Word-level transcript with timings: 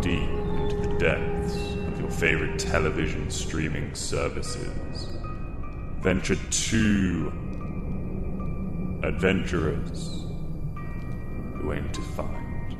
Deep 0.00 0.22
into 0.22 0.76
the 0.76 0.96
depths 0.98 1.54
of 1.54 2.00
your 2.00 2.10
favorite 2.10 2.58
television 2.58 3.30
streaming 3.30 3.94
services. 3.94 5.08
Venture 6.00 6.36
two 6.50 7.30
adventurers 9.04 10.24
who 11.56 11.72
aim 11.74 11.90
to 11.92 12.00
find 12.00 12.72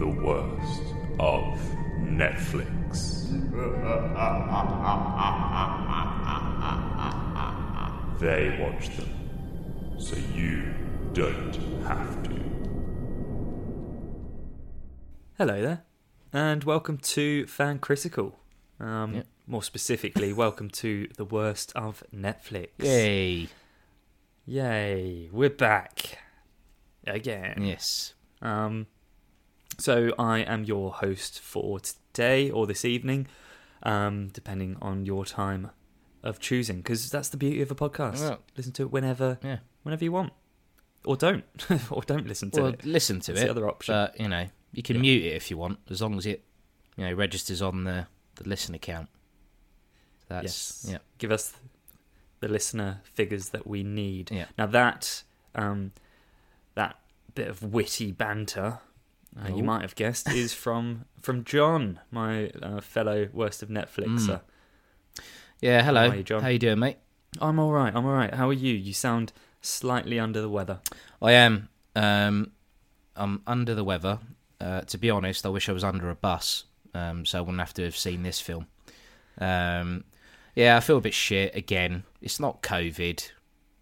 the 0.00 0.08
worst 0.08 0.82
of 1.20 1.56
Netflix. 2.00 3.30
They 8.18 8.58
watch 8.60 8.88
them, 8.96 9.98
so 9.98 10.16
you 10.34 10.74
don't 11.12 11.54
have 11.84 12.22
to. 12.24 12.36
Hello 15.38 15.60
there, 15.62 15.85
and 16.36 16.64
welcome 16.64 16.98
to 16.98 17.46
Fan 17.46 17.78
Critical. 17.78 18.38
Um, 18.78 19.14
Yep. 19.14 19.26
More 19.46 19.62
specifically, 19.62 20.32
welcome 20.44 20.68
to 20.70 21.08
the 21.16 21.24
worst 21.24 21.72
of 21.74 22.02
Netflix. 22.14 22.68
Yay. 22.78 23.48
Yay, 24.44 25.30
we're 25.32 25.48
back 25.48 26.18
again. 27.06 27.62
Yes. 27.62 28.12
Um, 28.42 28.86
so 29.78 30.12
I 30.18 30.40
am 30.40 30.64
your 30.64 30.92
host 30.92 31.40
for 31.40 31.80
today 31.80 32.50
or 32.50 32.66
this 32.66 32.84
evening, 32.84 33.28
um, 33.82 34.28
depending 34.28 34.76
on 34.82 35.06
your 35.06 35.24
time 35.24 35.70
of 36.22 36.38
choosing, 36.38 36.78
because 36.78 37.08
that's 37.08 37.30
the 37.30 37.36
beauty 37.38 37.62
of 37.62 37.70
a 37.70 37.74
podcast. 37.74 38.20
Well- 38.20 38.42
listen 38.58 38.72
to 38.74 38.82
it 38.82 38.90
whenever, 38.92 39.38
Yeah. 39.42 39.60
whenever 39.84 40.04
you 40.04 40.12
want, 40.12 40.34
or 41.04 41.16
don't, 41.16 41.44
or 41.90 42.02
don't 42.02 42.26
listen 42.26 42.50
to 42.50 42.60
Well, 42.62 42.72
it. 42.74 42.84
listen 42.84 43.20
to 43.20 43.32
That's 43.32 43.42
it. 43.42 43.44
the 43.46 43.50
other 43.52 43.68
option. 43.68 43.94
But, 43.94 44.20
you 44.20 44.28
know, 44.28 44.48
you 44.72 44.82
can 44.82 44.96
Yeah. 44.96 45.02
mute 45.02 45.24
it 45.24 45.34
if 45.36 45.50
you 45.50 45.56
want, 45.56 45.78
as 45.90 46.00
long 46.02 46.16
as 46.18 46.26
it, 46.26 46.44
you 46.96 47.04
know, 47.04 47.12
registers 47.12 47.62
on 47.62 47.84
the, 47.84 48.06
the 48.36 48.48
listen 48.48 48.74
account. 48.74 49.08
That's, 50.28 50.82
yes, 50.84 50.86
yeah. 50.92 50.98
give 51.18 51.30
us 51.30 51.54
the 52.40 52.48
listener 52.48 53.00
figures 53.04 53.50
that 53.50 53.66
we 53.66 53.82
need. 53.82 54.30
Yeah. 54.30 54.46
Now 54.58 54.66
that 54.66 55.22
um, 55.54 55.92
that 56.74 56.98
bit 57.34 57.48
of 57.48 57.62
witty 57.62 58.12
banter, 58.12 58.80
uh, 59.40 59.54
you 59.54 59.62
might 59.62 59.82
have 59.82 59.94
guessed, 59.94 60.28
is 60.30 60.52
from 60.64 61.04
from 61.22 61.44
John, 61.44 62.00
my 62.10 62.48
uh, 62.62 62.80
fellow 62.80 63.28
worst 63.32 63.62
of 63.62 63.68
Netflixer. 63.68 64.40
Yeah, 65.60 65.82
hello. 65.82 66.08
How 66.08 66.12
are 66.14 66.16
you, 66.16 66.22
John? 66.22 66.42
How 66.42 66.48
you 66.48 66.58
doing, 66.58 66.78
mate? 66.78 66.98
I'm 67.40 67.58
all 67.58 67.72
right. 67.72 67.94
I'm 67.94 68.04
all 68.04 68.12
right. 68.12 68.32
How 68.34 68.48
are 68.48 68.52
you? 68.52 68.74
You 68.74 68.92
sound 68.92 69.32
slightly 69.60 70.18
under 70.18 70.40
the 70.40 70.48
weather. 70.50 70.80
I 71.22 71.32
am. 71.32 71.68
Um, 71.94 72.50
I'm 73.14 73.42
under 73.46 73.74
the 73.74 73.84
weather. 73.84 74.18
Uh, 74.60 74.80
to 74.82 74.98
be 74.98 75.10
honest, 75.10 75.44
I 75.44 75.50
wish 75.50 75.68
I 75.68 75.72
was 75.72 75.84
under 75.84 76.10
a 76.10 76.14
bus, 76.14 76.64
um, 76.94 77.26
so 77.26 77.38
I 77.38 77.40
wouldn't 77.40 77.60
have 77.60 77.74
to 77.74 77.84
have 77.84 77.96
seen 77.96 78.22
this 78.22 78.40
film. 78.40 78.66
Um, 79.38 80.04
yeah, 80.54 80.76
I 80.76 80.80
feel 80.80 80.96
a 80.96 81.02
bit 81.02 81.14
shit 81.14 81.54
again. 81.54 82.04
It's 82.22 82.40
not 82.40 82.62
COVID. 82.62 83.30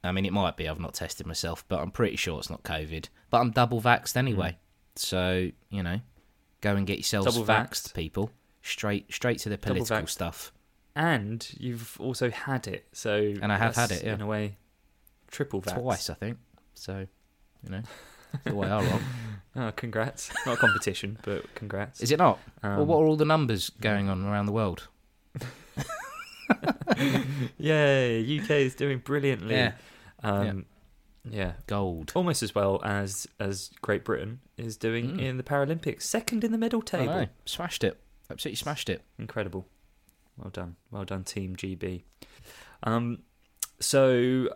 I 0.02 0.12
mean, 0.12 0.26
it 0.26 0.32
might 0.32 0.56
be. 0.56 0.68
I've 0.68 0.80
not 0.80 0.94
tested 0.94 1.26
myself, 1.26 1.64
but 1.68 1.80
I'm 1.80 1.90
pretty 1.90 2.16
sure 2.16 2.38
it's 2.38 2.50
not 2.50 2.62
COVID. 2.64 3.08
But 3.30 3.40
I'm 3.40 3.52
double 3.52 3.80
vaxxed 3.80 4.16
anyway, 4.16 4.58
so 4.96 5.50
you 5.70 5.82
know, 5.82 6.00
go 6.60 6.74
and 6.76 6.86
get 6.86 6.98
yourselves 6.98 7.34
Double 7.34 7.46
vaxxed, 7.46 7.88
vaxxed? 7.88 7.94
people. 7.94 8.30
Straight, 8.62 9.12
straight 9.12 9.38
to 9.40 9.50
the 9.50 9.58
political 9.58 10.06
stuff. 10.06 10.52
And 10.96 11.46
you've 11.58 11.96
also 12.00 12.30
had 12.30 12.66
it, 12.66 12.86
so 12.92 13.34
And 13.42 13.52
I 13.52 13.58
have 13.58 13.76
had 13.76 13.90
it, 13.90 14.04
yeah. 14.04 14.14
in 14.14 14.20
a 14.20 14.26
way, 14.26 14.56
triple 15.30 15.60
vax. 15.60 15.74
Twice, 15.74 16.08
I 16.08 16.14
think. 16.14 16.38
So, 16.74 17.06
you 17.62 17.70
know, 17.70 17.82
the 18.44 18.54
way 18.54 18.68
I 18.68 18.80
roll. 18.82 19.00
Oh, 19.56 19.70
congrats! 19.76 20.30
Not 20.46 20.54
a 20.54 20.56
competition, 20.58 21.18
but 21.22 21.54
congrats. 21.54 22.00
Is 22.00 22.10
it 22.10 22.18
not? 22.18 22.38
Um, 22.62 22.76
well, 22.78 22.86
what 22.86 22.96
are 22.98 23.06
all 23.06 23.16
the 23.16 23.24
numbers 23.24 23.70
going 23.80 24.08
on 24.08 24.24
around 24.24 24.46
the 24.46 24.52
world? 24.52 24.88
Yay! 27.58 28.38
UK 28.40 28.50
is 28.50 28.74
doing 28.74 28.98
brilliantly. 28.98 29.54
Yeah. 29.54 29.72
Um, 30.22 30.66
yeah. 31.28 31.52
Gold. 31.66 32.12
almost 32.14 32.42
as 32.42 32.54
well 32.54 32.80
as 32.84 33.26
as 33.40 33.70
Great 33.80 34.04
Britain 34.04 34.40
is 34.56 34.76
doing 34.76 35.12
Mm. 35.16 35.20
in 35.22 35.36
the 35.36 35.42
Paralympics, 35.42 36.02
second 36.02 36.44
in 36.44 36.52
the 36.52 36.58
medal 36.58 36.82
table. 36.82 37.26
Smashed 37.46 37.84
it. 37.84 37.98
Absolutely 38.30 38.56
smashed 38.56 38.88
it. 38.90 39.02
Incredible. 39.18 39.66
Well 40.36 40.50
done. 40.50 40.76
Well 40.90 41.04
done, 41.04 41.24
Team 41.24 41.56
GB. 41.56 42.02
Um, 42.82 43.20
so 43.80 44.48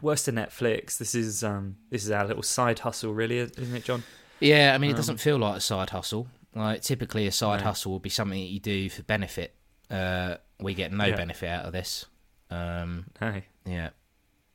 worst 0.00 0.28
of 0.28 0.34
Netflix. 0.34 0.96
This 0.98 1.14
is 1.14 1.42
um 1.44 1.76
this 1.90 2.04
is 2.04 2.10
our 2.10 2.26
little 2.26 2.42
side 2.42 2.80
hustle, 2.80 3.12
really, 3.14 3.38
isn't 3.38 3.74
it, 3.74 3.84
John? 3.84 4.02
Yeah, 4.44 4.74
I 4.74 4.78
mean, 4.78 4.90
it 4.90 4.94
Um, 4.94 4.96
doesn't 4.98 5.16
feel 5.18 5.38
like 5.38 5.56
a 5.56 5.60
side 5.60 5.90
hustle. 5.90 6.28
Like 6.54 6.82
typically, 6.82 7.26
a 7.26 7.32
side 7.32 7.60
No. 7.60 7.66
hustle 7.66 7.92
would 7.94 8.02
be 8.02 8.10
something 8.10 8.38
that 8.40 8.50
you 8.50 8.60
do 8.60 8.88
for 8.90 9.02
benefit. 9.02 9.54
Uh, 9.90 10.36
we 10.60 10.74
get 10.74 10.92
no 10.92 11.06
Yeah. 11.06 11.16
benefit 11.16 11.48
out 11.48 11.64
of 11.64 11.72
this. 11.72 12.06
Um, 12.50 13.06
Hey. 13.18 13.44
yeah, 13.64 13.90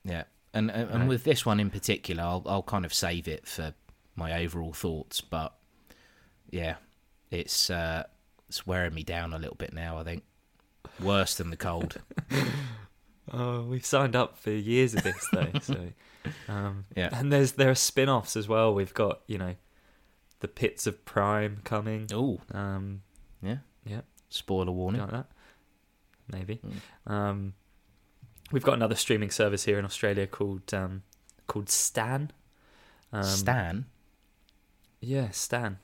yeah, 0.04 0.24
and 0.54 0.70
and, 0.72 0.90
and 0.90 1.00
Right. 1.02 1.08
with 1.10 1.24
this 1.24 1.46
one 1.46 1.60
in 1.60 1.70
particular, 1.70 2.24
I'll 2.24 2.44
I'll 2.46 2.64
kind 2.64 2.86
of 2.86 2.94
save 2.94 3.28
it 3.28 3.48
for 3.48 3.74
my 4.16 4.44
overall 4.44 4.74
thoughts. 4.74 5.20
But 5.22 5.54
yeah, 6.50 6.76
it's 7.32 7.70
uh, 7.70 8.04
it's 8.48 8.66
wearing 8.66 8.94
me 8.94 9.04
down 9.04 9.34
a 9.34 9.40
little 9.40 9.56
bit 9.58 9.74
now. 9.74 9.98
I 9.98 10.04
think 10.04 10.24
worse 11.00 11.36
than 11.36 11.50
the 11.50 11.58
cold. 11.58 11.98
Oh, 13.32 13.62
we've 13.62 13.86
signed 13.86 14.16
up 14.16 14.40
for 14.40 14.50
years 14.50 14.96
of 14.96 15.04
this 15.04 15.28
though. 15.32 15.52
so 15.62 15.90
um, 16.48 16.86
Yeah. 16.96 17.10
and 17.12 17.32
there's 17.32 17.52
there 17.54 17.70
are 17.70 17.76
spin-offs 17.76 18.36
as 18.36 18.48
well. 18.48 18.74
We've 18.74 18.94
got 18.94 19.22
you 19.28 19.38
know 19.38 19.56
the 20.42 20.48
Pits 20.48 20.88
of 20.88 21.04
Prime 21.06 21.62
coming. 21.64 22.08
oh, 22.14 22.40
Um, 22.52 23.02
yeah, 23.42 23.58
Yeah. 23.86 24.02
Spoiler 24.30 24.72
warning. 24.72 25.02
like 25.02 25.12
that? 25.12 25.28
Maybe. 26.32 26.62
Mm. 27.08 27.12
Um, 27.12 27.54
we've 28.52 28.64
got 28.64 28.76
another 28.76 28.96
streaming 28.96 29.32
service 29.32 29.64
here 29.66 29.80
in 29.80 29.86
Australia 29.86 30.28
called 30.28 30.72
um, 30.74 31.04
called 31.48 31.70
Stan. 31.70 32.32
Um, 33.12 33.24
Stan. 33.24 33.86
Yeah, 35.02 35.30
Stan. 35.32 35.80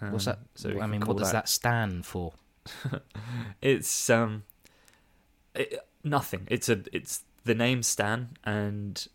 What's 0.00 0.26
Um, 0.26 0.34
that? 0.34 0.38
So 0.60 0.80
I 0.80 0.86
mean, 0.86 1.00
what 1.06 1.16
does 1.16 1.32
that 1.32 1.48
stand 1.48 2.04
for? 2.04 2.32
It's 3.62 4.10
um, 4.10 4.42
it, 5.54 5.78
nothing. 6.04 6.46
It's 6.50 6.68
a 6.68 6.82
it's 6.92 7.22
the 7.44 7.54
name 7.54 7.82
Stan, 7.82 8.36
and 8.44 9.06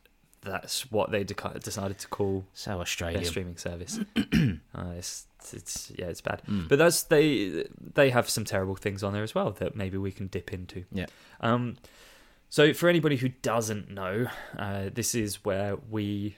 that's 0.42 0.92
what 0.92 1.12
they 1.12 1.24
deca- 1.24 1.62
decided 1.62 2.00
to 2.00 2.08
call 2.08 2.46
So 2.54 2.72
their 2.72 2.80
Australian. 2.82 3.26
streaming 3.26 3.58
service. 3.58 4.00
uh, 4.18 4.94
it's, 4.98 5.28
it's 5.54 5.92
yeah, 5.98 6.06
it's 6.08 6.22
bad. 6.22 6.42
Mm. 6.48 6.68
But 6.68 6.80
that's 6.80 7.04
they 7.04 7.66
they 7.94 8.10
have 8.10 8.30
some 8.30 8.46
terrible 8.46 8.76
things 8.76 9.04
on 9.04 9.14
there 9.14 9.24
as 9.24 9.36
well 9.36 9.52
that 9.52 9.76
maybe 9.76 9.98
we 9.98 10.12
can 10.12 10.28
dip 10.28 10.52
into. 10.54 10.86
Yeah. 10.92 11.06
Um. 11.42 11.78
So 12.50 12.74
for 12.74 12.90
anybody 12.90 13.16
who 13.18 13.30
doesn't 13.30 13.90
know, 13.90 14.28
uh, 14.58 14.90
this 14.94 15.16
is 15.16 15.46
where 15.46 15.76
we 15.90 16.38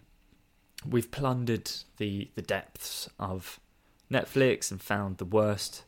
we've 0.88 1.09
plundered 1.12 1.72
the 1.97 2.30
the 2.36 2.42
depths 2.42 3.09
of 3.19 3.59
Netflix 4.12 4.69
and 4.69 4.81
found 4.81 5.18
the 5.18 5.25
worst 5.25 5.83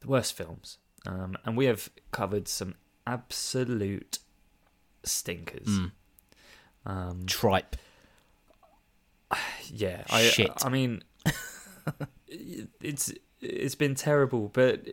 the 0.00 0.08
worst 0.08 0.36
films. 0.36 0.78
Um, 1.06 1.36
and 1.44 1.56
we 1.56 1.64
have 1.66 1.88
covered 2.12 2.48
some 2.48 2.74
absolute 3.06 4.18
stinkers. 5.04 5.66
Mm. 5.68 5.92
Um, 6.86 7.24
Tripe. 7.26 7.76
yeah, 9.68 10.02
I, 10.10 10.22
Shit. 10.22 10.50
I 10.64 10.68
mean, 10.68 11.02
it's 12.28 13.12
it's 13.40 13.74
been 13.74 13.94
terrible, 13.94 14.48
but 14.52 14.86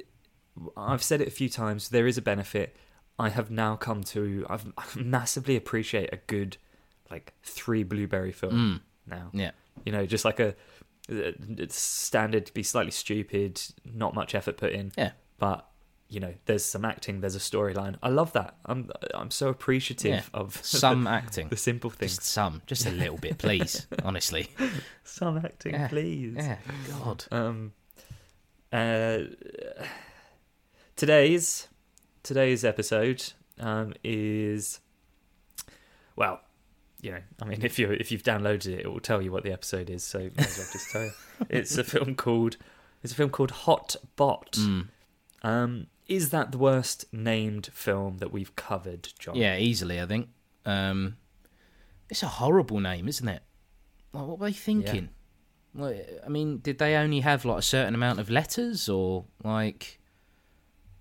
I've 0.75 1.03
said 1.03 1.21
it 1.21 1.27
a 1.27 1.31
few 1.31 1.49
times. 1.49 1.89
There 1.89 2.07
is 2.07 2.17
a 2.17 2.21
benefit. 2.21 2.75
I 3.19 3.29
have 3.29 3.49
now 3.49 3.75
come 3.75 4.03
to. 4.05 4.45
I've 4.49 4.65
I 4.77 4.83
massively 4.95 5.55
appreciate 5.55 6.13
a 6.13 6.17
good, 6.27 6.57
like 7.09 7.33
three 7.43 7.83
blueberry 7.83 8.31
film 8.31 8.53
Mm. 8.53 8.81
now. 9.11 9.29
Yeah. 9.33 9.51
You 9.85 9.91
know, 9.91 10.05
just 10.05 10.25
like 10.25 10.39
a 10.39 10.55
it's 11.09 11.79
standard 11.79 12.45
to 12.47 12.53
be 12.53 12.63
slightly 12.63 12.91
stupid, 12.91 13.61
not 13.85 14.13
much 14.13 14.35
effort 14.35 14.57
put 14.57 14.73
in. 14.73 14.91
Yeah. 14.97 15.11
But 15.39 15.65
you 16.09 16.19
know, 16.21 16.33
there's 16.45 16.63
some 16.63 16.85
acting, 16.85 17.19
there's 17.21 17.35
a 17.35 17.39
storyline. 17.39 17.95
I 18.01 18.09
love 18.09 18.31
that. 18.33 18.55
I'm 18.65 18.89
I'm 19.13 19.29
so 19.31 19.49
appreciative 19.49 20.11
Yeah. 20.11 20.39
of 20.39 20.55
Some 20.63 21.03
the, 21.03 21.09
acting. 21.09 21.49
the 21.49 21.57
simple 21.57 21.89
things. 21.89 22.17
Just 22.17 22.29
some, 22.29 22.61
just 22.65 22.85
a 22.85 22.91
little 22.91 23.17
bit, 23.17 23.37
please. 23.37 23.87
honestly. 24.03 24.49
Some 25.03 25.37
acting, 25.37 25.73
Yeah. 25.73 25.87
please. 25.89 26.35
Yeah. 26.37 26.57
God. 27.03 27.25
Um, 27.31 27.73
uh, 28.71 29.19
today's 30.95 31.67
today's 32.23 32.63
episode 32.65 33.33
um, 33.59 33.93
is 34.03 34.79
well, 36.15 36.41
you 37.01 37.11
know, 37.11 37.21
I 37.41 37.45
mean, 37.45 37.59
if 37.65 37.77
you 37.79 37.91
if 37.91 38.11
you've 38.11 38.23
downloaded 38.23 38.67
it, 38.67 38.79
it 38.81 38.87
will 38.91 38.99
tell 38.99 39.21
you 39.21 39.31
what 39.31 39.43
the 39.43 39.51
episode 39.51 39.89
is. 39.89 40.03
So 40.03 40.19
might 40.19 40.39
as 40.39 40.57
well 40.57 40.67
just 40.71 40.91
tell 40.91 41.03
you. 41.03 41.11
It's 41.49 41.77
a 41.77 41.83
film 41.83 42.15
called 42.15 42.57
it's 43.03 43.13
a 43.13 43.15
film 43.15 43.29
called 43.29 43.51
Hot 43.51 43.95
Bot. 44.15 44.53
Mm. 44.53 44.87
Um, 45.43 45.87
is 46.07 46.29
that 46.29 46.51
the 46.51 46.57
worst 46.57 47.05
named 47.11 47.67
film 47.73 48.17
that 48.19 48.31
we've 48.31 48.55
covered, 48.55 49.09
John? 49.19 49.35
Yeah, 49.35 49.57
easily. 49.57 49.99
I 50.01 50.05
think. 50.05 50.29
Um, 50.65 51.17
it's 52.09 52.23
a 52.23 52.27
horrible 52.27 52.79
name, 52.79 53.07
isn't 53.07 53.27
it? 53.27 53.41
Like, 54.13 54.25
what 54.27 54.39
were 54.39 54.47
they 54.47 54.53
thinking? 54.53 55.09
Like, 55.75 56.07
I 56.25 56.29
mean, 56.29 56.57
did 56.59 56.77
they 56.79 56.95
only 56.95 57.19
have 57.19 57.45
like 57.45 57.59
a 57.59 57.61
certain 57.61 57.93
amount 57.95 58.19
of 58.19 58.29
letters, 58.29 58.89
or 58.89 59.25
like? 59.43 59.99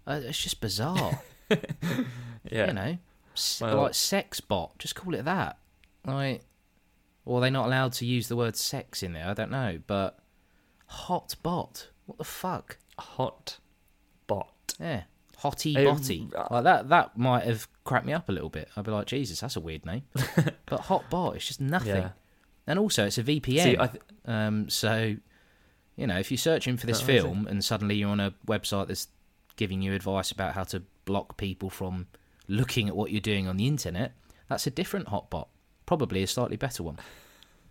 Uh, 0.07 0.21
it's 0.25 0.39
just 0.43 0.61
bizarre. 0.61 1.21
yeah. 2.51 2.67
You 2.69 2.73
know, 2.73 2.99
S- 3.35 3.61
Well- 3.61 3.77
like 3.83 3.95
sex 3.95 4.41
bot. 4.41 4.79
Just 4.79 4.95
call 4.95 5.15
it 5.15 5.25
that. 5.25 5.59
Like, 6.05 6.43
or 7.25 7.39
are 7.39 7.41
they 7.41 7.51
not 7.51 7.67
allowed 7.67 7.93
to 7.95 8.07
use 8.07 8.29
the 8.29 8.37
word 8.37 8.57
sex 8.57 9.03
in 9.03 9.13
there? 9.13 9.29
I 9.29 9.35
don't 9.35 9.51
know, 9.51 9.81
but 9.87 10.19
hot 10.87 11.35
bot. 11.43 11.89
What 12.07 12.19
the 12.19 12.25
fuck? 12.25 12.79
Hot. 12.99 13.59
Yeah, 14.81 15.03
hotty 15.43 15.77
Um, 15.77 15.97
botty. 15.97 16.29
uh, 16.37 16.47
Like 16.51 16.65
that. 16.65 16.89
That 16.89 17.17
might 17.19 17.45
have 17.45 17.69
cracked 17.85 18.07
me 18.07 18.13
up 18.13 18.29
a 18.29 18.33
little 18.33 18.49
bit. 18.51 18.69
I'd 18.77 18.85
be 18.85 18.91
like, 18.91 19.07
Jesus, 19.07 19.41
that's 19.41 19.57
a 19.57 19.61
weird 19.61 19.85
name. 19.87 20.03
but 20.67 20.81
hot 20.81 21.09
bot, 21.11 21.37
it's 21.37 21.47
just 21.47 21.61
nothing. 21.61 21.97
Yeah. 21.97 22.11
And 22.67 22.79
also, 22.79 23.07
it's 23.07 23.19
a 23.19 23.23
VPN. 23.23 23.63
See, 23.63 23.77
I 23.79 23.87
th- 23.87 24.03
um, 24.27 24.69
so, 24.69 25.15
you 25.97 26.07
know, 26.07 26.19
if 26.19 26.31
you're 26.31 26.39
searching 26.39 26.77
for 26.77 26.87
this 26.87 26.99
is 27.01 27.09
it? 27.09 27.21
film 27.23 27.47
and 27.47 27.65
suddenly 27.65 27.95
you're 27.95 28.11
on 28.11 28.21
a 28.21 28.35
website 28.47 28.89
that's 28.89 29.09
giving 29.57 29.81
you 29.83 29.95
advice 29.95 30.31
about 30.33 30.55
how 30.55 30.65
to 30.65 30.83
block 31.05 31.37
people 31.37 31.71
from 31.71 32.07
looking 32.49 32.89
at 32.89 32.97
what 32.97 33.11
you're 33.13 33.21
doing 33.21 33.47
on 33.49 33.57
the 33.57 33.67
internet, 33.67 34.13
that's 34.49 34.67
a 34.67 34.71
different 34.71 35.09
hot 35.09 35.31
bot. 35.31 35.49
Probably 35.87 36.23
a 36.23 36.27
slightly 36.27 36.57
better 36.57 36.83
one. 36.83 36.99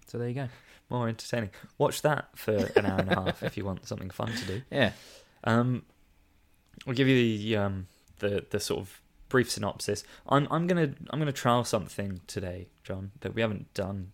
So 0.08 0.20
there 0.20 0.28
you 0.30 0.36
go. 0.36 0.50
more 0.92 1.10
entertaining. 1.10 1.50
Watch 1.80 2.04
that 2.04 2.28
for 2.36 2.54
an 2.76 2.86
hour 2.86 3.00
and 3.00 3.12
a 3.12 3.16
half 3.16 3.42
if 3.42 3.58
you 3.58 3.66
want 3.66 3.88
something 3.88 4.12
fun 4.12 4.32
to 4.32 4.46
do. 4.46 4.62
Yeah. 4.72 4.92
Um, 5.44 5.82
I'll 6.88 6.94
give 6.94 7.08
you 7.08 7.16
the 7.38 7.56
um 7.58 7.88
the 8.20 8.46
the 8.50 8.60
sort 8.60 8.82
of 8.82 9.02
brief 9.30 9.50
synopsis. 9.52 10.04
I'm 10.30 10.48
I'm 10.52 10.68
gonna 10.68 10.94
I'm 11.10 11.20
gonna 11.20 11.32
trial 11.32 11.64
something 11.64 12.22
today, 12.28 12.68
John, 12.84 13.12
that 13.22 13.34
we 13.36 13.42
haven't 13.42 13.74
done 13.74 14.12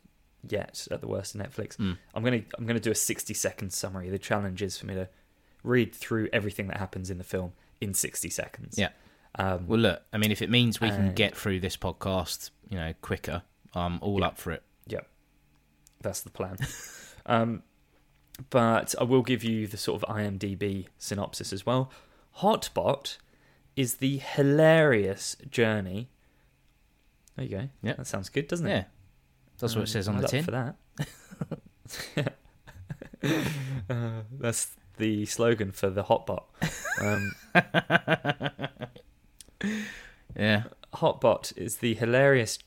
yet 0.48 0.88
at 0.90 1.02
the 1.02 1.08
worst 1.08 1.36
of 1.36 1.42
Netflix. 1.42 1.78
Mm. 1.78 1.98
I'm 2.16 2.24
gonna 2.24 2.42
I'm 2.58 2.66
gonna 2.66 2.80
do 2.80 2.92
a 2.92 2.96
60 2.96 3.34
second 3.34 3.72
summary. 3.74 4.10
The 4.10 4.20
challenge 4.20 4.62
is 4.62 4.78
for 4.78 4.86
me 4.86 4.96
to 4.96 5.08
read 5.64 5.94
through 5.94 6.28
everything 6.34 6.68
that 6.68 6.78
happens 6.78 7.10
in 7.10 7.18
the 7.20 7.24
film 7.24 7.54
in 7.80 7.94
60 7.94 8.30
seconds. 8.30 8.78
Yeah. 8.78 8.90
Um, 9.36 9.68
Well, 9.68 9.80
look, 9.80 10.02
I 10.12 10.18
mean, 10.18 10.32
if 10.32 10.42
it 10.42 10.50
means 10.50 10.82
we 10.82 10.90
can 10.90 11.14
get 11.14 11.38
through 11.38 11.60
this 11.60 11.78
podcast, 11.78 12.50
you 12.70 12.78
know, 12.78 12.94
quicker, 13.02 13.44
I'm 13.74 14.00
all 14.02 14.20
Yeah. 14.20 14.28
up 14.28 14.38
for 14.40 14.52
it. 14.52 14.64
Yeah, 14.88 15.02
that's 16.02 16.22
the 16.22 16.32
plan. 16.32 16.58
um, 17.28 17.64
but 18.50 18.96
I 19.00 19.04
will 19.04 19.22
give 19.22 19.44
you 19.44 19.68
the 19.68 19.78
sort 19.78 20.02
of 20.02 20.10
IMDb 20.16 20.88
synopsis 20.98 21.54
as 21.54 21.66
well. 21.66 21.92
Hotbot 22.38 23.18
is 23.76 23.96
the 23.96 24.18
hilarious 24.18 25.36
journey. 25.50 26.10
There 27.36 27.46
you 27.46 27.58
go. 27.58 27.70
Yeah. 27.82 27.94
that 27.94 28.08
sounds 28.08 28.30
good, 28.30 28.48
doesn't 28.48 28.68
it? 28.68 28.70
Yeah. 28.70 28.84
That's 29.60 29.76
what 29.76 29.84
it 29.84 29.88
says 29.88 30.08
on 30.08 30.18
the 30.18 30.28
tin. 30.28 30.44
For 30.44 30.52
that. 30.52 30.76
uh, 33.90 34.22
that's 34.40 34.76
the 34.98 35.26
slogan 35.26 35.72
for 35.72 35.90
the 35.90 36.04
Hotbot. 36.04 36.44
Um, 37.00 37.32
Yeah. 40.36 40.64
Hotbot 40.96 41.56
is 41.58 41.78
the 41.78 41.94
hilarious, 41.94 42.60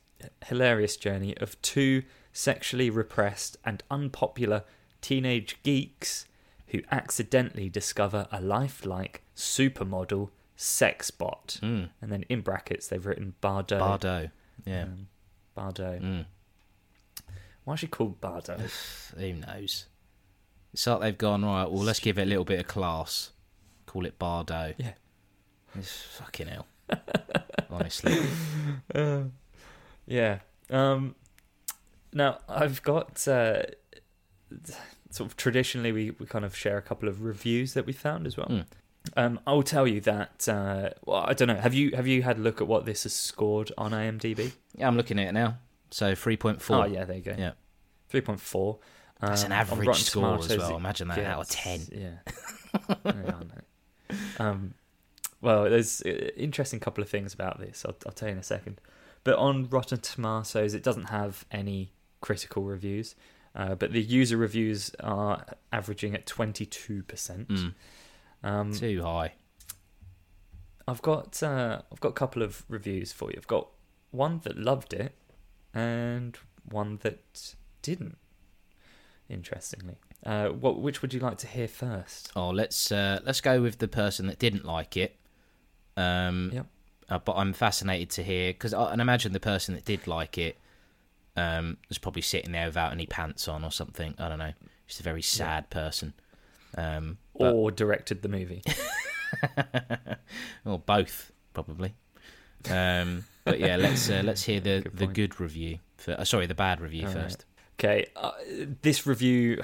hilarious 0.47 0.97
journey 0.97 1.37
of 1.39 1.61
two 1.63 2.03
sexually 2.33 2.91
repressed 2.91 3.57
and 3.65 3.83
unpopular 3.91 4.65
teenage 5.01 5.63
geeks 5.63 6.27
who 6.75 6.83
accidentally 6.91 7.69
discover 7.69 8.27
a 8.33 8.41
lifelike 8.41 9.23
supermodel 9.37 10.31
sex 10.57 11.09
bot. 11.13 11.61
Mm. 11.63 11.91
And 12.03 12.11
then 12.11 12.25
in 12.29 12.41
brackets, 12.41 12.89
they've 12.89 13.07
written 13.07 13.35
Bardot. 13.41 13.79
Bardot. 13.79 14.31
Yeah. 14.65 14.83
Um, 14.83 15.07
Bardot. 15.57 16.03
Mm. 16.03 16.25
Why 17.63 17.75
is 17.75 17.81
she 17.81 17.87
called 17.87 18.21
Bardot? 18.21 18.59
Who 19.17 19.35
knows? 19.35 19.87
It's 20.73 20.85
like 20.85 21.01
they've 21.01 21.17
gone, 21.17 21.45
right, 21.45 21.71
well, 21.71 21.85
let's 21.85 22.01
give 22.01 22.19
it 22.19 22.23
a 22.23 22.27
little 22.27 22.45
bit 22.45 22.59
of 22.59 22.67
class. 22.67 23.31
Call 23.87 24.05
it 24.05 24.19
Bardot. 24.19 24.75
Yeah. 24.77 24.95
It's 25.77 26.03
fucking 26.19 26.49
hell. 26.49 26.67
Honestly. 27.71 28.19
Uh, 28.93 29.23
yeah. 30.07 30.41
Um, 30.71 31.15
now 32.13 32.39
I've 32.49 32.83
got 32.83 33.29
uh, 33.29 33.63
sort 35.15 35.31
of 35.31 35.37
traditionally 35.37 35.93
we, 35.93 36.11
we 36.13 36.27
kind 36.27 36.45
of 36.45 36.57
share 36.57 36.77
a 36.77 36.83
couple 36.83 37.09
of 37.09 37.23
reviews 37.23 37.75
that 37.75 37.87
we 37.87 37.93
found 37.93 38.27
as 38.27 38.37
well. 38.37 38.49
Mm. 38.49 38.65
Um, 39.17 39.41
I'll 39.47 39.63
tell 39.63 39.87
you 39.87 40.01
that. 40.03 40.49
Uh, 40.49 40.91
well, 41.05 41.25
I 41.27 41.35
don't 41.35 41.49
know. 41.49 41.57
Have 41.57 41.75
you 41.75 41.93
have 41.95 42.07
you 42.07 42.23
had 42.23 42.39
a 42.39 42.41
look 42.41 42.61
at 42.61 42.67
what 42.67 42.87
this 42.87 43.03
has 43.05 43.13
scored 43.13 43.71
on 43.77 43.93
IMDb? 43.93 44.53
Yeah, 44.77 44.89
I'm 44.89 44.97
looking 44.97 45.19
at 45.19 45.29
it 45.29 45.33
now. 45.33 45.59
So 45.91 46.13
3.4. 46.13 46.71
Oh 46.71 46.85
yeah, 46.87 47.05
there 47.05 47.17
you 47.17 47.23
go. 47.23 47.35
Yeah. 47.39 47.53
three 48.09 48.23
point 48.23 48.41
four. 48.41 48.79
That's 49.21 49.45
an 49.45 49.53
average 49.53 50.03
score 50.03 50.39
as 50.39 50.57
well. 50.57 50.77
Imagine 50.77 51.09
that 51.09 51.19
out 51.21 51.43
of 51.43 51.49
10. 51.49 51.81
Yeah. 51.93 52.11
yeah 53.05 53.33
Um, 54.39 54.75
well, 55.41 55.65
there's 55.65 56.01
an 56.03 56.13
interesting 56.37 56.81
couple 56.81 57.03
of 57.03 57.09
things 57.09 57.33
about 57.33 57.59
this. 57.59 57.85
I'll, 57.87 57.97
I'll 58.07 58.13
tell 58.13 58.29
you 58.29 58.33
in 58.33 58.39
a 58.39 58.43
second. 58.43 58.81
But 59.23 59.39
on 59.39 59.69
Rotten 59.71 60.01
Tomatoes, 60.01 60.75
it 60.75 60.83
doesn't 60.83 61.07
have 61.07 61.47
any 61.51 61.93
critical 62.21 62.65
reviews, 62.65 63.15
uh, 63.55 63.75
but 63.75 63.93
the 63.93 64.03
user 64.03 64.37
reviews 64.37 64.91
are 65.01 65.45
averaging 65.73 66.15
at 66.15 66.27
twenty 66.27 66.67
two 66.67 67.03
percent. 67.05 67.49
Mm, 67.49 67.75
Um, 68.43 68.73
too 68.73 69.03
high. 69.03 69.35
I've 70.87 71.01
got 71.03 71.43
uh, 71.43 71.81
I've 71.91 72.01
got 72.01 72.09
a 72.11 72.13
couple 72.13 72.43
of 72.43 72.65
reviews 72.69 73.13
for 73.13 73.31
you. 73.31 73.37
I've 73.39 73.47
got 73.47 73.69
one 74.11 74.41
that 74.45 74.59
loved 74.59 74.93
it 74.93 75.15
and 75.73 76.37
one 76.69 76.99
that 77.03 77.55
didn't. 77.83 78.19
Interestingly, 79.31 79.97
uh, 80.27 80.49
what 80.49 80.81
which 80.81 81.01
would 81.01 81.15
you 81.15 81.21
like 81.21 81.39
to 81.39 81.47
hear 81.47 81.67
first? 81.67 82.31
Oh, 82.37 82.51
let's 82.51 82.93
uh, 82.93 83.21
let's 83.25 83.41
go 83.41 83.63
with 83.63 83.79
the 83.79 83.89
person 83.89 84.27
that 84.27 84.39
didn't 84.39 84.67
like 84.67 84.99
it. 84.99 85.17
Um, 85.97 86.51
Yep. 86.53 86.67
uh, 87.09 87.19
but 87.21 87.33
I'm 87.37 87.55
fascinated 87.55 88.11
to 88.11 88.23
hear 88.23 88.53
because 88.53 88.75
I, 88.75 88.93
and 88.93 89.01
imagine 89.01 89.33
the 89.33 89.41
person 89.41 89.75
that 89.77 89.85
did 89.87 90.07
like 90.07 90.37
it 90.37 90.59
um, 91.37 91.77
was 91.89 91.99
probably 91.99 92.23
sitting 92.23 92.53
there 92.53 92.67
without 92.67 92.93
any 92.93 93.07
pants 93.07 93.49
on 93.49 93.65
or 93.65 93.71
something. 93.71 94.15
I 94.19 94.29
don't 94.29 94.39
know. 94.39 94.53
Just 94.87 95.01
a 95.01 95.03
very 95.03 95.23
sad 95.23 95.71
person. 95.71 96.15
Um, 96.77 97.19
but- 97.39 97.53
or 97.55 97.71
directed 97.71 98.23
the 98.23 98.29
movie? 98.29 98.63
or 100.65 100.79
both 100.79 101.33
probably. 101.53 101.95
Um, 102.71 103.25
but 103.45 103.61
yeah, 103.61 103.77
let's 103.77 104.09
uh, 104.09 104.23
let's 104.25 104.43
hear 104.43 104.61
the 104.61 104.81
Good 104.83 104.97
the 104.97 105.07
good 105.07 105.41
review. 105.41 105.79
For, 105.99 106.13
uh, 106.13 106.25
sorry, 106.25 106.47
the 106.47 106.55
bad 106.55 106.81
review 106.81 107.07
All 107.07 107.15
right. 107.15 107.23
first. 107.25 107.45
Okay, 107.79 108.07
uh, 108.17 108.33
this 108.83 109.07
review 109.07 109.63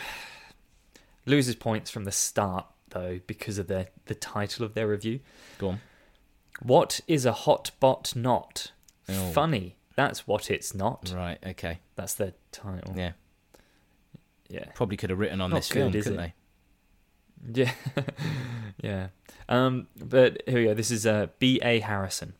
loses 1.26 1.54
points 1.54 1.90
from 1.90 2.04
the 2.04 2.12
start 2.12 2.66
though 2.90 3.20
because 3.26 3.58
of 3.58 3.68
the 3.68 3.88
the 4.06 4.14
title 4.14 4.64
of 4.64 4.74
their 4.74 4.88
review. 4.88 5.20
Go 5.58 5.68
on. 5.70 5.80
What 6.62 7.00
is 7.06 7.24
a 7.24 7.32
hot 7.32 7.70
bot 7.80 8.14
not? 8.14 8.72
Oh. 9.08 9.30
Funny. 9.32 9.76
That's 10.06 10.26
what 10.26 10.50
it's 10.50 10.74
not. 10.74 11.12
Right. 11.14 11.38
Okay. 11.46 11.80
That's 11.96 12.14
the 12.14 12.34
title. 12.52 12.94
Yeah. 12.96 13.12
Yeah. 14.48 14.64
Probably 14.74 14.96
could 14.96 15.10
have 15.10 15.18
written 15.18 15.40
on 15.40 15.50
Not 15.50 15.56
this 15.56 15.68
film, 15.68 15.92
good, 15.92 15.98
is 15.98 16.04
couldn't 16.04 16.20
it? 16.20 16.32
they? 17.52 17.62
Yeah. 17.64 17.72
yeah. 18.82 19.06
Um, 19.48 19.88
but 20.02 20.42
here 20.46 20.58
we 20.58 20.64
go. 20.64 20.74
This 20.74 20.90
is 20.90 21.06
uh, 21.06 21.26
B.A. 21.38 21.80
Harrison. 21.80 22.34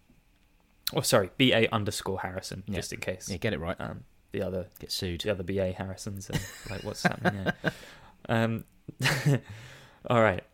Oh, 0.95 1.03
sorry. 1.03 1.31
B.A. 1.37 1.69
underscore 1.71 2.21
Harrison, 2.21 2.63
Yeah. 2.67 2.77
just 2.77 2.93
in 2.93 3.01
case. 3.01 3.29
Yeah, 3.31 3.37
get 3.37 3.53
it 3.53 3.61
right. 3.61 3.77
Um, 3.81 4.05
the 4.33 4.43
other 4.43 4.67
Get 4.79 4.91
sued. 4.93 5.21
the 5.23 5.31
other 5.31 5.43
BA 5.43 5.73
Harrisons 5.73 6.31
and 6.31 6.41
like 6.71 6.83
what's 6.85 7.03
happening 7.03 7.45
there. 7.45 7.73
Um, 8.29 8.65
all 10.09 10.21
right, 10.23 10.45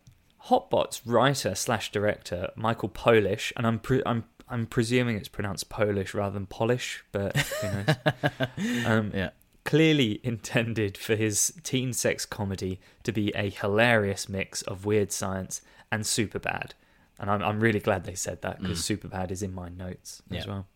Hotbot's 0.45 1.05
writer 1.05 1.53
slash 1.53 1.91
director 1.91 2.49
Michael 2.55 2.89
Polish, 2.89 3.51
and 3.55 3.67
I'm 3.67 3.77
pre- 3.77 4.01
I'm 4.05 4.23
I'm 4.49 4.65
presuming 4.65 5.17
it's 5.17 5.27
pronounced 5.27 5.69
Polish 5.69 6.13
rather 6.13 6.33
than 6.33 6.45
Polish, 6.47 7.03
but 7.11 7.35
who 7.37 7.67
knows? 7.67 8.85
um, 8.85 9.11
Yeah. 9.13 9.29
Clearly 9.65 10.21
intended 10.23 10.97
for 10.97 11.15
his 11.17 11.51
teen 11.63 11.91
sex 11.91 12.25
comedy 12.25 12.79
to 13.03 13.11
be 13.11 13.31
a 13.35 13.49
hilarious 13.49 14.29
mix 14.29 14.61
of 14.61 14.85
weird 14.85 15.11
science 15.11 15.61
and 15.91 16.05
super 16.05 16.39
bad. 16.39 16.73
and 17.19 17.29
I'm 17.29 17.41
I'm 17.43 17.59
really 17.59 17.79
glad 17.81 18.05
they 18.05 18.15
said 18.15 18.41
that 18.43 18.61
because 18.61 18.83
super 18.85 19.07
bad 19.09 19.29
is 19.31 19.41
in 19.43 19.53
my 19.53 19.67
notes 19.69 20.21
as 20.31 20.47
well. 20.47 20.67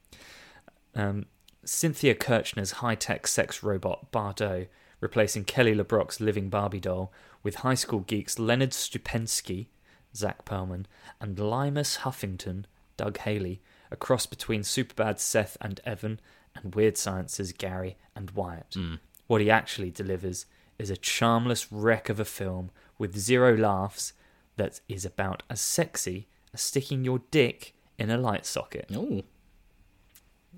Um, 0.93 1.25
Cynthia 1.63 2.15
Kirchner's 2.15 2.71
high-tech 2.71 3.27
sex 3.27 3.63
robot 3.63 4.11
Bardot 4.11 4.67
replacing 4.99 5.45
Kelly 5.45 5.73
LeBrock's 5.73 6.19
living 6.19 6.49
Barbie 6.49 6.79
doll 6.79 7.13
with 7.43 7.55
high 7.55 7.75
school 7.75 7.99
geeks 8.01 8.37
Leonard 8.39 8.71
Stupensky, 8.71 9.67
Zack 10.15 10.43
Pearlman, 10.43 10.85
and 11.21 11.37
Limus 11.37 11.99
Huffington, 11.99 12.65
Doug 13.01 13.17
Haley, 13.17 13.61
a 13.89 13.95
cross 13.95 14.27
between 14.27 14.61
Superbad's 14.63 15.23
Seth 15.23 15.57
and 15.59 15.81
Evan 15.85 16.19
and 16.55 16.75
Weird 16.75 16.97
Science's 16.97 17.51
Gary 17.51 17.97
and 18.15 18.29
Wyatt. 18.29 18.77
What 19.25 19.41
he 19.41 19.49
actually 19.49 19.89
delivers 19.89 20.45
is 20.77 20.91
a 20.91 20.97
charmless 20.97 21.71
wreck 21.71 22.09
of 22.09 22.19
a 22.19 22.25
film 22.25 22.69
with 22.99 23.17
zero 23.17 23.57
laughs 23.57 24.13
that 24.57 24.81
is 24.87 25.03
about 25.03 25.41
as 25.49 25.61
sexy 25.61 26.27
as 26.53 26.61
sticking 26.61 27.03
your 27.03 27.21
dick 27.31 27.73
in 27.97 28.11
a 28.11 28.17
light 28.17 28.45
socket. 28.45 28.85
Oh, 28.93 29.23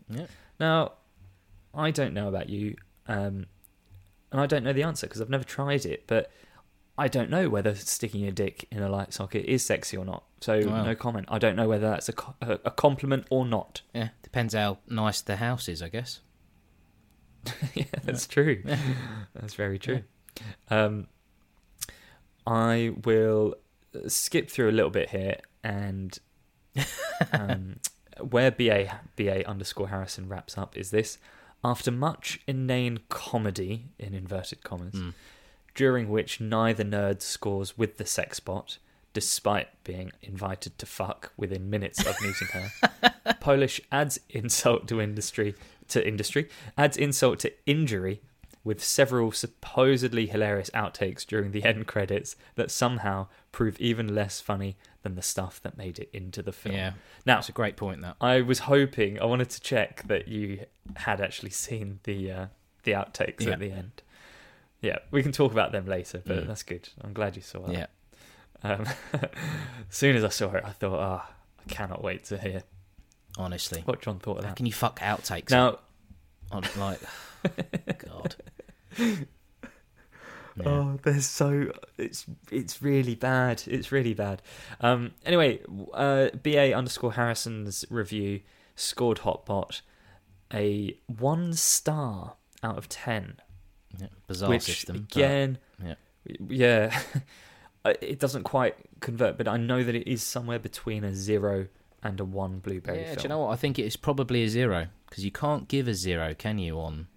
yeah. 0.10 0.26
Now, 0.60 0.94
I 1.74 1.92
don't 1.92 2.14
know 2.14 2.28
about 2.28 2.50
you, 2.50 2.76
um, 3.08 3.46
and 4.34 4.42
I 4.42 4.48
don't 4.48 4.66
know 4.66 4.74
the 4.74 4.84
answer 4.84 5.08
because 5.08 5.22
I've 5.22 5.30
never 5.30 5.46
tried 5.46 5.86
it, 5.86 6.08
but 6.08 6.30
I 6.98 7.08
don't 7.08 7.30
know 7.30 7.50
whether 7.50 7.74
sticking 7.74 8.22
your 8.22 8.32
dick 8.32 8.68
in 8.72 8.84
a 8.84 8.90
light 8.90 9.14
socket 9.14 9.46
is 9.46 9.66
sexy 9.66 9.98
or 9.98 10.06
not. 10.06 10.24
So, 10.42 10.60
Wow. 10.68 10.84
no 10.84 10.96
comment. 10.96 11.28
I 11.30 11.40
don't 11.40 11.56
know 11.56 11.68
whether 11.68 11.90
that's 11.90 12.08
a, 12.10 12.14
co- 12.14 12.36
a, 12.42 12.70
compliment 12.72 13.26
or 13.30 13.46
not. 13.46 13.82
Yeah, 13.96 14.10
depends 14.22 14.54
how 14.54 14.78
nice 14.88 15.22
the 15.22 15.38
house 15.38 15.68
is, 15.68 15.82
I 15.82 15.90
guess. 15.90 16.20
yeah, 17.74 17.86
that's 18.04 18.28
true. 18.28 18.64
That's 19.36 19.54
very 19.56 19.78
true. 19.78 20.04
Um, 20.70 21.08
I 22.48 22.94
will 23.04 23.56
skip 24.08 24.50
through 24.50 24.70
a 24.70 24.72
little 24.72 24.90
bit 24.92 25.10
here 25.10 25.38
and 25.64 26.18
um, 27.34 27.80
where 28.20 28.50
BA 28.52 29.00
BA 29.16 29.48
underscore 29.48 29.90
Harrison 29.90 30.30
wraps 30.30 30.58
up 30.58 30.78
is 30.78 30.92
this: 30.92 31.18
after 31.64 31.92
much 31.92 32.40
inane 32.48 33.00
comedy 33.10 33.90
in 34.00 34.14
inverted 34.14 34.64
commas, 34.64 34.96
during 35.76 36.10
which 36.10 36.40
neither 36.40 36.84
nerd 36.84 37.22
scores 37.22 37.78
with 37.78 37.98
the 37.98 38.06
sex 38.06 38.40
bot, 38.40 38.78
despite 39.14 39.68
being 39.84 40.12
invited 40.22 40.78
to 40.80 40.86
fuck 40.86 41.32
within 41.38 41.70
minutes 41.70 42.06
of 42.06 42.16
meeting 42.22 42.48
her. 42.54 43.34
Polish 43.40 43.82
adds 43.92 44.20
insult 44.30 44.88
to 44.88 45.02
industry 45.02 45.56
to 45.90 46.06
industry, 46.08 46.50
adds 46.78 46.98
insult 46.98 47.40
to 47.40 47.52
injury 47.66 48.22
with 48.64 48.82
several 48.84 49.32
supposedly 49.32 50.26
hilarious 50.26 50.70
outtakes 50.70 51.26
during 51.26 51.52
the 51.52 51.64
end 51.66 51.86
credits 51.86 52.36
that 52.56 52.72
somehow 52.72 53.28
prove 53.52 53.78
even 53.80 54.16
less 54.16 54.40
funny 54.40 54.78
than 55.02 55.16
the 55.16 55.22
stuff 55.22 55.62
that 55.62 55.78
made 55.78 56.00
it 56.00 56.10
into 56.14 56.42
the 56.42 56.54
film. 56.54 56.74
Yeah, 56.74 56.94
Now, 57.26 57.40
it's 57.40 57.50
a 57.50 57.52
great 57.52 57.76
point. 57.76 58.02
That 58.02 58.16
I 58.22 58.40
was 58.40 58.60
hoping, 58.60 59.20
I 59.20 59.26
wanted 59.26 59.50
to 59.50 59.60
check 59.60 60.04
that 60.08 60.30
you 60.30 60.66
had 60.96 61.20
actually 61.20 61.50
seen 61.50 62.00
the 62.04 62.32
uh, 62.32 62.46
the 62.84 62.94
outtakes 62.94 63.42
Yeah. 63.46 63.52
at 63.52 63.60
the 63.60 63.72
end. 63.72 64.02
Yeah, 64.84 65.00
we 65.10 65.24
can 65.24 65.32
talk 65.32 65.52
about 65.52 65.72
them 65.72 65.88
later, 65.88 66.22
but 66.24 66.44
Mm. 66.44 66.48
that's 66.48 66.62
good. 66.64 66.90
I'm 67.02 67.14
glad 67.14 67.36
you 67.36 67.42
saw 67.42 67.66
that. 67.68 67.74
yeah, 67.74 67.86
Um, 68.64 68.86
as 69.14 69.30
soon 69.90 70.16
as 70.16 70.24
I 70.24 70.30
saw 70.30 70.52
it, 70.54 70.64
I 70.66 70.72
thought, 70.72 71.00
ah, 71.00 71.32
I 71.66 71.74
cannot 71.74 72.04
wait 72.04 72.26
to 72.26 72.38
hear 72.38 72.64
honestly, 73.38 73.82
what 73.86 74.02
John 74.02 74.20
thought 74.20 74.40
of 74.40 74.44
how 74.44 74.50
that. 74.52 74.58
can 74.58 74.66
you 74.68 74.74
fuck 74.74 75.00
outtakes? 75.00 75.50
Now, 75.52 75.80
on, 76.52 76.64
like, 76.78 77.00
God. 77.98 78.36
Yeah. 80.56 80.66
Oh, 80.68 81.00
they're 81.02 81.20
so 81.20 81.72
it's 81.98 82.26
it's 82.52 82.80
really 82.82 83.16
bad. 83.16 83.64
It's 83.66 83.92
really 83.92 84.14
bad. 84.14 84.42
Um, 84.82 85.12
anyway, 85.26 85.62
uh, 85.96 86.28
ba 86.44 86.74
underscore 86.76 87.14
Harrison's 87.14 87.86
review 87.90 88.42
scored 88.76 89.20
Hotbot 89.22 89.82
a 90.54 90.96
one 91.08 91.54
star 91.54 92.36
out 92.62 92.78
of 92.78 92.88
ten, 92.88 93.38
yeah. 94.00 94.08
bizarre 94.28 94.50
which 94.50 94.64
system. 94.64 94.96
again, 94.96 95.58
yeah. 95.84 95.96
yeah, 96.48 97.00
it 97.86 98.20
doesn't 98.20 98.44
quite 98.44 98.76
convert, 99.00 99.38
but 99.38 99.48
I 99.48 99.58
know 99.58 99.84
that 99.84 99.96
it 99.96 100.08
is 100.08 100.24
somewhere 100.24 100.60
between 100.60 101.04
a 101.04 101.14
zero 101.14 101.68
and 102.02 102.20
a 102.20 102.26
one 102.26 102.60
blueberry. 102.60 103.00
yeah, 103.00 103.06
film. 103.06 103.18
do 103.18 103.24
you 103.24 103.30
know 103.30 103.40
what? 103.40 103.52
I 103.52 103.56
think 103.56 103.80
it 103.80 103.86
is 103.86 103.96
probably 103.96 104.44
a 104.44 104.50
zero 104.50 104.88
because 105.10 105.24
you 105.24 105.32
can't 105.32 105.68
give 105.68 105.88
a 105.88 105.94
zero, 105.94 106.34
can 106.34 106.58
you, 106.58 106.80
on 106.80 107.08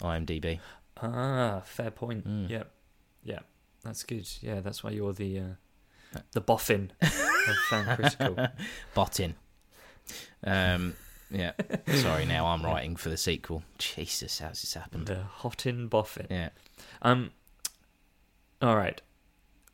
IMDb? 0.00 0.60
Ah, 1.00 1.62
fair 1.64 1.90
point. 1.90 2.26
Mm. 2.26 2.50
Yep, 2.50 2.70
yeah, 3.24 3.40
that's 3.82 4.02
good. 4.02 4.28
Yeah, 4.40 4.60
that's 4.60 4.82
why 4.82 4.90
you're 4.90 5.12
the 5.12 5.38
uh, 5.38 6.20
the 6.32 6.40
boffin 6.40 6.92
of 7.00 7.56
fan 7.68 7.96
critical. 7.96 8.36
Bottin. 8.96 9.34
Um, 10.44 10.94
yeah. 11.30 11.52
Sorry, 11.88 12.24
now 12.24 12.46
I'm 12.46 12.62
writing 12.62 12.96
for 12.96 13.08
the 13.08 13.16
sequel. 13.16 13.62
Jesus, 13.78 14.38
how's 14.38 14.60
this 14.60 14.74
happened? 14.74 15.06
The 15.06 15.22
Hotin 15.40 15.88
Boffin. 15.88 16.26
Yeah. 16.30 16.50
Um. 17.02 17.30
All 18.62 18.76
right. 18.76 19.00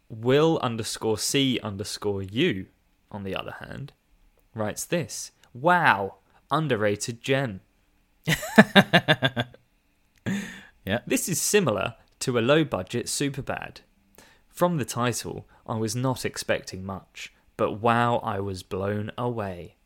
Will 0.09 0.59
underscore 0.63 1.19
C 1.19 1.59
underscore 1.63 2.23
U, 2.23 2.67
on 3.11 3.25
the 3.25 3.35
other 3.35 3.57
hand, 3.61 3.93
writes 4.55 4.85
this. 4.85 5.33
Wow, 5.55 6.17
underrated 6.51 7.21
gem. 7.23 7.61
Yeah. 10.85 11.01
This 11.07 11.29
is 11.29 11.41
similar 11.41 11.95
to 12.21 12.39
a 12.39 12.41
low 12.41 12.65
budget 12.65 13.07
Superbad. 13.07 13.79
From 14.49 14.77
the 14.77 14.85
title, 14.85 15.49
I 15.67 15.77
was 15.77 15.95
not 15.95 16.25
expecting 16.25 16.85
much, 16.85 17.33
but 17.57 17.81
wow, 17.81 18.17
I 18.19 18.41
was 18.41 18.63
blown 18.63 19.11
away. 19.17 19.77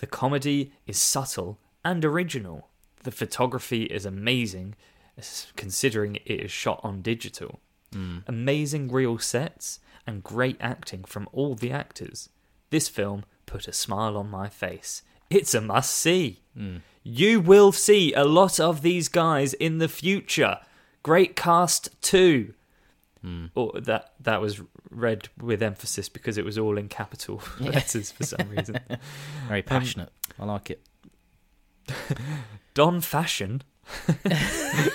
The 0.00 0.06
comedy 0.06 0.72
is 0.86 0.98
subtle 0.98 1.58
and 1.84 2.04
original. 2.04 2.68
The 3.02 3.10
photography 3.10 3.84
is 3.84 4.06
amazing, 4.06 4.74
considering 5.56 6.16
it 6.16 6.40
is 6.40 6.50
shot 6.50 6.80
on 6.82 7.02
digital. 7.02 7.60
Hmm. 7.92 8.18
Amazing 8.26 8.90
real 8.90 9.18
sets 9.18 9.80
and 10.06 10.22
great 10.22 10.56
acting 10.60 11.04
from 11.04 11.28
all 11.32 11.54
the 11.54 11.70
actors. 11.70 12.28
This 12.70 12.88
film 12.88 13.24
put 13.46 13.68
a 13.68 13.72
smile 13.72 14.16
on 14.16 14.30
my 14.30 14.48
face. 14.48 15.02
It's 15.30 15.54
a 15.54 15.60
must 15.60 15.94
see. 15.94 16.40
Hmm. 16.56 16.78
You 17.02 17.40
will 17.40 17.72
see 17.72 18.12
a 18.14 18.24
lot 18.24 18.58
of 18.58 18.82
these 18.82 19.08
guys 19.08 19.52
in 19.54 19.78
the 19.78 19.88
future. 19.88 20.58
Great 21.02 21.36
cast 21.36 21.90
too. 22.00 22.54
Or 23.54 23.72
that 23.80 24.14
that 24.20 24.40
was 24.40 24.60
read 24.90 25.28
with 25.40 25.62
emphasis 25.62 26.08
because 26.08 26.38
it 26.38 26.44
was 26.44 26.58
all 26.58 26.78
in 26.78 26.88
capital 26.88 27.42
letters 27.60 28.10
for 28.10 28.24
some 28.24 28.48
reason. 28.48 28.78
Very 29.48 29.62
passionate. 29.62 30.10
I 30.38 30.44
like 30.44 30.70
it. 30.70 30.80
Don 32.74 33.00
Fashion. 33.00 33.62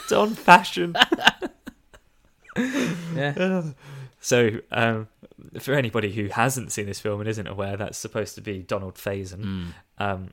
Don 0.10 0.34
Fashion. 0.36 0.96
Yeah. 3.16 3.64
So, 4.22 4.60
um, 4.72 5.08
for 5.60 5.74
anybody 5.74 6.12
who 6.12 6.28
hasn't 6.28 6.72
seen 6.72 6.86
this 6.86 7.00
film 7.00 7.22
and 7.22 7.30
isn't 7.30 7.48
aware, 7.48 7.78
that's 7.78 7.98
supposed 7.98 8.36
to 8.36 8.42
be 8.42 8.60
Donald 8.60 8.96
Faison. 8.96 9.44
Mm. 9.44 9.68
Um, 9.98 10.30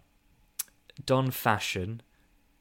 Don 1.04 1.30
Fashion, 1.30 2.02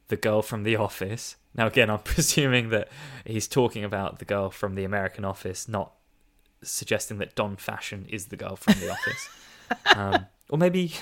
the 0.08 0.16
girl 0.16 0.42
from 0.42 0.62
The 0.62 0.76
Office. 0.76 1.36
Now, 1.56 1.66
again, 1.66 1.90
I'm 1.90 1.98
presuming 2.04 2.70
that 2.70 2.88
he's 3.24 3.48
talking 3.48 3.84
about 3.84 4.18
the 4.18 4.24
girl 4.24 4.50
from 4.50 4.74
The 4.74 4.84
American 4.84 5.24
Office, 5.24 5.68
not 5.68 5.92
suggesting 6.62 7.18
that 7.18 7.34
Don 7.34 7.56
Fashion 7.56 8.06
is 8.08 8.26
the 8.26 8.36
girl 8.36 8.56
from 8.56 8.74
The 8.80 8.90
Office. 8.90 9.28
um, 9.96 10.26
or 10.48 10.58
maybe, 10.58 10.92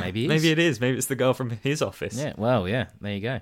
Maybe 0.00 0.24
it 0.24 0.28
maybe 0.28 0.50
it 0.50 0.58
is. 0.58 0.80
Maybe 0.80 0.96
it's 0.96 1.06
the 1.06 1.16
girl 1.16 1.34
from 1.34 1.50
his 1.50 1.80
office. 1.80 2.18
Yeah, 2.18 2.32
well, 2.36 2.68
yeah, 2.68 2.86
there 3.00 3.12
you 3.12 3.20
go. 3.20 3.40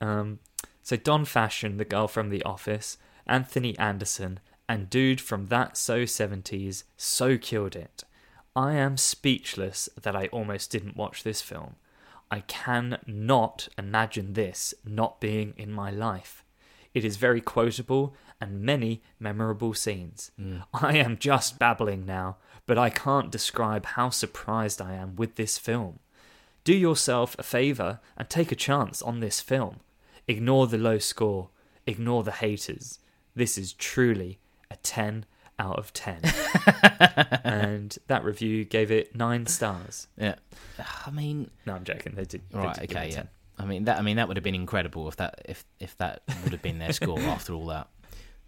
Um, 0.00 0.40
so 0.82 0.96
Don 0.96 1.24
Fashion, 1.24 1.76
the 1.76 1.84
girl 1.84 2.08
from 2.08 2.30
The 2.30 2.42
Office, 2.42 2.98
Anthony 3.26 3.78
Anderson, 3.78 4.40
and 4.68 4.90
dude 4.90 5.20
from 5.20 5.46
That 5.46 5.76
So 5.76 6.02
70s 6.02 6.84
so 6.96 7.38
killed 7.38 7.76
it. 7.76 8.04
I 8.56 8.74
am 8.74 8.96
speechless 8.96 9.88
that 10.00 10.14
I 10.16 10.26
almost 10.26 10.70
didn't 10.70 10.96
watch 10.96 11.22
this 11.22 11.40
film. 11.40 11.76
I 12.30 12.40
can 12.40 12.98
not 13.06 13.68
imagine 13.78 14.32
this 14.32 14.74
not 14.84 15.20
being 15.20 15.54
in 15.56 15.72
my 15.72 15.90
life. 15.90 16.44
It 16.92 17.04
is 17.04 17.16
very 17.16 17.40
quotable 17.40 18.14
and 18.40 18.62
many 18.62 19.02
memorable 19.18 19.74
scenes. 19.74 20.30
Mm. 20.40 20.64
I 20.72 20.96
am 20.96 21.18
just 21.18 21.58
babbling 21.58 22.06
now, 22.06 22.36
but 22.66 22.78
I 22.78 22.90
can't 22.90 23.32
describe 23.32 23.86
how 23.86 24.10
surprised 24.10 24.80
I 24.80 24.94
am 24.94 25.16
with 25.16 25.36
this 25.36 25.58
film. 25.58 25.98
Do 26.62 26.74
yourself 26.74 27.36
a 27.38 27.42
favour 27.42 28.00
and 28.16 28.28
take 28.28 28.50
a 28.50 28.56
chance 28.56 29.02
on 29.02 29.20
this 29.20 29.40
film. 29.40 29.80
Ignore 30.26 30.68
the 30.68 30.78
low 30.78 30.98
score, 30.98 31.50
ignore 31.86 32.22
the 32.22 32.32
haters. 32.32 33.00
This 33.34 33.58
is 33.58 33.72
truly 33.74 34.38
a 34.70 34.76
10 34.76 35.26
out 35.58 35.78
of 35.78 35.92
10. 35.92 36.20
and 37.44 37.96
that 38.08 38.24
review 38.24 38.64
gave 38.64 38.90
it 38.90 39.14
9 39.14 39.46
stars. 39.46 40.08
Yeah. 40.16 40.36
I 41.06 41.10
mean, 41.10 41.50
No, 41.66 41.74
I'm 41.74 41.84
joking. 41.84 42.14
They 42.14 42.24
did. 42.24 42.42
they 42.50 42.58
right, 42.58 42.74
did 42.74 42.88
give 42.88 42.96
it 42.96 43.00
okay, 43.00 43.08
yeah. 43.10 43.14
10. 43.16 43.28
I 43.56 43.64
mean 43.66 43.84
that. 43.84 43.98
I 43.98 44.02
mean 44.02 44.16
that 44.16 44.26
would 44.26 44.36
have 44.36 44.42
been 44.42 44.56
incredible 44.56 45.06
if 45.06 45.14
that 45.16 45.42
if 45.44 45.64
if 45.78 45.96
that 45.98 46.22
would 46.42 46.50
have 46.50 46.60
been 46.62 46.80
their 46.80 46.92
score 47.00 47.20
after 47.20 47.52
all 47.52 47.66
that. 47.66 47.86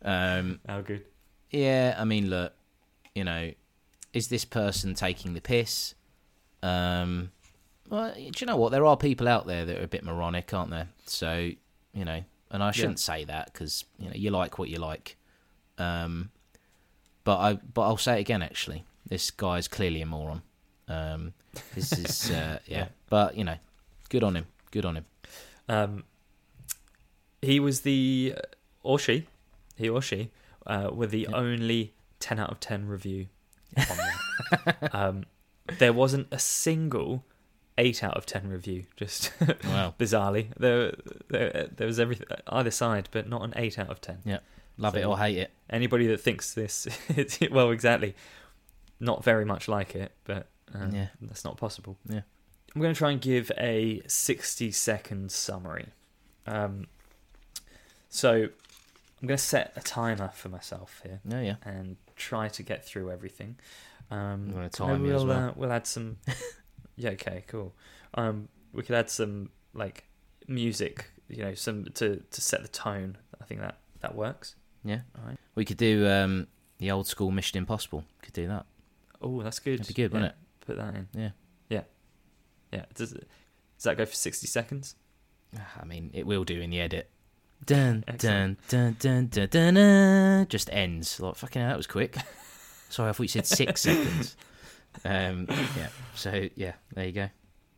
Um, 0.02 0.58
How 0.68 0.80
good. 0.80 1.04
yeah, 1.52 1.94
I 1.96 2.04
mean, 2.04 2.28
look, 2.28 2.52
you 3.14 3.22
know, 3.22 3.52
is 4.12 4.26
this 4.26 4.44
person 4.44 4.94
taking 4.94 5.34
the 5.34 5.40
piss? 5.40 5.94
Um, 6.60 7.30
well, 7.88 8.12
do 8.14 8.30
you 8.36 8.46
know 8.48 8.56
what? 8.56 8.72
There 8.72 8.84
are 8.84 8.96
people 8.96 9.28
out 9.28 9.46
there 9.46 9.64
that 9.64 9.78
are 9.78 9.84
a 9.84 9.88
bit 9.88 10.02
moronic, 10.02 10.52
aren't 10.52 10.70
there? 10.70 10.88
So 11.06 11.50
you 11.94 12.04
know, 12.04 12.24
and 12.50 12.62
I 12.62 12.72
shouldn't 12.72 12.98
say 12.98 13.24
that 13.26 13.52
because 13.52 13.84
you 14.00 14.06
know 14.06 14.14
you 14.16 14.30
like 14.30 14.58
what 14.58 14.68
you 14.68 14.78
like. 14.78 15.16
Um, 15.78 16.30
but 17.26 17.38
I 17.38 17.54
but 17.74 17.82
I'll 17.82 17.96
say 17.96 18.18
it 18.18 18.20
again. 18.20 18.40
Actually, 18.40 18.84
this 19.08 19.30
guy 19.32 19.58
is 19.58 19.66
clearly 19.68 20.00
a 20.00 20.06
moron. 20.06 20.42
Um, 20.88 21.34
this 21.74 21.92
is 21.92 22.30
uh, 22.30 22.60
yeah. 22.66 22.78
Yeah. 22.78 22.86
but 23.10 23.36
you 23.36 23.42
know, 23.44 23.56
good 24.08 24.22
on 24.22 24.36
him. 24.36 24.46
Good 24.70 24.84
on 24.86 24.96
him. 24.98 25.04
Um, 25.68 26.04
he 27.42 27.58
was 27.60 27.80
the 27.80 28.36
or 28.82 28.98
she, 29.00 29.26
he 29.76 29.88
or 29.88 30.00
she, 30.00 30.30
uh, 30.66 30.90
were 30.92 31.08
the 31.08 31.26
only 31.26 31.94
ten 32.20 32.38
out 32.38 32.50
of 32.50 32.60
ten 32.60 32.86
review 32.86 33.26
on 33.76 33.96
there. 33.96 34.90
um, 34.92 35.24
there 35.78 35.92
wasn't 35.92 36.28
a 36.30 36.38
single 36.38 37.24
eight 37.76 38.04
out 38.04 38.16
of 38.16 38.24
ten 38.24 38.48
review. 38.48 38.84
Just 38.96 39.32
Wow, 39.64 39.94
bizarrely, 39.98 40.48
there, 40.56 40.94
there 41.28 41.68
there 41.74 41.88
was 41.88 41.98
everything 41.98 42.28
either 42.46 42.70
side, 42.70 43.08
but 43.10 43.28
not 43.28 43.42
an 43.42 43.52
eight 43.56 43.80
out 43.80 43.90
of 43.90 44.00
ten. 44.00 44.18
Love 44.78 44.96
it 44.96 45.04
or 45.04 45.18
hate 45.18 45.38
it. 45.38 45.50
Anybody 45.70 46.06
that 46.08 46.20
thinks 46.20 46.54
this, 46.54 46.86
well, 47.50 47.70
exactly, 47.70 48.14
not 49.00 49.24
very 49.24 49.44
much 49.44 49.68
like 49.68 49.94
it, 49.94 50.12
but 50.24 50.48
um, 50.74 50.94
Yeah. 50.94 51.08
that's 51.20 51.44
not 51.44 51.56
possible. 51.56 51.96
Yeah. 52.08 52.20
I'm 52.74 52.80
going 52.82 52.92
to 52.94 52.98
try 52.98 53.10
and 53.10 53.20
give 53.20 53.50
a 53.58 54.02
60 54.06 54.70
second 54.72 55.32
summary. 55.32 55.86
Um, 56.46 56.86
so 58.08 58.32
I'm 58.32 59.26
going 59.28 59.36
to 59.38 59.42
set 59.42 59.72
a 59.76 59.80
timer 59.80 60.28
for 60.34 60.48
myself 60.48 61.00
here 61.02 61.20
Yeah, 61.24 61.40
yeah. 61.40 61.54
and 61.64 61.96
try 62.16 62.48
to 62.48 62.62
get 62.62 62.84
through 62.84 63.10
everything. 63.10 63.56
Um, 64.10 64.48
You 64.50 64.54
wanna 64.54 64.68
time 64.68 65.02
we'll, 65.02 65.26
well? 65.26 65.48
Uh, 65.48 65.52
we'll 65.56 65.72
add 65.72 65.86
some. 65.86 66.18
yeah. 66.96 67.10
Okay. 67.10 67.42
Cool. 67.48 67.74
Um, 68.14 68.48
we 68.72 68.82
could 68.84 68.94
add 68.94 69.10
some 69.10 69.50
like 69.74 70.04
music, 70.46 71.06
you 71.28 71.42
know, 71.42 71.54
some 71.54 71.86
to 71.94 72.22
to 72.30 72.40
set 72.40 72.62
the 72.62 72.68
tone. 72.68 73.18
I 73.40 73.44
think 73.46 73.60
that 73.62 73.78
that 74.00 74.14
works. 74.14 74.54
Yeah. 74.86 75.00
All 75.18 75.28
right. 75.28 75.38
We 75.54 75.64
could 75.64 75.76
do 75.76 76.06
um, 76.08 76.46
the 76.78 76.90
old 76.90 77.06
school 77.06 77.30
Mission 77.30 77.58
Impossible. 77.58 78.04
Could 78.22 78.34
do 78.34 78.46
that. 78.48 78.66
Oh, 79.20 79.42
that's 79.42 79.58
good. 79.58 79.80
That'd 79.80 79.94
be 79.94 80.02
good, 80.02 80.12
wouldn't 80.12 80.32
it? 80.32 80.36
Put 80.66 80.76
that 80.76 80.94
in. 80.94 81.08
Yeah. 81.14 81.30
Yeah. 81.68 81.82
Yeah. 82.72 82.84
Does 82.94 83.12
it, 83.12 83.28
does 83.76 83.84
that 83.84 83.96
go 83.96 84.04
for 84.06 84.14
sixty 84.14 84.46
seconds? 84.46 84.94
I 85.80 85.84
mean, 85.84 86.10
it 86.12 86.26
will 86.26 86.44
do 86.44 86.60
in 86.60 86.70
the 86.70 86.80
edit. 86.80 87.10
Dun 87.64 88.04
dun 88.18 88.58
dun 88.68 88.96
dun 88.98 89.28
dun 89.30 89.48
dun. 89.48 89.74
dun. 89.74 90.46
Just 90.48 90.68
ends. 90.72 91.18
Like 91.18 91.36
fucking 91.36 91.62
hell, 91.62 91.70
that 91.70 91.76
was 91.76 91.86
quick. 91.86 92.16
Sorry, 92.88 93.08
I 93.08 93.12
thought 93.12 93.22
you 93.24 93.28
said 93.28 93.46
six 93.46 93.80
seconds. 93.82 94.36
Um, 95.04 95.46
yeah. 95.76 95.88
So 96.14 96.48
yeah, 96.54 96.72
there 96.94 97.06
you 97.06 97.12
go. 97.12 97.28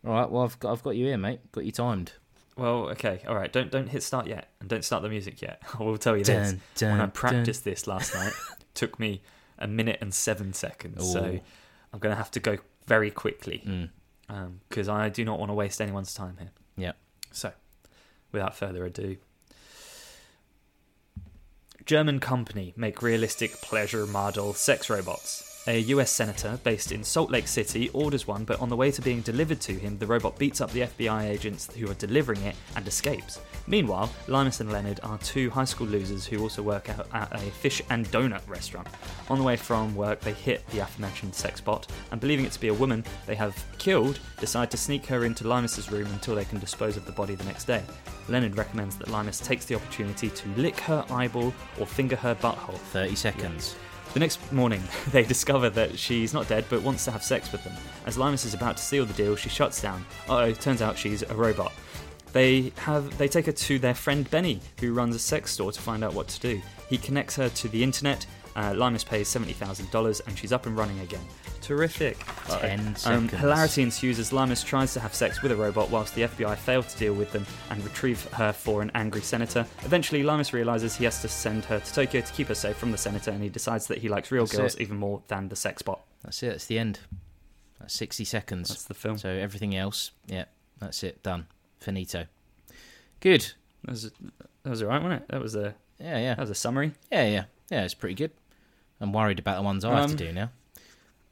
All 0.06 0.12
right. 0.12 0.30
Well, 0.30 0.42
I've 0.42 0.58
got 0.58 0.72
I've 0.72 0.82
got 0.82 0.96
you 0.96 1.06
here, 1.06 1.18
mate. 1.18 1.40
Got 1.52 1.64
you 1.64 1.72
timed. 1.72 2.12
Well, 2.58 2.90
okay, 2.90 3.22
all 3.28 3.34
right. 3.36 3.52
Don't 3.52 3.70
don't 3.70 3.88
hit 3.88 4.02
start 4.02 4.26
yet, 4.26 4.48
and 4.60 4.68
don't 4.68 4.84
start 4.84 5.02
the 5.02 5.08
music 5.08 5.40
yet. 5.40 5.62
I 5.78 5.82
will 5.82 5.96
tell 5.98 6.16
you 6.16 6.24
this: 6.24 6.50
Dun, 6.50 6.60
dun, 6.76 6.90
when 6.90 7.00
I 7.00 7.04
dun. 7.04 7.10
practiced 7.12 7.64
this 7.64 7.86
last 7.86 8.14
night, 8.14 8.32
it 8.60 8.66
took 8.74 8.98
me 8.98 9.22
a 9.58 9.66
minute 9.68 9.98
and 10.00 10.12
seven 10.12 10.52
seconds. 10.52 11.12
So 11.12 11.22
I'm 11.92 11.98
going 11.98 12.12
to 12.12 12.16
have 12.16 12.30
to 12.32 12.40
go 12.40 12.58
very 12.86 13.10
quickly 13.10 13.62
Mm. 14.28 14.50
because 14.68 14.88
I 14.88 15.08
do 15.08 15.24
not 15.24 15.38
want 15.38 15.50
to 15.50 15.54
waste 15.54 15.80
anyone's 15.80 16.12
time 16.14 16.36
here. 16.38 16.50
Yep. 16.76 16.96
So, 17.32 17.52
without 18.32 18.54
further 18.56 18.84
ado, 18.84 19.16
German 21.86 22.20
company 22.20 22.72
make 22.76 23.02
realistic 23.02 23.52
pleasure 23.62 24.06
model 24.06 24.52
sex 24.52 24.90
robots. 24.90 25.47
A 25.68 25.80
US 25.80 26.10
senator 26.10 26.58
based 26.64 26.92
in 26.92 27.04
Salt 27.04 27.30
Lake 27.30 27.46
City 27.46 27.90
orders 27.90 28.26
one, 28.26 28.44
but 28.44 28.58
on 28.58 28.70
the 28.70 28.76
way 28.76 28.90
to 28.90 29.02
being 29.02 29.20
delivered 29.20 29.60
to 29.60 29.74
him, 29.74 29.98
the 29.98 30.06
robot 30.06 30.38
beats 30.38 30.62
up 30.62 30.72
the 30.72 30.80
FBI 30.80 31.28
agents 31.28 31.68
who 31.74 31.90
are 31.90 31.94
delivering 31.94 32.40
it 32.40 32.56
and 32.74 32.88
escapes. 32.88 33.38
Meanwhile, 33.66 34.10
Linus 34.28 34.60
and 34.60 34.72
Leonard 34.72 34.98
are 35.02 35.18
two 35.18 35.50
high 35.50 35.66
school 35.66 35.86
losers 35.86 36.24
who 36.24 36.40
also 36.40 36.62
work 36.62 36.88
at, 36.88 37.06
at 37.12 37.34
a 37.34 37.50
fish 37.50 37.82
and 37.90 38.10
donut 38.10 38.48
restaurant. 38.48 38.88
On 39.28 39.36
the 39.36 39.44
way 39.44 39.56
from 39.56 39.94
work, 39.94 40.20
they 40.20 40.32
hit 40.32 40.66
the 40.70 40.78
aforementioned 40.78 41.34
sex 41.34 41.60
bot, 41.60 41.86
and 42.12 42.18
believing 42.18 42.46
it 42.46 42.52
to 42.52 42.60
be 42.60 42.68
a 42.68 42.74
woman 42.74 43.04
they 43.26 43.34
have 43.34 43.62
killed, 43.76 44.20
decide 44.40 44.70
to 44.70 44.78
sneak 44.78 45.04
her 45.04 45.26
into 45.26 45.44
Limus's 45.44 45.92
room 45.92 46.06
until 46.06 46.34
they 46.34 46.46
can 46.46 46.60
dispose 46.60 46.96
of 46.96 47.04
the 47.04 47.12
body 47.12 47.34
the 47.34 47.44
next 47.44 47.66
day. 47.66 47.82
Leonard 48.30 48.56
recommends 48.56 48.96
that 48.96 49.08
Limus 49.08 49.44
takes 49.44 49.66
the 49.66 49.74
opportunity 49.74 50.30
to 50.30 50.48
lick 50.56 50.80
her 50.80 51.04
eyeball 51.10 51.52
or 51.78 51.84
finger 51.84 52.16
her 52.16 52.34
butthole. 52.34 52.78
Thirty 52.78 53.14
seconds. 53.14 53.76
The 54.14 54.20
next 54.20 54.52
morning, 54.52 54.82
they 55.12 55.24
discover 55.24 55.70
that 55.70 55.98
she's 55.98 56.32
not 56.32 56.48
dead 56.48 56.64
but 56.70 56.82
wants 56.82 57.04
to 57.04 57.10
have 57.10 57.22
sex 57.22 57.52
with 57.52 57.62
them. 57.64 57.74
As 58.06 58.16
Linus 58.16 58.44
is 58.44 58.54
about 58.54 58.76
to 58.78 58.82
seal 58.82 59.04
the 59.04 59.12
deal, 59.12 59.36
she 59.36 59.48
shuts 59.48 59.82
down. 59.82 60.04
Oh, 60.28 60.50
turns 60.52 60.82
out 60.82 60.96
she's 60.96 61.22
a 61.22 61.34
robot. 61.34 61.72
They 62.32 62.72
have 62.76 63.16
they 63.18 63.28
take 63.28 63.46
her 63.46 63.52
to 63.52 63.78
their 63.78 63.94
friend 63.94 64.30
Benny, 64.30 64.60
who 64.80 64.92
runs 64.92 65.14
a 65.14 65.18
sex 65.18 65.52
store, 65.52 65.72
to 65.72 65.80
find 65.80 66.04
out 66.04 66.14
what 66.14 66.28
to 66.28 66.40
do. 66.40 66.62
He 66.88 66.98
connects 66.98 67.36
her 67.36 67.48
to 67.48 67.68
the 67.68 67.82
internet. 67.82 68.26
Uh, 68.58 68.74
Linus 68.74 69.04
pays 69.04 69.28
seventy 69.28 69.52
thousand 69.52 69.88
dollars, 69.92 70.18
and 70.26 70.36
she's 70.36 70.52
up 70.52 70.66
and 70.66 70.76
running 70.76 70.98
again. 71.00 71.20
Terrific. 71.60 72.18
Ten 72.48 72.80
Um, 72.88 72.94
seconds. 72.96 73.30
hilarity 73.34 73.82
ensues 73.82 74.18
as 74.18 74.30
Limus 74.32 74.64
tries 74.64 74.92
to 74.94 75.00
have 75.00 75.14
sex 75.14 75.42
with 75.42 75.52
a 75.52 75.56
robot 75.56 75.90
whilst 75.90 76.14
the 76.16 76.22
FBI 76.22 76.56
fail 76.56 76.82
to 76.82 76.98
deal 76.98 77.14
with 77.14 77.30
them 77.30 77.46
and 77.70 77.84
retrieve 77.84 78.24
her 78.32 78.52
for 78.52 78.82
an 78.82 78.90
angry 78.94 79.20
senator. 79.20 79.64
Eventually, 79.84 80.22
Limus 80.24 80.52
realizes 80.52 80.96
he 80.96 81.04
has 81.04 81.20
to 81.22 81.28
send 81.28 81.64
her 81.66 81.78
to 81.78 81.92
Tokyo 81.94 82.20
to 82.20 82.32
keep 82.32 82.48
her 82.48 82.54
safe 82.54 82.76
from 82.76 82.90
the 82.90 82.98
senator, 82.98 83.30
and 83.30 83.42
he 83.42 83.48
decides 83.48 83.86
that 83.86 83.98
he 83.98 84.08
likes 84.08 84.32
real 84.32 84.44
That's 84.46 84.56
girls 84.56 84.74
it. 84.74 84.80
even 84.80 84.96
more 84.96 85.22
than 85.28 85.48
the 85.50 85.56
sex 85.56 85.82
bot. 85.82 86.00
That's 86.24 86.42
it. 86.42 86.48
That's 86.48 86.66
the 86.66 86.78
end. 86.80 86.98
That's 87.78 87.94
sixty 87.94 88.24
seconds. 88.24 88.70
That's 88.70 88.84
the 88.84 88.94
film. 88.94 89.18
So 89.18 89.28
everything 89.28 89.76
else, 89.76 90.10
yeah, 90.26 90.46
that's 90.80 91.04
it. 91.04 91.22
Done. 91.22 91.46
Finito. 91.78 92.24
Good. 93.20 93.52
That 93.84 93.90
was, 93.92 94.10
that 94.64 94.70
was 94.70 94.82
alright, 94.82 95.02
wasn't 95.02 95.22
it? 95.22 95.28
That 95.28 95.40
was 95.40 95.54
a 95.54 95.74
Yeah, 96.00 96.18
yeah. 96.18 96.34
that 96.34 96.40
was 96.40 96.50
a 96.50 96.54
summary. 96.56 96.92
Yeah, 97.12 97.24
yeah, 97.28 97.44
yeah. 97.70 97.84
It's 97.84 97.94
pretty 97.94 98.16
good. 98.16 98.32
I'm 99.00 99.12
worried 99.12 99.38
about 99.38 99.56
the 99.56 99.62
ones 99.62 99.84
I 99.84 100.00
have 100.00 100.06
to 100.06 100.12
Um, 100.12 100.16
do 100.16 100.32
now. 100.32 100.50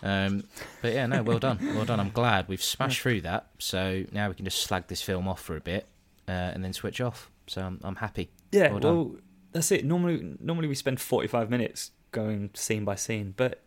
Um, 0.02 0.44
but 0.82 0.92
yeah, 0.92 1.06
no, 1.06 1.22
well 1.22 1.38
done, 1.38 1.58
well 1.74 1.84
done. 1.84 1.98
I'm 2.00 2.10
glad 2.10 2.48
we've 2.48 2.62
smashed 2.62 3.00
through 3.00 3.22
that. 3.22 3.48
So 3.58 4.04
now 4.12 4.28
we 4.28 4.34
can 4.34 4.44
just 4.44 4.60
slag 4.60 4.88
this 4.88 5.02
film 5.02 5.26
off 5.26 5.40
for 5.40 5.56
a 5.56 5.60
bit 5.60 5.86
uh, 6.28 6.32
and 6.32 6.62
then 6.62 6.72
switch 6.72 7.00
off. 7.00 7.30
So 7.46 7.62
I'm, 7.62 7.80
I'm 7.82 7.96
happy. 7.96 8.30
Yeah, 8.52 8.72
Well 8.72 8.80
well, 8.80 9.16
that's 9.52 9.72
it. 9.72 9.84
Normally, 9.84 10.36
normally 10.38 10.68
we 10.68 10.74
spend 10.74 11.00
forty-five 11.00 11.48
minutes 11.50 11.92
going 12.12 12.50
scene 12.54 12.84
by 12.84 12.94
scene, 12.94 13.34
but 13.36 13.62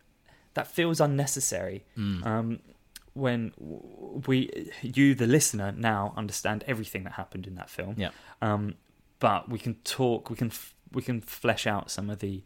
that 0.54 0.66
feels 0.68 1.00
unnecessary. 1.00 1.84
Mm. 1.98 2.26
Um, 2.26 2.58
when 3.14 3.52
we, 4.26 4.70
you, 4.82 5.16
the 5.16 5.26
listener, 5.26 5.72
now 5.72 6.14
understand 6.16 6.62
everything 6.68 7.02
that 7.04 7.14
happened 7.14 7.46
in 7.46 7.56
that 7.56 7.68
film. 7.68 7.96
Yeah. 7.98 8.10
Um, 8.40 8.74
but 9.18 9.48
we 9.48 9.58
can 9.58 9.74
talk. 9.82 10.30
We 10.30 10.36
can 10.36 10.48
f- 10.48 10.74
we 10.92 11.02
can 11.02 11.20
flesh 11.20 11.66
out 11.66 11.90
some 11.90 12.08
of 12.08 12.20
the 12.20 12.42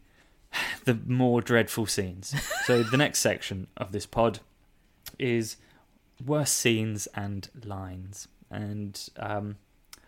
the 0.85 0.99
more 1.05 1.41
dreadful 1.41 1.85
scenes. 1.85 2.33
so 2.65 2.83
the 2.83 2.97
next 2.97 3.19
section 3.19 3.67
of 3.77 3.91
this 3.91 4.05
pod 4.05 4.39
is 5.19 5.57
worst 6.25 6.55
scenes 6.55 7.07
and 7.15 7.49
lines, 7.63 8.27
and 8.49 9.09
um, 9.17 9.57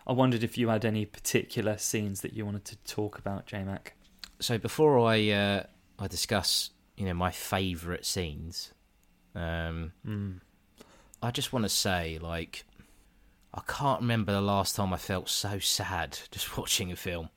I 0.06 0.14
wondered 0.14 0.44
if 0.44 0.58
you 0.58 0.70
had 0.70 0.86
any 0.86 1.06
particular 1.06 1.78
scenes 1.78 2.22
that 2.22 2.34
you 2.34 2.46
wanted 2.46 2.66
to 2.66 2.78
talk 2.86 3.18
about, 3.18 3.46
J 3.46 3.64
Mac. 3.64 3.94
So 4.40 4.58
before 4.58 5.00
I 5.08 5.30
uh, 5.32 5.64
I 6.00 6.08
discuss, 6.08 6.70
you 6.96 7.06
know, 7.06 7.14
my 7.14 7.32
favourite 7.32 8.06
scenes, 8.06 8.74
um, 9.36 9.94
Mm. 10.06 10.40
I 11.22 11.32
just 11.32 11.52
want 11.52 11.64
to 11.66 11.70
say, 11.70 12.20
like, 12.22 12.64
I 13.54 13.62
can't 13.68 14.02
remember 14.02 14.32
the 14.32 14.42
last 14.42 14.76
time 14.76 14.94
I 14.94 14.98
felt 14.98 15.30
so 15.30 15.58
sad 15.58 16.20
just 16.30 16.58
watching 16.60 16.92
a 16.92 16.96
film. 16.96 17.30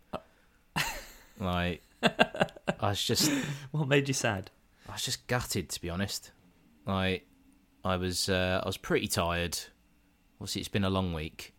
like, 1.38 1.82
I 2.02 2.46
was 2.80 3.02
just, 3.02 3.30
What 3.70 3.88
made 3.88 4.08
you 4.08 4.14
sad? 4.14 4.50
I 4.88 4.92
was 4.92 5.02
just 5.04 5.26
gutted 5.26 5.68
to 5.70 5.80
be 5.80 5.90
honest. 5.90 6.32
Like, 6.86 7.26
I 7.84 7.96
was, 7.96 8.28
uh, 8.28 8.60
I 8.62 8.66
was 8.66 8.76
pretty 8.76 9.06
tired. 9.08 9.58
Obviously, 10.40 10.60
it's 10.60 10.68
been 10.68 10.84
a 10.84 10.90
long 10.90 11.12
week, 11.12 11.54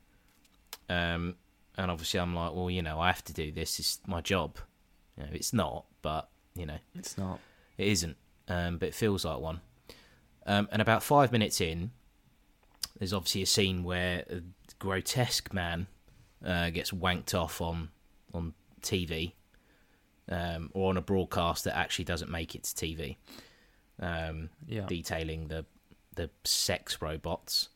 um, 0.89 1.35
and 1.77 1.91
obviously, 1.91 2.19
I'm 2.19 2.35
like, 2.35 2.53
well, 2.53 2.69
you 2.69 2.81
know, 2.81 2.99
I 2.99 3.07
have 3.07 3.23
to 3.25 3.33
do 3.33 3.51
this. 3.51 3.79
It's 3.79 3.99
my 4.07 4.21
job. 4.21 4.57
You 5.17 5.23
know, 5.23 5.29
it's 5.33 5.53
not, 5.53 5.85
but 6.01 6.29
you 6.55 6.65
know, 6.65 6.77
It's 6.95 7.17
not. 7.17 7.39
it 7.77 7.87
isn't, 7.87 8.17
um, 8.47 8.77
but 8.79 8.89
it 8.89 8.95
feels 8.95 9.23
like 9.23 9.39
one. 9.39 9.61
Um, 10.47 10.67
and 10.71 10.81
about 10.81 11.03
five 11.03 11.31
minutes 11.31 11.61
in, 11.61 11.91
there's 12.97 13.13
obviously 13.13 13.43
a 13.43 13.45
scene 13.45 13.83
where 13.83 14.25
a 14.29 14.41
grotesque 14.79 15.53
man 15.53 15.85
uh, 16.43 16.71
gets 16.71 16.89
wanked 16.91 17.35
off 17.39 17.61
on 17.61 17.89
on 18.33 18.53
TV 18.81 19.33
um, 20.29 20.69
or 20.73 20.89
on 20.89 20.97
a 20.97 21.01
broadcast 21.01 21.63
that 21.65 21.77
actually 21.77 22.05
doesn't 22.05 22.29
make 22.31 22.55
it 22.55 22.63
to 22.63 22.75
TV, 22.75 23.17
um, 23.99 24.49
Yeah. 24.67 24.85
detailing 24.85 25.47
the 25.47 25.65
the 26.15 26.29
sex 26.43 27.01
robots. 27.01 27.69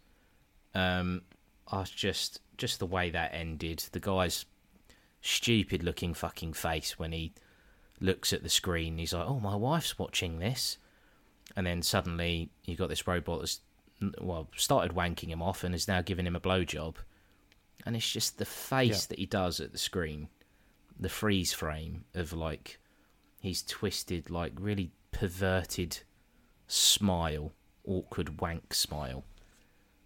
Um, 0.74 1.22
I 1.68 1.80
was 1.80 1.90
just 1.90 2.42
just 2.58 2.80
the 2.80 2.86
way 2.86 3.10
that 3.10 3.34
ended. 3.34 3.80
The 3.92 4.00
guy's 4.00 4.46
stupid 5.22 5.84
looking 5.84 6.14
fucking 6.14 6.54
face 6.54 7.00
when 7.00 7.12
he 7.12 7.34
looks 8.00 8.34
at 8.34 8.44
the 8.44 8.50
screen. 8.50 8.98
He's 8.98 9.14
like, 9.14 9.28
"Oh, 9.28 9.40
my 9.40 9.56
wife's 9.56 9.98
watching 9.98 10.40
this," 10.40 10.78
and 11.56 11.66
then 11.66 11.82
suddenly 11.82 12.50
you 12.66 12.76
got 12.76 12.90
this 12.90 13.08
robot 13.08 13.40
that's 13.40 13.62
well, 14.20 14.50
started 14.58 14.94
wanking 14.96 15.30
him 15.30 15.42
off 15.42 15.64
and 15.64 15.74
is 15.74 15.88
now 15.88 16.02
giving 16.02 16.28
him 16.28 16.36
a 16.36 16.42
blowjob. 16.42 16.96
And 17.86 17.96
it's 17.96 18.12
just 18.12 18.38
the 18.38 18.46
face 18.46 19.04
Yeah. 19.04 19.08
that 19.10 19.20
he 19.20 19.26
does 19.26 19.60
at 19.62 19.72
the 19.72 19.78
screen, 19.78 20.28
the 21.00 21.10
freeze 21.10 21.54
frame 21.54 22.06
of 22.14 22.34
like 22.34 22.80
his 23.42 23.62
twisted, 23.64 24.30
like 24.30 24.54
really 24.60 24.92
perverted 25.12 26.00
smile, 26.68 27.52
awkward 27.86 28.42
wank 28.42 28.74
smile. 28.74 29.24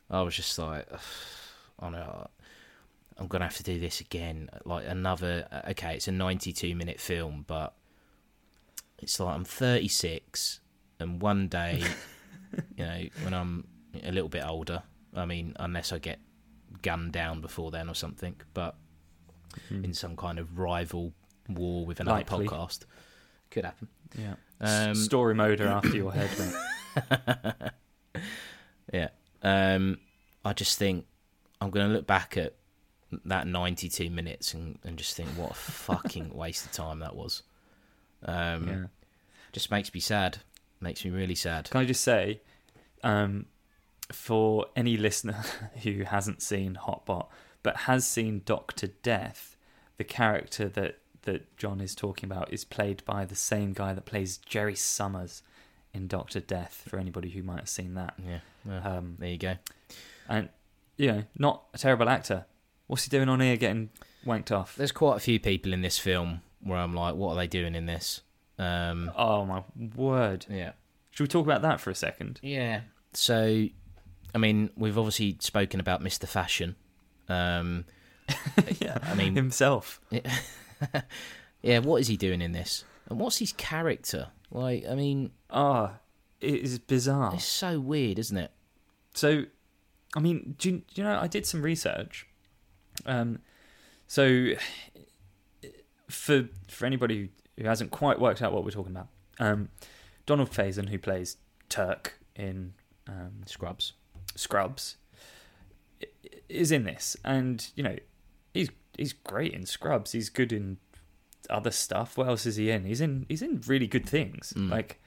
I 0.09 0.21
was 0.21 0.35
just 0.35 0.57
like, 0.57 0.87
oh 1.79 1.89
no, 1.89 2.27
I'm 3.17 3.27
gonna 3.27 3.45
have 3.45 3.57
to 3.57 3.63
do 3.63 3.79
this 3.79 4.01
again. 4.01 4.49
Like 4.65 4.85
another, 4.87 5.47
uh, 5.51 5.69
okay, 5.71 5.95
it's 5.95 6.07
a 6.07 6.11
92 6.11 6.75
minute 6.75 6.99
film, 6.99 7.45
but 7.47 7.73
it's 8.97 9.19
like 9.19 9.35
I'm 9.35 9.45
36, 9.45 10.59
and 10.99 11.21
one 11.21 11.47
day, 11.47 11.83
you 12.77 12.85
know, 12.85 13.03
when 13.23 13.33
I'm 13.33 13.67
a 14.03 14.11
little 14.11 14.29
bit 14.29 14.45
older, 14.45 14.83
I 15.15 15.25
mean, 15.25 15.53
unless 15.59 15.91
I 15.91 15.99
get 15.99 16.19
gunned 16.81 17.11
down 17.11 17.41
before 17.41 17.71
then 17.71 17.89
or 17.89 17.95
something, 17.95 18.35
but 18.53 18.75
in 19.69 19.93
some 19.93 20.15
kind 20.15 20.39
of 20.39 20.57
rival 20.57 21.13
war 21.47 21.85
with 21.85 21.99
another 21.99 22.17
Likely. 22.19 22.47
podcast, 22.47 22.85
could 23.51 23.65
happen. 23.65 23.87
Yeah. 24.17 24.35
Um, 24.61 24.95
Story 24.95 25.35
mode 25.35 25.61
after 25.61 25.95
your 25.95 26.11
head. 26.11 26.29
mate. 26.39 27.71
Yeah. 28.93 29.09
Um, 29.43 29.99
I 30.43 30.53
just 30.53 30.77
think 30.77 31.05
I'm 31.61 31.69
going 31.69 31.87
to 31.87 31.93
look 31.93 32.07
back 32.07 32.37
at 32.37 32.55
that 33.25 33.47
92 33.47 34.09
minutes 34.09 34.53
and, 34.53 34.77
and 34.83 34.97
just 34.97 35.15
think 35.15 35.29
what 35.29 35.51
a 35.51 35.55
fucking 35.55 36.29
waste 36.33 36.65
of 36.65 36.71
time 36.71 36.99
that 36.99 37.15
was. 37.15 37.43
Um, 38.23 38.67
yeah. 38.67 38.83
Just 39.51 39.71
makes 39.71 39.93
me 39.93 39.99
sad. 39.99 40.39
Makes 40.81 41.03
me 41.05 41.11
really 41.11 41.35
sad. 41.35 41.69
Can 41.69 41.81
I 41.81 41.85
just 41.85 42.03
say, 42.03 42.41
um, 43.03 43.47
for 44.11 44.65
any 44.75 44.97
listener 44.97 45.43
who 45.83 46.03
hasn't 46.03 46.41
seen 46.41 46.79
Hotbot 46.81 47.27
but 47.63 47.77
has 47.81 48.07
seen 48.07 48.41
Doctor 48.45 48.87
Death, 48.87 49.55
the 49.97 50.03
character 50.03 50.67
that 50.69 50.99
that 51.23 51.55
John 51.57 51.81
is 51.81 51.93
talking 51.95 52.29
about 52.31 52.51
is 52.53 52.63
played 52.63 53.03
by 53.05 53.25
the 53.25 53.35
same 53.35 53.73
guy 53.73 53.93
that 53.93 54.05
plays 54.05 54.37
Jerry 54.37 54.75
Summers 54.75 55.43
in 55.93 56.07
Doctor 56.07 56.39
Death. 56.39 56.85
For 56.87 56.97
anybody 56.97 57.29
who 57.31 57.43
might 57.43 57.59
have 57.59 57.69
seen 57.69 57.93
that, 57.95 58.13
Yeah. 58.25 58.39
Well, 58.65 58.87
um, 58.87 59.15
there 59.19 59.29
you 59.29 59.37
go. 59.37 59.55
and 60.29 60.49
you 60.97 61.07
know, 61.07 61.23
not 61.37 61.63
a 61.73 61.77
terrible 61.77 62.07
actor. 62.09 62.45
What's 62.87 63.03
he 63.03 63.09
doing 63.09 63.29
on 63.29 63.39
here, 63.41 63.55
getting 63.57 63.89
wanked 64.25 64.51
off? 64.51 64.75
There's 64.75 64.91
quite 64.91 65.17
a 65.17 65.19
few 65.19 65.39
people 65.39 65.71
in 65.73 65.81
this 65.81 65.97
film 65.99 66.41
where 66.61 66.77
I'm 66.77 66.93
like, 66.93 67.15
what 67.15 67.31
are 67.31 67.35
they 67.35 67.47
doing 67.47 67.75
in 67.75 67.85
this? 67.85 68.21
Um, 68.57 69.11
Oh 69.15 69.45
my 69.45 69.63
word! 69.95 70.45
yeah. 70.49 70.71
Should 71.11 71.23
we 71.23 71.27
talk 71.27 71.45
about 71.45 71.61
that 71.63 71.79
for 71.79 71.89
a 71.89 71.95
second? 71.95 72.39
Yeah. 72.41 72.81
So, 73.13 73.67
I 74.33 74.37
mean, 74.37 74.69
we've 74.75 74.97
obviously 74.97 75.37
spoken 75.39 75.79
about 75.79 76.01
Mr. 76.03 76.27
Fashion. 76.27 76.75
Um, 77.29 77.85
yeah, 78.79 78.97
I 79.03 79.13
mean- 79.15 79.35
himself. 79.35 80.01
yeah, 81.61 81.79
what 81.79 82.01
is 82.01 82.07
he 82.07 82.17
doing 82.17 82.41
in 82.41 82.51
this? 82.51 82.83
And 83.09 83.19
what's 83.19 83.37
his 83.37 83.53
character? 83.53 84.27
Like, 84.51 84.85
I 84.89 84.95
mean, 84.95 85.31
Ah, 85.49 85.93
it 86.41 86.55
is 86.55 86.79
bizarre. 86.79 87.33
it's 87.35 87.43
so 87.45 87.79
weird, 87.79 88.19
isn't 88.19 88.37
it? 88.37 88.51
So, 89.13 89.43
I 90.15 90.19
mean, 90.19 90.55
do 90.57 90.69
you, 90.69 90.77
do 90.77 91.01
you 91.01 91.03
know? 91.03 91.19
I 91.19 91.27
did 91.27 91.45
some 91.45 91.61
research. 91.61 92.27
Um, 93.05 93.39
so 94.07 94.53
for 96.09 96.47
for 96.67 96.85
anybody 96.85 97.29
who, 97.57 97.63
who 97.63 97.67
hasn't 97.67 97.91
quite 97.91 98.19
worked 98.19 98.41
out 98.41 98.51
what 98.53 98.63
we're 98.63 98.71
talking 98.71 98.91
about, 98.95 99.07
um, 99.39 99.69
Donald 100.25 100.51
Faison, 100.51 100.89
who 100.89 100.97
plays 100.97 101.37
Turk 101.69 102.19
in 102.35 102.73
um, 103.07 103.41
Scrubs. 103.45 103.93
Scrubs, 104.35 104.95
is 106.49 106.71
in 106.71 106.83
this, 106.83 107.15
and 107.23 107.65
you 107.75 107.83
know, 107.83 107.95
he's 108.53 108.69
he's 108.97 109.13
great 109.13 109.53
in 109.53 109.65
Scrubs. 109.65 110.11
He's 110.11 110.29
good 110.29 110.51
in 110.51 110.77
other 111.49 111.71
stuff. 111.71 112.17
What 112.17 112.27
else 112.27 112.45
is 112.45 112.55
he 112.57 112.69
in? 112.71 112.85
He's 112.85 113.01
in 113.01 113.25
he's 113.29 113.41
in 113.41 113.61
really 113.67 113.87
good 113.87 114.07
things. 114.07 114.53
Mm. 114.57 114.69
Like, 114.69 115.01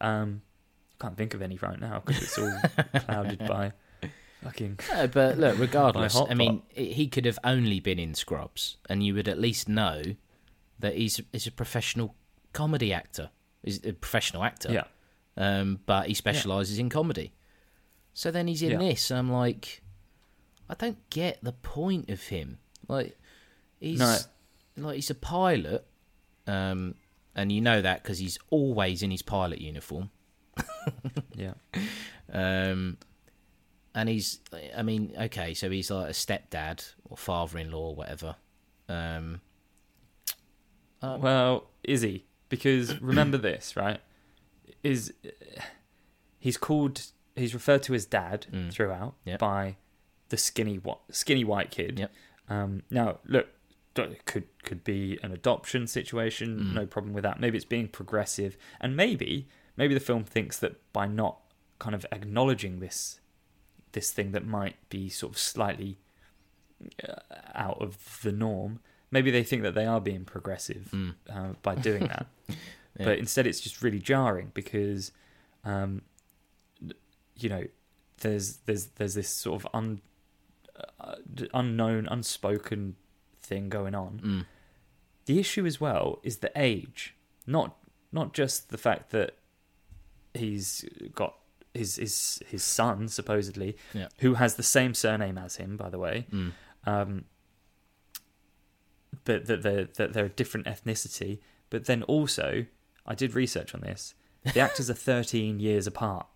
um, 0.00 0.42
I 1.00 1.04
can't 1.04 1.16
think 1.16 1.34
of 1.34 1.42
any 1.42 1.56
right 1.58 1.80
now 1.80 2.02
because 2.04 2.22
it's 2.22 2.38
all 2.38 2.54
clouded 3.00 3.38
by 3.40 3.72
fucking. 4.42 4.78
No, 4.92 5.08
but 5.08 5.38
look, 5.38 5.58
regardless, 5.66 6.16
I 6.16 6.34
mean, 6.34 6.62
he 6.70 7.08
could 7.08 7.24
have 7.24 7.38
only 7.44 7.80
been 7.80 7.98
in 7.98 8.14
Scrubs, 8.14 8.76
and 8.88 9.04
you 9.04 9.14
would 9.14 9.28
at 9.28 9.38
least 9.38 9.68
know 9.68 10.02
that 10.78 10.96
he's 10.96 11.20
he's 11.32 11.46
a 11.46 11.52
professional 11.52 12.14
comedy 12.52 12.92
actor. 12.92 13.30
He's 13.62 13.84
a 13.84 13.92
professional 13.92 14.42
actor. 14.42 14.72
Yeah, 14.72 14.84
Um, 15.36 15.78
but 15.86 16.08
he 16.08 16.14
specialises 16.14 16.78
in 16.78 16.88
comedy. 16.88 17.32
So 18.14 18.30
then 18.32 18.48
he's 18.48 18.60
in 18.62 18.72
Yeah. 18.72 18.78
this, 18.78 19.10
and 19.10 19.18
I'm 19.18 19.30
like, 19.32 19.81
I 20.68 20.74
don't 20.74 20.98
get 21.10 21.38
the 21.42 21.52
point 21.52 22.08
of 22.10 22.22
him. 22.22 22.58
Like, 22.88 23.18
he's 23.80 23.98
No. 23.98 24.16
like 24.76 24.96
he's 24.96 25.10
a 25.10 25.14
pilot, 25.14 25.86
um, 26.46 26.94
and 27.34 27.50
you 27.52 27.60
know 27.60 27.80
that 27.82 28.02
because 28.02 28.18
he's 28.18 28.38
always 28.50 29.02
in 29.02 29.10
his 29.10 29.22
pilot 29.22 29.60
uniform. 29.60 30.10
yeah, 31.34 31.54
Um, 32.32 32.98
and 33.94 34.08
he's, 34.08 34.40
I 34.76 34.82
mean, 34.82 35.14
okay, 35.18 35.54
so 35.54 35.70
he's 35.70 35.90
like 35.90 36.08
a 36.10 36.12
stepdad 36.12 36.92
or 37.04 37.16
father-in-law 37.16 37.90
or 37.90 37.94
whatever. 37.94 38.36
Um, 38.88 39.40
uh, 41.02 41.18
Well, 41.20 41.70
is 41.84 42.02
he? 42.02 42.24
Because 42.48 43.00
remember 43.00 43.36
this, 43.38 43.76
right? 43.76 44.00
Is 44.82 45.12
he's 46.38 46.56
called? 46.56 47.02
He's 47.36 47.54
referred 47.54 47.82
to 47.84 47.94
as 47.94 48.04
dad 48.06 48.46
Mm. 48.52 48.72
throughout 48.72 49.14
Yep. 49.24 49.38
by 49.38 49.76
the 50.32 50.36
skinny 50.38 50.80
skinny 51.10 51.44
white 51.44 51.70
kid. 51.70 51.98
Yep. 52.00 52.12
Um, 52.48 52.82
now, 52.90 53.18
look, 53.26 53.46
it 53.96 54.24
could 54.24 54.44
could 54.64 54.82
be 54.82 55.18
an 55.22 55.30
adoption 55.30 55.86
situation. 55.86 56.58
Mm. 56.58 56.74
No 56.74 56.86
problem 56.86 57.12
with 57.12 57.22
that. 57.24 57.38
Maybe 57.38 57.56
it's 57.56 57.66
being 57.76 57.86
progressive, 57.88 58.56
and 58.80 58.96
maybe 58.96 59.46
maybe 59.76 59.94
the 59.94 60.00
film 60.00 60.24
thinks 60.24 60.58
that 60.58 60.74
by 60.92 61.06
not 61.06 61.38
kind 61.78 61.94
of 61.94 62.04
acknowledging 62.10 62.80
this 62.80 63.20
this 63.92 64.10
thing 64.10 64.32
that 64.32 64.46
might 64.46 64.76
be 64.88 65.08
sort 65.10 65.32
of 65.34 65.38
slightly 65.38 65.98
uh, 67.06 67.14
out 67.54 67.78
of 67.82 68.20
the 68.22 68.32
norm. 68.32 68.80
Maybe 69.10 69.30
they 69.30 69.42
think 69.44 69.62
that 69.62 69.74
they 69.74 69.84
are 69.84 70.00
being 70.00 70.24
progressive 70.24 70.88
Mm. 70.92 71.14
uh, 71.30 71.52
by 71.62 71.74
doing 71.74 72.06
that, 72.06 72.26
Yeah. 72.48 72.56
but 73.04 73.18
instead 73.18 73.46
it's 73.46 73.60
just 73.60 73.82
really 73.82 73.98
jarring 74.00 74.50
because, 74.54 75.12
um, 75.64 76.00
you 77.36 77.48
know, 77.50 77.64
there's 78.22 78.56
there's 78.66 78.86
there's 78.96 79.14
this 79.14 79.28
sort 79.28 79.60
of 79.62 79.68
un, 79.74 80.00
uh, 81.00 81.14
unknown, 81.54 82.06
unspoken 82.08 82.96
thing 83.38 83.68
going 83.68 83.94
on. 83.94 84.20
mm, 84.24 84.46
The 85.26 85.38
issue 85.38 85.66
as 85.66 85.80
well 85.80 86.20
is 86.22 86.38
the 86.38 86.50
age, 86.56 87.14
not 87.46 87.76
not 88.12 88.32
just 88.34 88.68
the 88.70 88.78
fact 88.78 89.10
that 89.10 89.36
he's 90.34 90.84
got 91.14 91.34
his 91.74 91.96
his 91.96 92.42
his 92.46 92.62
son 92.62 93.08
supposedly, 93.08 93.76
Yeah. 93.94 94.08
who 94.18 94.34
has 94.34 94.54
the 94.56 94.62
same 94.62 94.92
surname 94.94 95.38
as 95.38 95.56
him, 95.56 95.76
by 95.76 95.88
the 95.90 95.98
way. 95.98 96.26
mm, 96.30 96.52
Um, 96.84 97.24
but 99.24 99.46
that 99.46 99.62
they're 99.62 99.84
that 99.96 100.12
they're 100.12 100.26
a 100.26 100.28
different 100.28 100.66
ethnicity. 100.66 101.40
But 101.70 101.86
then 101.86 102.02
also, 102.04 102.66
I 103.06 103.14
did 103.14 103.34
research 103.34 103.74
on 103.74 103.80
this. 103.80 104.14
The 104.52 104.60
actors 104.68 104.90
are 104.90 104.94
13 104.94 105.60
years 105.60 105.86
apart. 105.86 106.26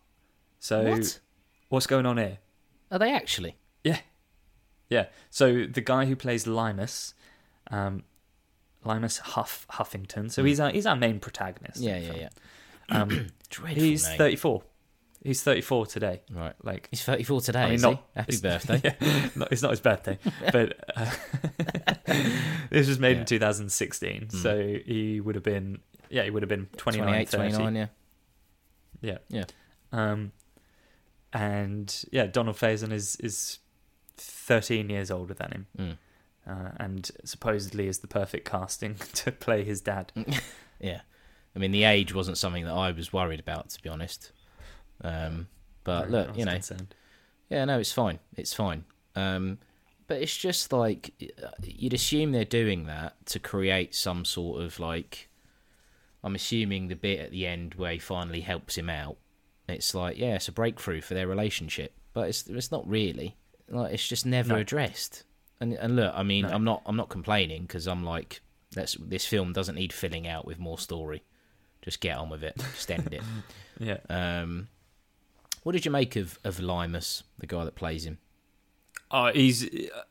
So 0.59 0.83
what 0.85 1.21
what's 1.69 1.87
going 1.87 2.07
on 2.07 2.17
here? 2.19 2.39
are 2.91 2.99
they 2.99 3.13
actually? 3.13 3.57
Yeah, 4.89 4.99
yeah. 5.01 5.07
So 5.31 5.67
the 5.67 5.81
guy 5.81 6.05
who 6.07 6.17
plays 6.17 6.45
Limus, 6.47 7.15
um, 7.71 8.05
Limus 8.85 9.19
Huff 9.21 9.67
Huffington. 9.73 10.31
So 10.31 10.45
he's 10.45 10.61
our 10.61 10.71
he's 10.71 10.87
our 10.87 10.97
main 10.97 11.19
protagonist. 11.21 11.79
Hmm. 11.79 11.85
Yeah, 11.89 11.97
yeah, 11.99 12.07
film. 12.13 12.21
yeah. 12.21 12.29
Um, 13.03 13.09
Dreadful 13.51 13.83
he's 13.83 14.07
name. 14.09 14.19
34. 14.19 14.63
He's 15.25 15.43
34 15.43 15.87
today. 15.87 16.21
Right. 16.31 16.55
Like 16.63 16.87
He's 16.91 17.03
34 17.03 17.41
today. 17.41 17.59
I 17.61 17.65
mean, 17.67 17.75
is 17.75 17.83
not 17.83 17.95
he? 17.95 18.01
Happy 18.15 18.35
it's- 18.35 18.41
birthday. 18.67 18.95
yeah, 19.01 19.29
no, 19.35 19.49
it's 19.51 19.63
not 19.63 19.71
his 19.73 19.81
birthday, 19.81 20.19
but 20.53 20.79
uh, 20.97 21.11
this 22.71 22.87
was 22.89 22.99
made 23.01 23.15
Yeah. 23.17 23.21
in 23.21 23.27
2016, 23.27 24.29
Hmm. 24.31 24.37
so 24.37 24.77
he 24.85 25.21
would 25.21 25.35
have 25.35 25.45
been 25.45 25.81
yeah, 26.11 26.23
he 26.23 26.31
would 26.31 26.43
have 26.43 26.49
been 26.49 26.69
29, 26.77 27.07
28, 27.09 27.29
30. 27.29 27.51
29, 27.51 27.75
yeah. 27.75 27.87
Yeah, 29.01 29.19
Yeah. 29.29 29.45
Um, 29.93 30.31
and 31.33 32.05
yeah, 32.13 32.27
Donald 32.27 32.57
Faison 32.57 32.93
is 32.93 33.17
is 33.17 33.59
13 34.17 34.89
years 34.91 35.11
older 35.11 35.35
than 35.35 35.51
him, 35.53 35.67
Mm. 35.79 35.97
uh, 36.49 36.71
and 36.79 37.11
supposedly 37.25 37.87
is 37.89 37.99
the 38.01 38.07
perfect 38.07 38.49
casting 38.49 38.95
to 39.15 39.33
play 39.33 39.65
his 39.65 39.81
dad. 39.81 40.13
Yeah. 40.81 41.01
I 41.55 41.59
mean, 41.59 41.71
the 41.71 41.85
age 41.85 42.15
wasn't 42.15 42.37
something 42.37 42.65
that 42.67 42.75
I 42.75 42.93
was 42.93 43.15
worried 43.15 43.41
about, 43.41 43.71
to 43.71 43.83
be 43.83 43.89
honest. 43.89 44.31
Um, 45.03 45.49
but 45.85 46.09
Very 46.09 46.13
look, 46.13 46.37
you 46.37 46.45
know, 46.45 46.53
concerned. 46.53 46.95
yeah, 47.49 47.65
no, 47.65 47.79
it's 47.79 47.93
fine. 47.93 48.19
It's 48.37 48.53
fine. 48.53 48.85
Um, 49.15 49.57
but 50.07 50.21
it's 50.21 50.37
just 50.37 50.73
like 50.75 51.13
you'd 51.63 51.95
assume 51.95 52.33
they're 52.33 52.45
doing 52.45 52.85
that 52.87 53.15
to 53.27 53.39
create 53.39 53.95
some 53.95 54.25
sort 54.27 54.63
of 54.63 54.79
like. 54.79 55.29
I'm 56.23 56.35
assuming 56.35 56.89
the 56.89 56.95
bit 56.97 57.21
at 57.21 57.31
the 57.31 57.47
end 57.47 57.75
where 57.77 57.93
he 57.93 57.99
finally 57.99 58.41
helps 58.43 58.77
him 58.77 58.91
out 58.91 59.17
it's 59.69 59.95
like 59.95 60.17
yeah, 60.19 60.35
it's 60.37 60.49
a 60.49 60.53
breakthrough 60.53 61.01
for 61.01 61.15
their 61.15 61.27
relationship, 61.27 61.93
but 62.13 62.29
it's 62.29 62.47
it's 62.47 62.71
not 62.71 62.87
really. 62.89 63.37
Like 63.69 63.93
it's 63.95 64.07
just 64.07 64.27
never 64.27 64.55
No. 64.55 64.61
addressed. 64.61 65.25
And 65.61 65.73
and 65.75 65.97
look, 65.97 66.13
I 66.15 66.23
mean, 66.23 66.47
No. 66.47 66.53
I'm 66.55 66.65
not 66.65 66.83
I'm 66.87 66.97
not 66.97 67.09
complaining 67.09 67.63
because 67.63 67.87
I'm 67.87 68.05
like 68.05 68.41
that's 68.73 68.95
this 69.01 69.25
film 69.27 69.53
doesn't 69.53 69.75
need 69.75 69.93
filling 69.93 70.27
out 70.29 70.45
with 70.47 70.59
more 70.59 70.79
story. 70.79 71.23
Just 71.83 72.01
get 72.01 72.17
on 72.19 72.29
with 72.31 72.43
it. 72.45 72.57
Just 72.75 72.91
end 72.91 73.13
it. 73.13 73.23
Yeah. 73.79 73.99
Um, 74.09 74.69
what 75.63 75.73
did 75.73 75.85
you 75.85 75.91
make 75.91 76.17
of 76.17 76.39
of 76.45 76.57
Limus, 76.59 77.23
the 77.39 77.47
guy 77.47 77.65
that 77.65 77.75
plays 77.75 78.07
him? 78.07 78.19
Oh, 79.11 79.31
he's 79.33 79.65
uh, 79.65 80.03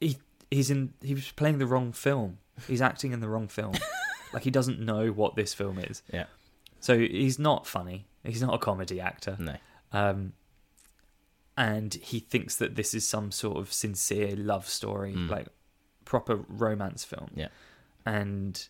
he 0.00 0.18
he's 0.50 0.70
in 0.70 0.92
he 1.02 1.14
was 1.14 1.30
playing 1.32 1.58
the 1.58 1.66
wrong 1.66 1.92
film. 1.92 2.38
He's 2.66 2.82
acting 2.82 3.12
in 3.12 3.20
the 3.20 3.28
wrong 3.28 3.48
film. 3.48 3.74
like 4.34 4.42
he 4.44 4.50
doesn't 4.50 4.78
know 4.80 5.08
what 5.08 5.36
this 5.36 5.54
film 5.54 5.78
is. 5.78 6.02
Yeah. 6.12 6.26
So 6.80 6.98
he's 6.98 7.38
not 7.38 7.66
funny. 7.66 8.06
He's 8.24 8.42
not 8.42 8.52
a 8.54 8.58
comedy 8.58 9.00
actor. 9.00 9.36
No. 9.38 9.56
Um 9.92 10.32
and 11.58 11.92
he 11.94 12.20
thinks 12.20 12.56
that 12.56 12.74
this 12.76 12.94
is 12.94 13.06
some 13.06 13.30
sort 13.32 13.58
of 13.58 13.72
sincere 13.72 14.34
love 14.36 14.66
story, 14.68 15.12
Mm. 15.14 15.28
like 15.28 15.48
proper 16.06 16.36
romance 16.48 17.04
film. 17.04 17.30
Yeah. 17.34 17.48
And 18.06 18.66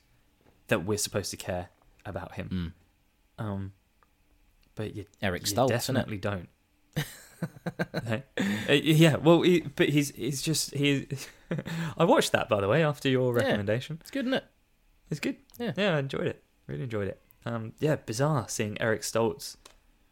that 0.66 0.85
we're 0.85 0.98
supposed 0.98 1.31
to 1.31 1.37
care 1.37 1.68
about 2.05 2.35
him. 2.35 2.74
Mm. 3.38 3.44
Um 3.44 3.72
but 4.74 4.94
you 4.96 5.05
Eric 5.22 5.42
you 5.48 5.55
Stoltz, 5.57 5.68
definitely 5.68 6.18
don't. 6.18 6.48
Uh, 8.01 8.72
yeah, 8.72 9.14
well, 9.16 9.42
he, 9.42 9.61
but 9.61 9.88
he's 9.90 10.11
he's 10.16 10.42
just 10.42 10.74
he. 10.74 11.07
I 11.96 12.05
watched 12.05 12.33
that 12.33 12.48
by 12.48 12.61
the 12.61 12.66
way 12.68 12.83
after 12.83 13.09
your 13.09 13.33
Yeah. 13.37 13.44
recommendation. 13.44 13.98
It's 14.01 14.11
good, 14.11 14.27
isn't 14.27 14.35
it? 14.35 14.44
It's 15.11 15.20
good. 15.20 15.37
Yeah. 15.59 15.72
yeah, 15.77 15.94
I 15.96 15.98
enjoyed 16.01 16.27
it. 16.27 16.42
Really 16.66 16.83
enjoyed 16.83 17.07
it. 17.09 17.20
Um, 17.46 17.74
yeah, 17.79 17.94
bizarre 17.96 18.48
seeing 18.48 18.77
Eric 18.81 19.03
Stoltz 19.03 19.57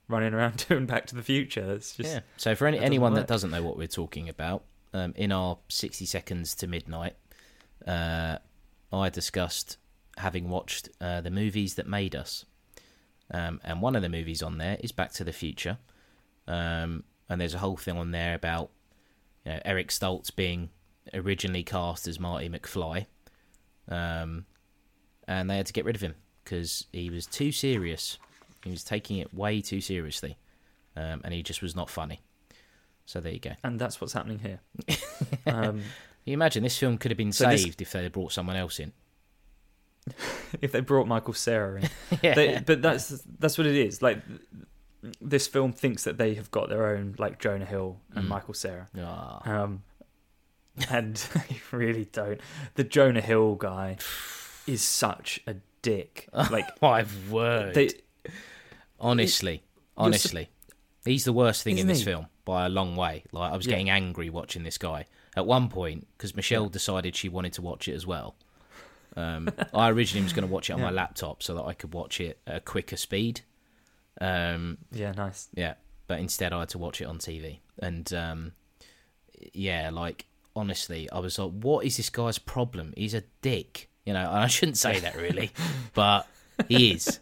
running 0.09 0.35
around 0.35 0.67
doing 0.69 0.87
Back 0.87 1.07
to 1.07 1.15
the 1.15 1.23
Future. 1.23 1.73
It's 1.75 1.97
just 1.97 2.13
yeah. 2.13 2.21
So 2.37 2.55
for 2.55 2.67
any, 2.67 2.79
that 2.79 2.85
anyone 2.85 3.13
work. 3.13 3.23
that 3.23 3.29
doesn't 3.29 3.51
know 3.51 3.63
what 3.63 3.77
we're 3.77 3.87
talking 3.87 4.29
about, 4.29 4.65
um, 4.93 5.13
in 5.17 5.33
our 5.33 5.59
60 5.69 6.07
seconds 6.07 6.55
to 6.57 6.67
midnight, 6.67 7.17
uh, 7.87 8.39
I 8.93 9.09
discussed 9.11 9.79
having 10.17 10.49
watched 10.49 10.89
uh, 11.01 11.21
the 11.21 11.31
movies 11.31 11.75
that 11.75 11.87
made 11.87 12.15
us. 12.15 12.45
Um, 13.31 13.61
and 13.65 13.83
one 13.83 13.97
of 13.97 14.03
the 14.03 14.09
movies 14.09 14.43
on 14.43 14.59
there 14.59 14.77
is 14.81 14.93
Back 14.93 15.13
to 15.15 15.25
the 15.25 15.33
Future. 15.33 15.79
Um, 16.47 17.05
and 17.29 17.41
there's 17.41 17.55
a 17.55 17.59
whole 17.59 17.77
thing 17.77 17.97
on 17.99 18.13
there 18.13 18.35
about 18.35 18.71
you 19.45 19.53
know, 19.53 19.61
Eric 19.65 19.89
Stoltz 19.89 20.35
being 20.35 20.71
originally 21.13 21.65
cast 21.65 22.07
as 22.07 22.21
Marty 22.21 22.49
McFly. 22.49 23.07
Um, 23.89 24.47
and 25.29 25.51
they 25.51 25.57
had 25.57 25.67
to 25.67 25.73
get 25.73 25.85
rid 25.85 25.97
of 25.97 26.03
him 26.03 26.15
because 26.45 26.87
he 26.93 27.11
was 27.11 27.27
too 27.27 27.51
serious. 27.51 28.19
He 28.67 28.71
was 28.73 28.85
taking 28.85 29.19
it 29.19 29.33
way 29.33 29.61
too 29.61 29.81
seriously. 29.81 30.37
Um, 30.97 31.21
and 31.25 31.33
he 31.35 31.43
just 31.43 31.63
was 31.63 31.75
not 31.77 31.89
funny. 31.91 32.21
So 33.05 33.21
there 33.21 33.33
you 33.33 33.39
go. 33.39 33.53
and 33.63 33.79
that's 33.79 34.01
what's 34.01 34.13
happening 34.13 34.39
here. 34.41 34.61
um, 35.47 35.83
You 36.25 36.33
imagine 36.35 36.63
this 36.65 36.77
film 36.79 36.99
could 36.99 37.11
have 37.11 37.19
been 37.19 37.33
So 37.33 37.49
this- 37.49 37.63
saved 37.63 37.81
if 37.83 37.93
they 37.93 38.03
had 38.03 38.13
brought 38.13 38.33
someone 38.33 38.57
else 38.57 38.81
in. 38.81 38.93
if 40.63 40.73
they 40.73 40.81
brought 40.81 41.07
Michael 41.07 41.35
Cera 41.35 41.81
in, 41.81 41.89
yeah. 42.23 42.35
they, 42.35 42.63
but 42.65 42.81
that's 42.83 43.09
that's 43.39 43.59
what 43.59 43.67
it 43.67 43.75
is. 43.77 44.03
Like 44.03 44.23
this 45.21 45.47
film 45.47 45.73
thinks 45.73 46.05
that 46.05 46.17
they 46.19 46.35
have 46.35 46.51
got 46.51 46.69
their 46.69 46.87
own, 46.87 47.15
like 47.19 47.39
Jonah 47.41 47.65
Hill 47.65 47.99
and 48.15 48.25
Mm. 48.25 48.29
Michael 48.29 48.55
Cera. 48.55 48.89
Ah. 48.99 49.63
Um, 49.63 49.83
and 50.91 51.17
they 51.17 51.61
really 51.73 52.05
don't. 52.07 52.41
The 52.75 52.85
Jonah 52.85 53.21
Hill 53.21 53.55
guy 53.57 53.99
is 54.67 54.83
such 54.83 55.41
a 55.47 55.57
dick. 55.83 56.29
Like 56.33 56.81
my 56.83 57.05
word. 57.31 57.75
they, 57.75 57.91
honestly, 59.01 59.63
honestly, 59.97 60.49
he's 61.05 61.25
the 61.25 61.33
worst 61.33 61.63
thing 61.63 61.79
in 61.79 61.87
this 61.87 61.99
he? 62.01 62.05
film 62.05 62.27
by 62.45 62.67
a 62.67 62.69
long 62.69 62.97
way. 62.97 63.25
Like 63.33 63.53
I 63.53 63.57
was 63.57 63.67
Yeah. 63.67 63.73
getting 63.73 63.91
angry 63.91 64.31
watching 64.31 64.63
this 64.63 64.79
guy 64.79 65.07
at 65.37 65.47
one 65.47 65.69
point 65.69 66.07
because 66.17 66.35
Michelle 66.37 66.69
decided 66.69 67.17
she 67.17 67.29
wanted 67.29 67.53
to 67.55 67.63
watch 67.63 67.89
it 67.89 67.95
as 67.95 68.07
well. 68.07 68.35
Um, 69.17 69.49
I 69.73 69.89
originally 69.91 70.23
was 70.25 70.33
going 70.35 70.47
to 70.47 70.53
watch 70.53 70.69
it 70.69 70.75
on 70.75 70.81
my 70.81 70.91
laptop 70.91 71.43
so 71.43 71.55
that 71.55 71.63
I 71.63 71.73
could 71.73 71.95
watch 71.95 72.21
it 72.21 72.39
at 72.47 72.57
a 72.57 72.61
quicker 72.61 72.97
speed. 72.97 73.41
Um, 74.21 74.79
yeah, 74.93 75.13
nice. 75.13 75.49
Yeah, 75.55 75.75
but 76.07 76.19
instead 76.21 76.53
I 76.53 76.61
had 76.61 76.69
to 76.71 76.79
watch 76.79 77.01
it 77.01 77.05
on 77.07 77.19
TV. 77.19 77.61
And 77.79 78.13
um, 78.13 78.53
yeah, 79.53 79.91
like 79.91 80.27
honestly, 80.55 81.11
I 81.11 81.19
was 81.19 81.39
like, 81.39 81.51
"What 81.53 81.85
is 81.85 81.97
this 81.97 82.11
guy's 82.11 82.39
problem? 82.39 82.93
He's 82.97 83.15
a 83.15 83.23
dick." 83.43 83.89
You 84.05 84.13
know, 84.13 84.21
and 84.21 84.39
I 84.39 84.47
shouldn't 84.47 84.77
say 84.79 85.01
that 85.01 85.17
really, 85.17 85.51
but 85.95 86.27
he 86.69 86.93
is. 86.93 87.21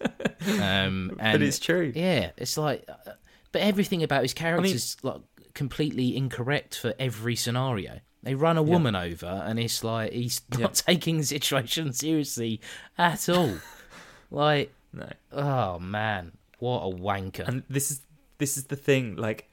Um, 0.60 1.16
and 1.18 1.32
but 1.38 1.42
it's 1.42 1.58
true. 1.58 1.92
yeah, 1.94 2.30
it's 2.36 2.56
like, 2.56 2.84
uh, 2.88 3.12
but 3.52 3.62
everything 3.62 4.02
about 4.02 4.22
his 4.22 4.34
character 4.34 4.66
is 4.66 4.96
like 5.02 5.20
completely 5.54 6.16
incorrect 6.16 6.76
for 6.76 6.94
every 6.98 7.36
scenario. 7.36 8.00
They 8.22 8.34
run 8.34 8.56
a 8.56 8.62
woman 8.62 8.96
over, 8.96 9.42
and 9.46 9.58
it's 9.58 9.84
like 9.84 10.12
he's 10.12 10.40
not 10.52 10.60
Yeah. 10.60 10.68
taking 10.94 11.18
the 11.18 11.24
situation 11.24 11.92
seriously 11.92 12.60
at 12.96 13.28
all. 13.28 13.56
like, 14.30 14.72
No. 14.92 15.10
oh 15.32 15.78
man, 15.78 16.32
what 16.58 16.80
a 16.80 16.90
wanker! 16.96 17.46
and 17.46 17.62
this 17.68 17.90
is 17.90 18.00
this 18.38 18.56
is 18.56 18.64
the 18.64 18.76
thing 18.76 19.16
like 19.16 19.50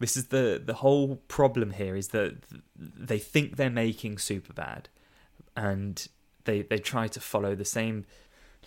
this 0.00 0.16
is 0.16 0.26
the 0.26 0.60
the 0.64 0.74
whole 0.74 1.16
problem 1.28 1.70
here 1.72 1.96
is 1.96 2.08
that 2.08 2.36
they 2.76 3.18
think 3.18 3.56
they're 3.56 3.70
making 3.70 4.18
super 4.18 4.52
bad 4.52 4.88
and 5.56 6.06
they 6.44 6.62
they 6.62 6.78
try 6.78 7.08
to 7.08 7.20
follow 7.20 7.54
the 7.54 7.64
same 7.64 8.04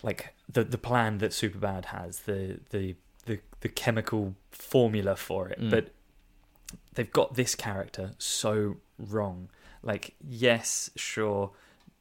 like 0.08 0.34
the 0.48 0.62
the 0.64 0.78
plan 0.78 1.18
that 1.18 1.30
Superbad 1.32 1.86
has 1.86 2.20
the 2.20 2.60
the 2.70 2.94
the, 3.26 3.40
the 3.60 3.68
chemical 3.68 4.34
formula 4.50 5.16
for 5.16 5.48
it 5.48 5.58
Mm. 5.60 5.70
but 5.70 5.84
they've 6.94 7.10
got 7.20 7.34
this 7.34 7.54
character 7.54 8.12
so 8.18 8.76
wrong 8.98 9.48
like 9.82 10.14
yes 10.20 10.90
sure 10.96 11.50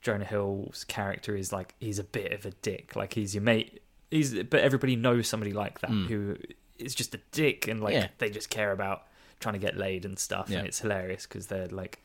Jonah 0.02 0.26
Hill's 0.26 0.84
character 0.84 1.36
is 1.36 1.52
like 1.54 1.76
he's 1.80 2.00
a 2.00 2.04
bit 2.04 2.32
of 2.34 2.46
a 2.46 2.52
dick 2.62 2.96
like 2.96 3.14
he's 3.14 3.34
your 3.34 3.42
mate 3.44 3.82
he's 4.12 4.34
but 4.44 4.60
everybody 4.60 4.96
knows 4.96 5.28
somebody 5.28 5.54
like 5.54 5.80
that 5.82 5.90
Mm. 5.92 6.08
who 6.08 6.38
is 6.78 6.94
just 6.94 7.16
a 7.16 7.20
dick 7.32 7.68
and 7.68 7.82
like 7.82 7.94
Yeah. 7.94 8.08
they 8.18 8.30
just 8.30 8.50
care 8.50 8.72
about 8.72 9.04
trying 9.40 9.54
to 9.54 9.60
get 9.60 9.78
laid 9.78 10.04
and 10.06 10.20
stuff 10.20 10.50
Yeah. 10.50 10.60
and 10.60 10.68
it's 10.68 10.80
hilarious 10.80 11.26
because 11.26 11.48
they're 11.48 11.68
like 11.68 12.04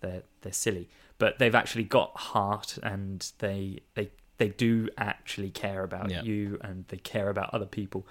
they're 0.00 0.22
they're 0.42 0.52
silly 0.52 0.88
but 1.18 1.38
they've 1.38 1.54
actually 1.54 1.84
got 1.84 2.16
heart 2.16 2.78
and 2.82 3.30
they 3.38 3.80
they 3.94 4.10
they 4.38 4.48
do 4.48 4.88
actually 4.96 5.50
care 5.50 5.82
about 5.84 6.10
Yeah. 6.10 6.22
you 6.22 6.58
and 6.62 6.84
they 6.88 6.96
care 6.96 7.28
about 7.28 7.52
other 7.52 7.66
people. 7.66 8.06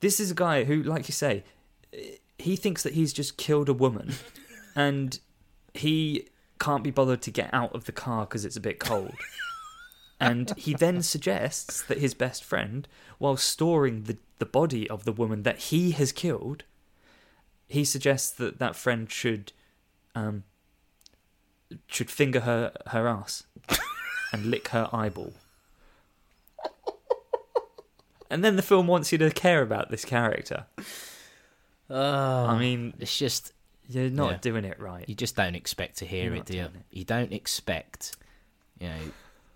This 0.00 0.20
is 0.20 0.30
a 0.30 0.34
guy 0.34 0.64
who 0.64 0.82
like 0.82 1.08
you 1.08 1.12
say 1.12 1.44
he 2.38 2.54
thinks 2.56 2.82
that 2.82 2.92
he's 2.94 3.12
just 3.12 3.36
killed 3.36 3.68
a 3.68 3.74
woman 3.74 4.12
and 4.76 5.18
he 5.74 6.28
can't 6.60 6.84
be 6.84 6.90
bothered 6.90 7.22
to 7.22 7.30
get 7.30 7.50
out 7.52 7.74
of 7.74 7.84
the 7.86 7.92
car 7.92 8.24
because 8.26 8.44
it's 8.44 8.56
a 8.56 8.60
bit 8.60 8.78
cold. 8.78 9.14
And 10.20 10.52
he 10.56 10.74
then 10.74 11.02
suggests 11.02 11.80
that 11.82 11.98
his 11.98 12.12
best 12.14 12.42
friend 12.44 12.86
while 13.18 13.36
storing 13.36 14.04
the, 14.04 14.18
the 14.40 14.46
body 14.46 14.88
of 14.90 15.04
the 15.04 15.12
woman 15.12 15.42
that 15.44 15.58
he 15.58 15.92
has 15.92 16.12
killed 16.12 16.64
he 17.68 17.84
suggests 17.84 18.30
that 18.30 18.58
that 18.58 18.74
friend 18.74 19.10
should 19.12 19.52
um 20.14 20.42
should 21.86 22.10
finger 22.10 22.40
her 22.40 22.72
her 22.88 23.06
ass 23.06 23.44
and 24.32 24.46
lick 24.46 24.68
her 24.68 24.88
eyeball 24.92 25.32
and 28.30 28.44
then 28.44 28.56
the 28.56 28.62
film 28.62 28.86
wants 28.86 29.10
you 29.12 29.18
to 29.18 29.30
care 29.30 29.62
about 29.62 29.90
this 29.90 30.04
character 30.04 30.66
Oh, 31.90 32.44
i 32.46 32.58
mean 32.58 32.92
it's 32.98 33.16
just 33.16 33.52
you're 33.88 34.10
not 34.10 34.30
Yeah. 34.32 34.36
doing 34.38 34.64
it 34.64 34.78
right 34.78 35.08
you 35.08 35.14
just 35.14 35.34
don't 35.36 35.54
expect 35.54 35.98
to 35.98 36.04
hear 36.06 36.24
You're 36.24 36.34
it, 36.36 36.44
do 36.46 36.56
you? 36.56 36.64
it. 36.64 36.70
You 36.90 37.04
don't 37.04 37.32
expect, 37.32 38.16
you 38.78 38.88
know, 38.88 38.98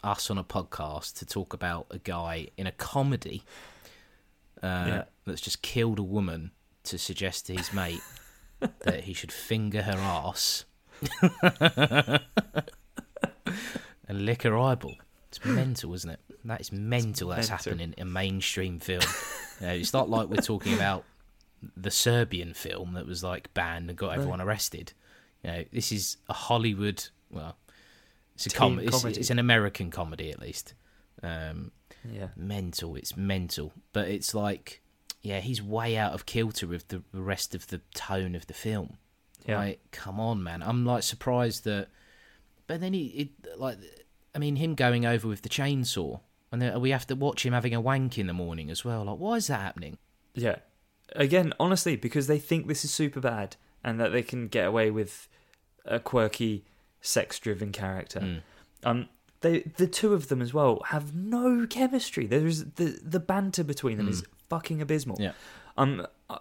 us 0.02 0.30
on 0.30 0.38
a 0.38 0.44
podcast 0.44 1.18
to 1.18 1.26
talk 1.26 1.52
about 1.52 1.87
a 1.90 1.98
guy 1.98 2.48
in 2.56 2.66
a 2.66 2.72
comedy 2.72 3.42
uh, 4.62 4.85
Yeah. 4.88 5.04
that's 5.26 5.42
just 5.42 5.61
killed 5.61 5.98
a 5.98 6.02
woman 6.02 6.52
to 6.85 6.96
suggest 6.96 7.46
to 7.48 7.54
his 7.54 7.72
mate 7.74 8.00
that 8.80 9.04
he 9.04 9.12
should 9.12 9.30
finger 9.32 9.82
her 9.82 9.98
ass 9.98 10.64
and 14.08 14.24
lick 14.26 14.42
her 14.42 14.56
eyeball. 14.56 14.96
It's 15.28 15.44
mental, 15.44 15.94
isn't 15.94 16.10
it? 16.10 16.20
That 16.44 16.60
is 16.60 16.70
mental. 16.70 17.30
That's 17.30 17.48
mental. 17.48 17.70
happening 17.72 17.94
in 17.96 18.02
a 18.02 18.04
mainstream 18.06 18.80
film. 18.80 19.02
You 19.60 19.66
know, 19.66 19.72
it's 19.72 19.92
not 19.92 20.10
like 20.10 20.28
we're 20.28 20.36
talking 20.36 20.74
about 20.74 21.04
the 21.76 21.90
Serbian 21.90 22.52
film 22.52 22.94
that 22.94 23.06
was 23.06 23.22
like 23.24 23.52
banned 23.54 23.88
and 23.88 23.98
got 23.98 24.14
everyone 24.14 24.40
arrested. 24.40 24.92
You 25.42 25.50
know, 25.50 25.64
this 25.72 25.90
is 25.92 26.18
a 26.28 26.32
Hollywood. 26.32 27.04
Well, 27.30 27.56
it's 28.34 28.46
a 28.46 28.50
com- 28.50 28.78
it's, 28.78 29.00
comedy. 29.00 29.20
it's 29.20 29.30
an 29.30 29.38
American 29.38 29.90
comedy 29.90 30.30
at 30.30 30.40
least. 30.40 30.74
Um, 31.22 31.70
yeah 32.10 32.28
mental. 32.36 32.96
It's 32.96 33.16
mental, 33.16 33.72
but 33.92 34.08
it's 34.08 34.34
like, 34.34 34.82
yeah, 35.22 35.40
he's 35.40 35.62
way 35.62 35.96
out 35.96 36.12
of 36.12 36.26
kilter 36.26 36.66
with 36.66 36.88
the 36.88 37.02
the 37.12 37.22
rest 37.22 37.54
of 37.54 37.68
the 37.68 37.80
tone 37.94 38.34
of 38.34 38.46
the 38.48 38.54
film. 38.54 38.98
yeah 39.46 39.58
Like, 39.58 39.80
come 39.92 40.18
on, 40.20 40.42
man. 40.42 40.62
I'm 40.62 40.84
like 40.84 41.04
surprised 41.04 41.64
that. 41.64 41.88
But 42.72 42.80
then 42.80 42.94
he, 42.94 43.04
it, 43.08 43.58
like, 43.58 43.76
I 44.35 44.38
mean, 44.38 44.56
him 44.56 44.74
going 44.74 45.04
over 45.04 45.28
with 45.28 45.42
the 45.42 45.50
chainsaw, 45.50 46.20
and 46.50 46.62
then 46.62 46.80
we 46.80 46.88
have 46.88 47.06
to 47.08 47.14
watch 47.14 47.44
him 47.44 47.52
having 47.52 47.74
a 47.74 47.82
wank 47.82 48.16
in 48.16 48.28
the 48.28 48.32
morning 48.32 48.70
as 48.70 48.82
well. 48.82 49.04
Like, 49.04 49.18
why 49.18 49.35
is 49.35 49.48
that 49.48 49.61
happening? 49.61 49.98
Yeah. 50.35 50.56
Again, 51.14 51.52
honestly, 51.61 51.96
because 51.96 52.28
they 52.28 52.38
think 52.38 52.68
this 52.68 52.82
is 52.82 52.90
super 52.90 53.20
bad 53.20 53.56
and 53.85 54.00
that 54.00 54.12
they 54.12 54.22
can 54.22 54.48
get 54.48 54.66
away 54.66 54.90
with 54.90 55.28
a 55.85 56.00
quirky, 56.00 56.64
sex-driven 57.02 57.72
character. 57.72 58.20
Mm. 58.20 58.42
Um, 58.85 59.08
they 59.42 59.70
the 59.76 59.87
two 59.87 60.14
of 60.14 60.28
them 60.28 60.40
as 60.40 60.54
well 60.54 60.82
have 60.87 61.14
no 61.14 61.66
chemistry. 61.66 62.24
There's 62.24 62.64
the 62.64 62.98
the 63.04 63.20
banter 63.20 63.64
between 63.64 63.98
them 63.98 64.08
is 64.08 64.24
fucking 64.48 64.80
abysmal. 64.80 65.18
Yeah. 65.20 65.32
Um, 65.76 66.06
uh, 66.30 66.38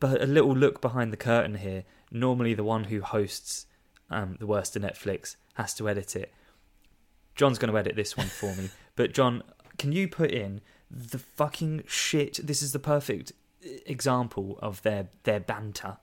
but 0.00 0.20
a 0.20 0.26
little 0.26 0.56
look 0.56 0.80
behind 0.80 1.12
the 1.12 1.16
curtain 1.16 1.54
here. 1.54 1.84
Normally, 2.10 2.54
the 2.54 2.64
one 2.64 2.84
who 2.84 3.02
hosts 3.02 3.66
um, 4.12 4.36
the 4.38 4.46
worst 4.46 4.76
of 4.76 4.82
Netflix 4.82 5.36
has 5.54 5.74
to 5.74 5.88
edit 5.88 6.16
it. 6.16 6.32
John's 7.34 7.58
going 7.58 7.72
to 7.72 7.78
edit 7.78 7.96
this 7.96 8.16
one 8.16 8.28
for 8.28 8.54
me. 8.54 8.70
But 8.94 9.14
John, 9.14 9.42
can 9.78 9.90
you 9.92 10.06
put 10.06 10.30
in 10.30 10.60
the 10.90 11.18
fucking 11.18 11.84
shit? 11.86 12.46
This 12.46 12.60
is 12.60 12.72
the 12.72 12.78
perfect 12.78 13.32
example 13.86 14.58
of 14.60 14.82
their 14.82 15.08
their 15.22 15.40
banter. 15.40 15.96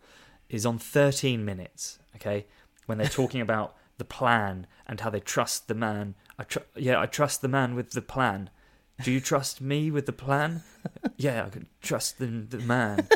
Is 0.50 0.66
on 0.66 0.80
13 0.80 1.46
minutes. 1.46 2.00
Okay, 2.16 2.48
when 2.88 2.98
they're 2.98 3.08
talking 3.08 3.42
about 3.42 3.76
the 4.00 4.06
plan 4.06 4.66
and 4.88 5.00
how 5.02 5.12
they 5.12 5.20
trust 5.20 5.68
the 5.68 5.76
man. 5.76 6.16
I 6.40 6.44
tr- 6.46 6.60
yeah, 6.76 7.00
I 7.00 7.06
trust 7.06 7.44
the 7.44 7.48
man 7.48 7.76
with 7.76 7.92
the 7.92 8.02
plan. 8.02 8.50
Do 9.04 9.12
you 9.12 9.20
trust 9.20 9.62
me 9.62 9.92
with 9.92 10.08
the 10.08 10.14
plan? 10.14 10.64
yeah, 11.18 11.46
I 11.46 11.50
can 11.50 11.68
trust 11.82 12.18
the 12.18 12.26
the 12.26 12.58
man. 12.58 13.08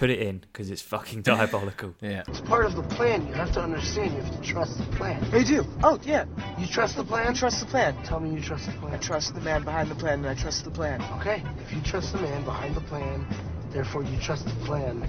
Put 0.00 0.08
it 0.08 0.20
in 0.20 0.38
because 0.38 0.70
it's 0.70 0.80
fucking 0.80 1.20
diabolical. 1.30 1.94
Yeah. 2.00 2.22
It's 2.26 2.40
part 2.40 2.64
of 2.64 2.74
the 2.74 2.82
plan. 2.82 3.26
You 3.26 3.34
have 3.34 3.52
to 3.52 3.60
understand. 3.60 4.14
You 4.14 4.22
have 4.22 4.34
to 4.34 4.40
trust 4.40 4.78
the 4.78 4.96
plan. 4.96 5.22
I 5.30 5.44
do. 5.44 5.62
Oh, 5.82 6.00
yeah. 6.02 6.24
You 6.58 6.66
trust 6.66 6.96
the 6.96 7.04
plan? 7.04 7.26
I 7.26 7.34
trust 7.34 7.60
the 7.60 7.66
plan. 7.66 8.02
Tell 8.02 8.18
me 8.18 8.30
you 8.34 8.40
trust 8.40 8.64
the 8.64 8.72
plan. 8.72 8.94
I 8.94 8.96
trust 8.96 9.34
the 9.34 9.42
man 9.42 9.62
behind 9.62 9.90
the 9.90 9.94
plan, 9.94 10.20
and 10.20 10.26
I 10.26 10.34
trust 10.34 10.64
the 10.64 10.70
plan. 10.70 11.02
Okay. 11.20 11.44
If 11.66 11.74
you 11.74 11.82
trust 11.82 12.14
the 12.14 12.20
man 12.22 12.42
behind 12.46 12.74
the 12.76 12.80
plan, 12.80 13.26
therefore 13.72 14.02
you 14.02 14.18
trust 14.18 14.46
the 14.46 14.64
plan. 14.64 15.06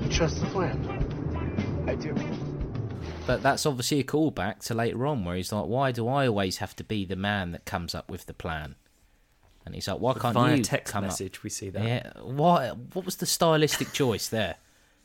You 0.00 0.08
trust 0.10 0.38
the 0.38 0.46
plan. 0.46 1.84
I 1.88 1.96
do. 1.96 2.14
But 3.26 3.42
that's 3.42 3.66
obviously 3.66 3.98
a 3.98 4.04
callback 4.04 4.60
to 4.66 4.74
later 4.74 5.04
on 5.08 5.24
where 5.24 5.34
he's 5.34 5.50
like, 5.50 5.66
why 5.66 5.90
do 5.90 6.06
I 6.06 6.28
always 6.28 6.58
have 6.58 6.76
to 6.76 6.84
be 6.84 7.04
the 7.04 7.16
man 7.16 7.50
that 7.50 7.64
comes 7.64 7.96
up 7.96 8.12
with 8.12 8.26
the 8.26 8.32
plan? 8.32 8.76
And 9.66 9.74
he's 9.74 9.88
like, 9.88 9.98
why 9.98 10.14
can't 10.14 10.32
Via 10.32 10.56
you 10.56 10.62
text 10.62 10.92
come 10.92 11.04
message, 11.04 11.42
we 11.42 11.50
see 11.50 11.68
that. 11.70 11.84
Yeah. 11.84 12.12
Why? 12.22 12.70
What 12.92 13.04
was 13.04 13.16
the 13.16 13.26
stylistic 13.26 13.92
choice 13.92 14.28
there? 14.28 14.54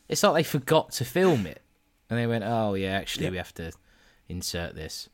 It's 0.08 0.21
like 0.21 0.36
they 0.36 0.43
forgot 0.43 0.91
to 0.93 1.06
film 1.06 1.47
it, 1.47 1.62
and 2.10 2.17
they 2.19 2.28
went, 2.28 2.43
oh 2.45 2.76
yeah, 2.76 2.91
actually 2.91 3.24
Yep. 3.24 3.32
we 3.32 3.38
have 3.38 3.54
to 3.56 3.71
insert 4.30 4.76
this. 4.76 5.10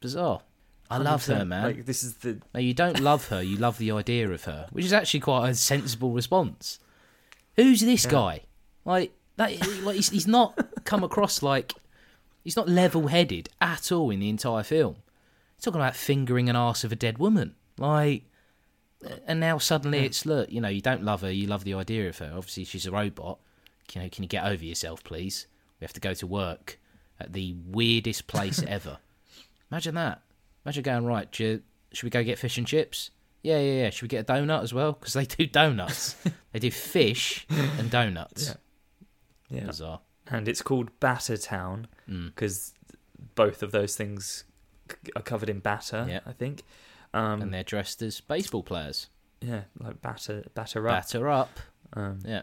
Bizarre. 0.00 0.42
I 0.90 0.98
love 0.98 1.26
her, 1.26 1.44
man. 1.44 1.64
Like 1.64 1.86
this 1.86 2.04
is 2.04 2.18
the 2.18 2.40
No, 2.54 2.60
you 2.60 2.74
don't 2.74 3.00
love 3.00 3.28
her. 3.28 3.42
You 3.42 3.56
love 3.56 3.78
the 3.78 3.90
idea 3.90 4.30
of 4.30 4.44
her, 4.44 4.68
which 4.70 4.84
is 4.84 4.92
actually 4.92 5.20
quite 5.20 5.48
a 5.48 5.54
sensible 5.54 6.12
response. 6.12 6.78
Who's 7.56 7.80
this 7.80 8.04
guy? 8.06 8.42
Like 8.84 9.12
that? 9.36 9.58
Like 9.82 9.96
he's, 9.96 10.10
he's 10.10 10.26
not 10.28 10.84
come 10.84 11.02
across 11.02 11.42
like 11.42 11.72
he's 12.44 12.56
not 12.56 12.68
level-headed 12.68 13.48
at 13.60 13.90
all 13.90 14.10
in 14.10 14.20
the 14.20 14.28
entire 14.28 14.62
film. 14.62 14.96
He's 15.56 15.64
talking 15.64 15.80
about 15.80 15.96
fingering 15.96 16.48
an 16.48 16.54
arse 16.56 16.84
of 16.84 16.92
a 16.92 16.96
dead 16.96 17.18
woman, 17.18 17.54
like, 17.78 18.24
and 19.26 19.40
now 19.40 19.58
suddenly 19.58 20.00
it's 20.00 20.24
look, 20.26 20.50
you 20.50 20.60
know, 20.60 20.68
you 20.68 20.80
don't 20.80 21.02
love 21.02 21.22
her. 21.22 21.30
You 21.30 21.46
love 21.46 21.64
the 21.64 21.74
idea 21.74 22.08
of 22.08 22.18
her. 22.18 22.32
Obviously, 22.36 22.64
she's 22.64 22.86
a 22.86 22.90
robot. 22.90 23.38
You 23.92 24.02
know, 24.02 24.08
can 24.08 24.22
you 24.24 24.28
get 24.28 24.44
over 24.44 24.64
yourself, 24.64 25.04
please? 25.04 25.46
We 25.80 25.84
have 25.84 25.92
to 25.92 26.00
go 26.00 26.14
to 26.14 26.26
work 26.26 26.78
at 27.20 27.32
the 27.32 27.54
weirdest 27.66 28.26
place 28.26 28.62
ever. 28.66 28.98
Imagine 29.70 29.94
that. 29.96 30.22
Imagine 30.64 30.82
going 30.82 31.04
right. 31.06 31.28
Should 31.34 31.62
we 32.02 32.10
go 32.10 32.24
get 32.24 32.38
fish 32.38 32.58
and 32.58 32.66
chips? 32.66 33.10
Yeah, 33.42 33.58
yeah, 33.60 33.82
yeah. 33.84 33.90
Should 33.90 34.02
we 34.02 34.08
get 34.08 34.28
a 34.28 34.32
donut 34.32 34.62
as 34.62 34.74
well? 34.74 34.92
Because 34.92 35.12
they 35.12 35.24
do 35.24 35.46
donuts. 35.46 36.16
they 36.52 36.58
do 36.58 36.70
fish 36.70 37.46
and 37.50 37.90
donuts. 37.90 38.54
Yeah. 39.50 39.58
yeah. 39.60 39.66
Bizarre. 39.66 40.00
and 40.28 40.48
it's 40.48 40.62
called 40.62 40.90
Batter 41.00 41.36
Town 41.36 41.86
Mm. 42.10 42.26
because 42.34 42.72
both 43.34 43.62
of 43.62 43.72
those 43.72 43.96
things 43.96 44.44
are 45.16 45.22
covered 45.22 45.48
in 45.48 45.58
batter. 45.60 46.06
Yeah. 46.08 46.20
I 46.26 46.32
think. 46.32 46.62
Um, 47.16 47.42
and 47.42 47.54
they're 47.54 47.64
dressed 47.64 48.02
as 48.02 48.20
baseball 48.20 48.62
players. 48.62 49.08
yeah, 49.40 49.62
like 49.78 50.02
batter, 50.02 50.44
batter 50.54 50.86
up. 50.88 50.94
Batter 50.94 51.28
up. 51.28 51.60
Um, 51.92 52.18
Yeah, 52.24 52.42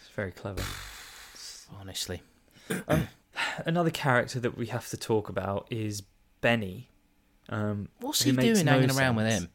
it's 0.00 0.10
very 0.14 0.30
clever. 0.30 0.62
honestly. 1.80 2.22
Another 3.66 3.90
character 3.90 4.40
that 4.40 4.56
we 4.56 4.66
have 4.66 4.88
to 4.90 4.96
talk 4.96 5.28
about 5.28 5.66
is 5.70 6.02
Benny. 6.40 6.90
Um, 7.48 7.88
What's 8.00 8.22
he 8.22 8.32
doing 8.32 8.64
no 8.64 8.72
hanging 8.72 8.90
around 8.90 9.16
with 9.16 9.26
him? 9.26 9.48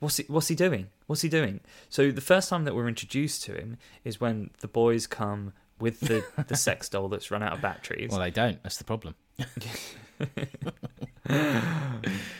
What's 0.00 0.16
he 0.16 0.24
What's 0.28 0.48
he 0.48 0.54
doing? 0.54 0.88
What's 1.06 1.22
he 1.22 1.28
doing? 1.28 1.60
So 1.88 2.10
the 2.10 2.20
first 2.20 2.48
time 2.48 2.64
that 2.64 2.74
we're 2.74 2.88
introduced 2.88 3.44
to 3.44 3.54
him 3.54 3.76
is 4.04 4.20
when 4.20 4.50
the 4.60 4.68
boys 4.68 5.06
come 5.06 5.52
with 5.78 6.00
the, 6.00 6.24
the 6.48 6.56
sex 6.68 6.88
doll 6.88 7.08
that's 7.08 7.30
run 7.30 7.42
out 7.42 7.52
of 7.52 7.60
batteries. 7.60 8.10
Well, 8.10 8.20
they 8.20 8.30
don't. 8.30 8.62
That's 8.62 8.78
the 8.78 8.84
problem. 8.84 9.14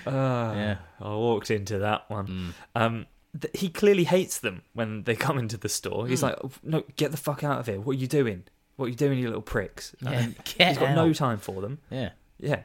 Ah, 0.06 0.54
Yeah. 0.54 0.76
I 1.00 1.08
walked 1.08 1.50
into 1.50 1.78
that 1.78 2.08
one. 2.10 2.26
Mm. 2.26 2.54
Um, 2.80 3.06
th- 3.40 3.56
he 3.58 3.68
clearly 3.68 4.04
hates 4.04 4.38
them 4.38 4.62
when 4.72 5.02
they 5.04 5.14
come 5.16 5.38
into 5.38 5.56
the 5.56 5.68
store. 5.68 6.06
He's 6.06 6.22
like, 6.22 6.36
"No, 6.62 6.82
get 6.96 7.10
the 7.10 7.16
fuck 7.16 7.42
out 7.44 7.60
of 7.60 7.66
here! 7.66 7.80
What 7.80 7.92
are 7.96 8.00
you 8.00 8.06
doing? 8.06 8.44
What 8.76 8.86
are 8.86 8.88
you 8.88 8.94
doing, 8.94 9.18
you 9.18 9.26
little 9.26 9.42
pricks?" 9.42 9.94
Yeah, 10.00 10.28
he's 10.58 10.78
got 10.78 10.94
no 10.94 11.12
time 11.12 11.38
for 11.38 11.60
them. 11.60 11.78
Yeah. 11.90 12.10
Yeah, 12.38 12.62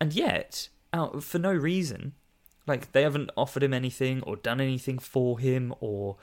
and 0.00 0.12
yet, 0.12 0.68
out 0.92 1.22
for 1.24 1.38
no 1.40 1.52
reason, 1.52 2.12
like 2.66 2.92
they 2.92 3.02
haven't 3.02 3.30
offered 3.36 3.62
him 3.64 3.74
anything 3.74 4.22
or 4.22 4.36
done 4.36 4.60
anything 4.60 4.98
for 5.00 5.38
him 5.40 5.74
or 5.80 6.16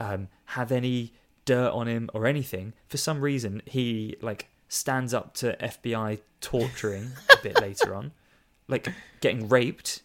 um, 0.00 0.28
have 0.46 0.72
any 0.72 1.12
dirt 1.44 1.70
on 1.72 1.86
him 1.88 2.08
or 2.14 2.26
anything. 2.26 2.72
For 2.88 2.96
some 2.96 3.20
reason, 3.20 3.60
he 3.66 4.16
like 4.22 4.48
stands 4.68 5.14
up 5.14 5.34
to 5.34 5.56
FBI 5.60 6.20
torturing 6.40 7.12
a 7.32 7.36
bit 7.42 7.56
later 7.60 7.94
on, 7.94 8.12
like 8.68 8.92
getting 9.20 9.48
raped, 9.48 10.02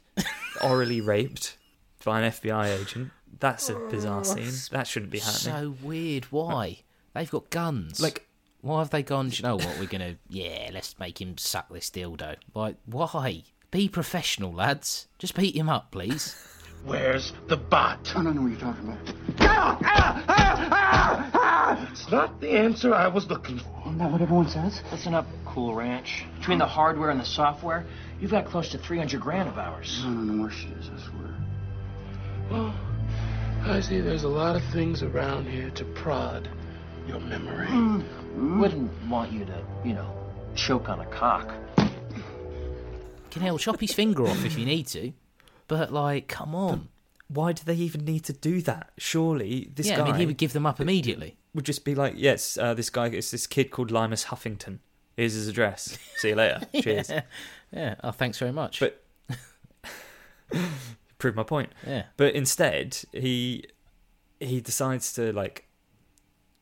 orally 0.63 1.01
raped 1.01 1.57
by 2.03 2.21
an 2.21 2.31
FBI 2.31 2.81
agent. 2.81 3.11
That's 3.39 3.69
a 3.69 3.75
bizarre 3.75 4.21
oh. 4.21 4.23
scene. 4.23 4.53
That 4.71 4.87
shouldn't 4.87 5.11
be 5.11 5.19
happening. 5.19 5.53
So 5.53 5.75
weird. 5.81 6.25
Why? 6.25 6.79
They've 7.13 7.29
got 7.29 7.49
guns. 7.49 8.01
Like 8.01 8.27
why 8.61 8.79
have 8.79 8.91
they 8.91 9.03
gone? 9.03 9.29
"Do 9.29 9.35
You 9.35 9.43
know 9.43 9.55
what? 9.57 9.77
We're 9.79 9.87
gonna 9.87 10.15
yeah. 10.29 10.69
Let's 10.73 10.97
make 10.97 11.19
him 11.19 11.37
suck 11.37 11.69
this 11.69 11.89
dildo. 11.89 12.37
Like 12.55 12.77
why? 12.85 13.43
Be 13.71 13.89
professional, 13.89 14.53
lads. 14.53 15.07
Just 15.19 15.35
beat 15.35 15.55
him 15.55 15.67
up, 15.67 15.91
please. 15.91 16.35
Where's 16.85 17.33
the 17.47 17.57
bot? 17.57 18.11
I 18.15 18.23
don't 18.23 18.35
know 18.35 18.41
what 18.41 18.51
you're 18.51 18.59
talking 18.59 18.97
about. 19.37 21.39
It's 21.91 22.09
not 22.11 22.41
the 22.41 22.49
answer 22.49 22.93
I 22.93 23.07
was 23.07 23.27
looking 23.27 23.59
for. 23.59 23.81
Isn't 23.85 23.97
that 23.99 24.11
what 24.11 24.21
everyone 24.21 24.49
says? 24.49 24.81
Listen 24.91 25.13
up, 25.13 25.25
Cool 25.45 25.75
Ranch. 25.75 26.25
Between 26.39 26.57
the 26.57 26.65
hardware 26.65 27.09
and 27.09 27.19
the 27.19 27.25
software, 27.25 27.85
you've 28.19 28.31
got 28.31 28.45
close 28.45 28.69
to 28.69 28.77
300 28.77 29.21
grand 29.21 29.47
of 29.47 29.57
ours. 29.57 30.01
I 30.01 30.05
don't 30.05 30.27
know 30.27 30.43
where 30.43 30.51
she 30.51 30.67
is, 30.67 30.89
I 30.89 31.09
swear. 31.09 31.35
Well, 32.51 32.73
I 33.63 33.79
see 33.79 34.01
there's 34.01 34.23
a 34.23 34.29
lot 34.29 34.55
of 34.55 34.63
things 34.73 35.03
around 35.03 35.47
here 35.47 35.69
to 35.71 35.85
prod 35.85 36.49
your 37.07 37.19
memory. 37.19 37.67
Mm-hmm. 37.67 38.59
Wouldn't 38.59 38.91
want 39.07 39.31
you 39.31 39.45
to, 39.45 39.63
you 39.85 39.93
know, 39.93 40.11
choke 40.55 40.89
on 40.89 40.99
a 40.99 41.05
cock. 41.05 41.53
Can 43.31 43.41
hell 43.41 43.57
chop 43.57 43.79
his 43.79 43.93
finger 43.93 44.27
off 44.27 44.45
if 44.45 44.57
you 44.57 44.65
need 44.65 44.87
to, 44.87 45.13
but 45.67 45.91
like, 45.91 46.27
come 46.27 46.53
on. 46.53 46.89
why 47.27 47.51
do 47.53 47.63
they 47.65 47.75
even 47.75 48.05
need 48.05 48.25
to 48.25 48.33
do 48.33 48.61
that? 48.61 48.91
Surely 48.97 49.69
this 49.73 49.87
yeah, 49.87 49.97
guy 49.97 50.03
I 50.03 50.05
mean, 50.07 50.15
he 50.15 50.25
would 50.25 50.37
give 50.37 50.53
them 50.53 50.65
up 50.65 50.79
immediately. 50.79 51.37
Would 51.53 51.65
just 51.65 51.85
be 51.85 51.93
like, 51.93 52.13
yes, 52.17 52.57
uh, 52.57 52.73
this 52.73 52.89
guy, 52.89 53.07
it's 53.07 53.31
this 53.31 53.45
kid 53.45 53.69
called 53.71 53.91
Limus 53.91 54.25
Huffington. 54.25 54.79
Here's 55.15 55.33
his 55.33 55.47
address. 55.47 55.97
See 56.17 56.29
you 56.29 56.35
later. 56.35 56.61
Cheers. 56.81 57.11
Yeah. 57.71 57.95
Oh, 58.03 58.11
thanks 58.11 58.39
very 58.39 58.51
much. 58.51 58.79
But 58.79 59.03
prove 61.17 61.35
my 61.35 61.43
point. 61.43 61.71
yeah. 61.85 62.03
But 62.17 62.33
instead, 62.35 62.97
he 63.11 63.65
he 64.39 64.59
decides 64.61 65.13
to 65.13 65.31
like 65.31 65.67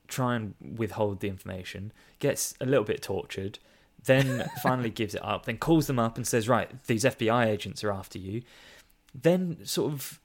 try 0.08 0.36
and 0.36 0.54
withhold 0.60 1.20
the 1.22 1.28
information. 1.30 1.92
Gets 2.20 2.54
a 2.62 2.66
little 2.66 2.84
bit 2.86 3.02
tortured. 3.02 3.60
Then 4.04 4.50
finally 4.64 4.90
gives 4.90 5.16
it 5.16 5.24
up. 5.24 5.46
Then 5.46 5.58
calls 5.58 5.88
them 5.88 6.00
up 6.00 6.18
and 6.18 6.28
says, 6.28 6.50
"Right, 6.50 6.70
these 6.86 7.04
FBI 7.04 7.46
agents 7.48 7.84
are 7.84 7.92
after 7.92 8.20
you." 8.20 8.42
Then 9.14 9.60
sort 9.66 9.94
of 9.94 10.20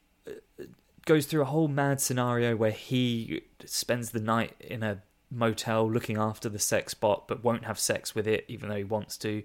goes 1.06 1.24
through 1.26 1.40
a 1.42 1.46
whole 1.46 1.68
mad 1.68 2.00
scenario 2.00 2.54
where 2.54 2.70
he 2.70 3.42
spends 3.64 4.10
the 4.10 4.20
night 4.20 4.54
in 4.60 4.82
a 4.82 5.02
motel 5.30 5.90
looking 5.90 6.18
after 6.18 6.48
the 6.48 6.58
sex 6.58 6.92
bot, 6.94 7.26
but 7.26 7.42
won't 7.42 7.64
have 7.64 7.78
sex 7.78 8.14
with 8.14 8.26
it, 8.28 8.44
even 8.48 8.68
though 8.68 8.76
he 8.76 8.84
wants 8.84 9.16
to. 9.18 9.42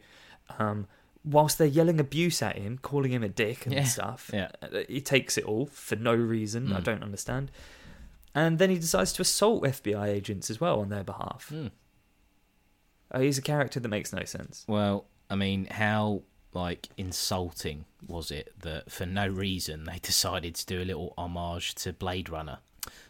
Um, 0.60 0.88
whilst 1.24 1.58
they're 1.58 1.68
yelling 1.68 2.00
abuse 2.00 2.42
at 2.42 2.58
him, 2.58 2.78
calling 2.80 3.12
him 3.14 3.24
a 3.24 3.30
dick 3.30 3.66
and 3.66 3.74
Yeah, 3.76 3.84
stuff, 3.86 4.30
yeah. 4.34 4.50
uh, 4.62 4.80
he 4.90 5.00
takes 5.02 5.38
it 5.38 5.44
all 5.46 5.68
for 5.68 5.96
no 5.96 6.14
reason. 6.14 6.74
I 6.74 6.80
Mm. 6.82 6.84
don't 6.84 7.04
understand. 7.04 7.52
And 8.36 8.60
then 8.60 8.70
he 8.70 8.78
decides 8.78 9.14
to 9.14 9.22
assault 9.22 9.64
FBI 9.64 10.08
agents 10.08 10.50
as 10.50 10.60
well 10.62 10.80
on 10.82 10.90
their 10.90 11.04
behalf. 11.04 11.48
Hmm. 11.50 11.68
Uh, 13.12 13.20
he's 13.20 13.38
a 13.38 13.42
character 13.42 13.80
that 13.80 13.90
makes 13.90 14.14
no 14.14 14.24
sense. 14.24 14.64
Well, 14.68 15.06
I 15.30 15.36
mean, 15.36 15.66
how 15.66 16.24
like 16.54 16.90
insulting 16.98 17.86
was 18.08 18.32
it 18.32 18.54
that 18.62 18.92
for 18.92 19.06
no 19.06 19.28
reason 19.28 19.86
they 19.86 20.00
decided 20.02 20.56
to 20.56 20.66
do 20.66 20.82
a 20.82 20.86
little 20.86 21.14
homage 21.18 21.76
to 21.76 21.94
Blade 21.94 22.30
Runner? 22.30 22.60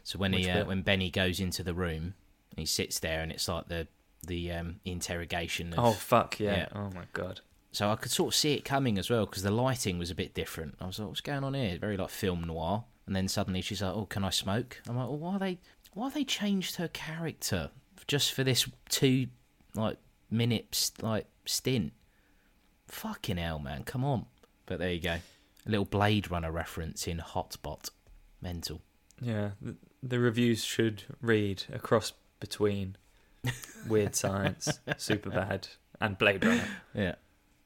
So 0.03 0.19
when 0.19 0.31
Which 0.33 0.45
he 0.45 0.51
uh, 0.51 0.65
when 0.65 0.81
Benny 0.81 1.09
goes 1.09 1.39
into 1.39 1.63
the 1.63 1.73
room, 1.73 2.15
he 2.55 2.65
sits 2.65 2.99
there 2.99 3.21
and 3.21 3.31
it's 3.31 3.47
like 3.47 3.67
the 3.67 3.87
the 4.25 4.51
um, 4.51 4.79
interrogation. 4.85 5.73
Of, 5.73 5.79
Oh 5.79 5.91
fuck 5.91 6.39
yeah. 6.39 6.55
Yeah. 6.55 6.67
Oh 6.75 6.89
my 6.93 7.05
god. 7.13 7.41
So 7.71 7.89
I 7.89 7.95
could 7.95 8.11
sort 8.11 8.33
of 8.33 8.35
see 8.37 8.53
it 8.53 8.65
coming 8.65 8.97
as 8.97 9.09
well 9.09 9.25
because 9.25 9.43
the 9.43 9.51
lighting 9.51 9.97
was 9.97 10.11
a 10.11 10.15
bit 10.15 10.33
different. 10.33 10.75
I 10.81 10.87
was 10.87 10.99
like, 10.99 11.07
"What's 11.07 11.21
going 11.21 11.43
on 11.43 11.53
here?" 11.53 11.77
Very 11.77 11.97
like 11.97 12.09
film 12.09 12.43
noir. 12.43 12.83
And 13.07 13.15
then 13.15 13.27
suddenly 13.27 13.61
she's 13.61 13.81
like, 13.81 13.93
"Oh, 13.93 14.05
can 14.05 14.23
I 14.23 14.29
smoke?" 14.29 14.81
I'm 14.87 14.97
like, 14.97 15.07
"Well, 15.07 15.17
why 15.17 15.37
they 15.37 15.59
why 15.93 16.09
they 16.09 16.23
changed 16.23 16.75
her 16.75 16.87
character 16.89 17.69
just 18.07 18.33
for 18.33 18.43
this 18.43 18.67
two 18.89 19.27
like 19.73 19.97
minutes 20.29 20.91
like 21.01 21.27
stint?" 21.45 21.93
Fucking 22.91 23.37
hell, 23.37 23.57
man! 23.57 23.83
Come 23.83 24.03
on. 24.03 24.25
But 24.65 24.79
there 24.79 24.91
you 24.91 24.99
go, 24.99 25.17
a 25.65 25.69
little 25.69 25.85
Blade 25.85 26.29
Runner 26.29 26.51
reference 26.51 27.07
in 27.07 27.19
Hotbot. 27.19 27.89
Mental. 28.41 28.81
Yeah. 29.21 29.51
The, 29.61 29.75
the 30.03 30.19
reviews 30.19 30.63
should 30.63 31.03
read 31.21 31.63
a 31.71 31.79
cross 31.79 32.13
between 32.39 32.97
Weird 33.87 34.15
Science, 34.15 34.79
Super 34.97 35.29
Bad, 35.29 35.69
and 36.01 36.17
Blade 36.17 36.43
Runner. 36.43 36.67
Yeah, 36.93 37.15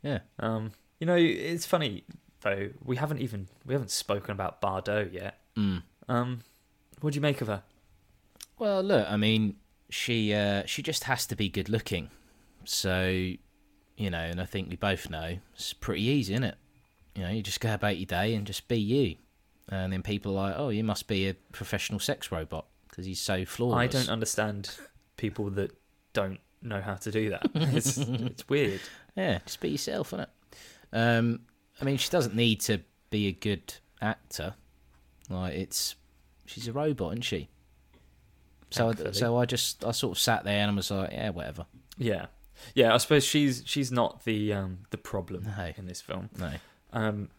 yeah. 0.04 0.20
Um, 0.40 0.72
you 1.00 1.08
know, 1.08 1.16
it's 1.16 1.66
funny 1.66 2.04
though. 2.42 2.70
We 2.84 2.98
haven't 2.98 3.20
even 3.20 3.48
we 3.66 3.74
haven't 3.74 3.92
spoken 3.92 4.32
about 4.32 4.62
Bardot 4.62 5.12
yet. 5.12 5.40
Mm. 5.58 5.82
Um, 6.08 6.42
what 7.02 7.14
do 7.14 7.18
you 7.18 7.22
make 7.22 7.42
of 7.42 7.48
her? 7.48 7.64
Well, 8.60 8.84
look, 8.84 9.10
I 9.10 9.18
mean, 9.18 9.56
she 9.90 10.34
uh, 10.34 10.64
she 10.66 10.84
just 10.84 11.06
has 11.06 11.26
to 11.28 11.36
be 11.36 11.50
good 11.50 11.68
looking. 11.68 12.10
So, 12.64 13.34
you 13.98 14.10
know, 14.10 14.20
and 14.20 14.42
I 14.42 14.46
think 14.46 14.70
we 14.70 14.76
both 14.76 15.10
know 15.10 15.38
it's 15.54 15.74
pretty 15.74 16.04
easy, 16.04 16.34
isn't 16.34 16.44
it? 16.44 16.56
You 17.16 17.24
know, 17.24 17.30
you 17.30 17.42
just 17.42 17.60
go 17.60 17.74
about 17.74 17.98
your 17.98 18.06
day 18.06 18.36
and 18.36 18.46
just 18.46 18.68
be 18.68 18.78
you, 18.78 19.16
and 19.70 19.94
then 19.94 20.02
people 20.04 20.34
are 20.34 20.50
like, 20.50 20.56
"Oh, 20.58 20.70
you 20.70 20.84
must 20.84 21.08
be 21.08 21.28
a 21.28 21.34
professional 21.34 22.00
sex 22.00 22.32
robot 22.32 22.66
because 22.90 23.06
he's 23.06 23.22
so 23.22 23.46
flawless." 23.46 23.78
I 23.78 23.88
don't 23.88 24.10
understand 24.10 24.70
people 25.18 25.50
that 25.52 25.72
don't 26.14 26.40
know 26.62 26.82
how 26.82 26.96
to 26.96 27.12
do 27.12 27.30
that. 27.30 27.50
It's 27.56 27.98
it's 27.98 28.48
weird. 28.50 28.82
Yeah, 29.16 29.40
just 29.46 29.62
be 29.62 29.70
yourself, 29.70 30.12
innit? 30.12 30.28
Um, 30.92 31.42
I 31.82 31.86
mean, 31.86 31.98
she 31.98 32.10
doesn't 32.10 32.36
need 32.36 32.62
to 32.62 32.82
be 33.10 33.28
a 33.28 33.32
good 33.32 33.74
actor. 34.02 34.56
Like 35.30 35.54
it's, 35.54 35.96
she's 36.46 36.68
a 36.68 36.74
robot, 36.74 37.14
isn't 37.14 37.24
she? 37.24 37.50
So, 38.72 38.90
I, 38.90 39.12
so 39.12 39.38
I 39.38 39.46
just 39.46 39.86
I 39.86 39.92
sort 39.92 40.18
of 40.18 40.22
sat 40.22 40.44
there 40.44 40.60
and 40.60 40.72
I 40.72 40.74
was 40.74 40.92
like, 40.92 41.12
yeah, 41.12 41.30
whatever. 41.30 41.66
Yeah, 41.98 42.26
yeah. 42.74 42.94
I 42.94 42.98
suppose 42.98 43.24
she's 43.24 43.64
she's 43.66 43.92
not 43.92 44.24
the 44.26 44.54
um 44.54 44.80
the 44.90 44.98
problem 44.98 45.44
No. 45.58 45.72
in 45.78 45.86
this 45.86 46.02
film. 46.02 46.30
No, 46.40 46.54
Um, 46.94 47.30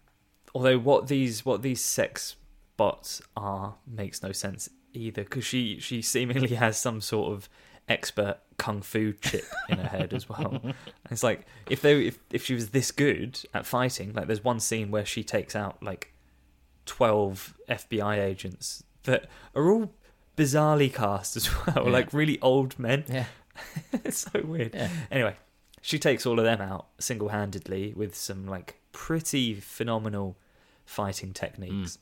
although 0.54 0.78
what 0.78 1.08
these 1.08 1.44
what 1.44 1.62
these 1.62 1.84
sex 1.84 2.36
bots 2.76 3.22
are 3.36 3.76
makes 3.86 4.22
no 4.22 4.32
sense 4.32 4.68
either 4.92 5.24
because 5.24 5.44
she 5.44 5.78
she 5.80 6.02
seemingly 6.02 6.54
has 6.56 6.78
some 6.78 7.00
sort 7.00 7.32
of 7.32 7.48
expert 7.88 8.38
kung 8.58 8.82
fu 8.82 9.12
chip 9.12 9.44
in 9.68 9.78
her 9.78 9.88
head 9.88 10.12
as 10.12 10.28
well. 10.28 10.60
And 10.62 10.74
it's 11.10 11.22
like 11.22 11.46
if 11.70 11.80
they 11.82 12.06
if 12.06 12.18
if 12.30 12.44
she 12.44 12.54
was 12.54 12.70
this 12.70 12.90
good 12.90 13.38
at 13.54 13.64
fighting, 13.66 14.12
like 14.12 14.26
there's 14.26 14.42
one 14.44 14.60
scene 14.60 14.90
where 14.90 15.04
she 15.06 15.22
takes 15.22 15.54
out 15.56 15.82
like 15.82 16.12
twelve 16.84 17.54
FBI 17.68 18.18
agents 18.18 18.82
that 19.04 19.26
are 19.54 19.70
all 19.70 19.92
bizarrely 20.36 20.92
cast 20.92 21.36
as 21.36 21.48
well, 21.66 21.86
Yeah. 21.86 21.92
like 21.92 22.12
really 22.12 22.38
old 22.40 22.78
men. 22.78 23.04
yeah, 23.08 23.24
it's 24.04 24.18
so 24.32 24.42
weird. 24.44 24.74
yeah. 24.74 24.88
Anyway, 25.10 25.36
she 25.80 25.98
takes 25.98 26.26
all 26.26 26.38
of 26.38 26.44
them 26.44 26.60
out 26.60 26.86
single 26.98 27.28
handedly 27.28 27.92
with 27.96 28.14
some 28.14 28.46
like 28.46 28.80
pretty 28.92 29.54
phenomenal 29.54 30.36
fighting 30.84 31.32
techniques. 31.32 31.98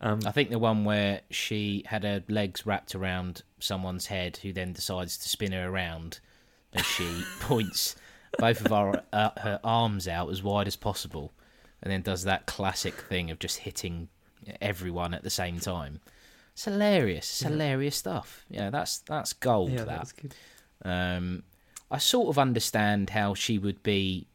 Um, 0.00 0.20
I 0.24 0.30
think 0.30 0.50
the 0.50 0.58
one 0.58 0.84
where 0.84 1.22
she 1.30 1.82
had 1.86 2.04
her 2.04 2.22
legs 2.28 2.64
wrapped 2.64 2.94
around 2.94 3.42
someone's 3.58 4.06
head, 4.06 4.38
who 4.38 4.52
then 4.52 4.72
decides 4.72 5.18
to 5.18 5.28
spin 5.28 5.52
her 5.52 5.68
around 5.68 6.20
as 6.72 6.86
she 6.86 7.24
points 7.40 7.96
both 8.38 8.64
of 8.64 8.72
our 8.72 9.02
uh, 9.12 9.30
her 9.38 9.60
arms 9.64 10.06
out 10.06 10.30
as 10.30 10.42
wide 10.42 10.68
as 10.68 10.76
possible, 10.76 11.32
and 11.82 11.92
then 11.92 12.02
does 12.02 12.24
that 12.24 12.46
classic 12.46 12.94
thing 12.94 13.30
of 13.30 13.38
just 13.38 13.58
hitting 13.58 14.08
everyone 14.60 15.14
at 15.14 15.22
the 15.22 15.30
same 15.30 15.58
time. 15.58 16.00
It's 16.52 16.64
hilarious. 16.64 17.24
It's 17.24 17.42
hilarious 17.42 17.96
stuff. 17.96 18.44
Yeah, 18.50 18.70
that's 18.70 18.98
that's 18.98 19.32
gold. 19.32 19.70
yeah, 19.70 19.84
that. 19.84 20.12
Um, 20.84 21.42
I 21.90 21.98
sort 21.98 22.28
of 22.28 22.38
understand 22.38 23.10
how 23.10 23.34
she 23.34 23.58
would 23.58 23.82
be. 23.82 24.26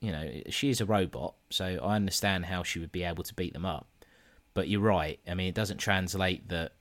You 0.00 0.12
know, 0.12 0.30
she 0.50 0.68
is 0.68 0.80
a 0.80 0.86
robot, 0.86 1.34
so 1.50 1.64
I 1.82 1.96
understand 1.96 2.46
how 2.46 2.62
she 2.62 2.78
would 2.78 2.92
be 2.92 3.02
able 3.02 3.24
to 3.24 3.34
beat 3.34 3.54
them 3.54 3.64
up. 3.64 3.86
But 4.54 4.68
you're 4.68 4.80
right. 4.80 5.18
I 5.26 5.34
mean, 5.34 5.48
it 5.48 5.54
doesn't 5.54 5.78
translate 5.78 6.48
that 6.48 6.72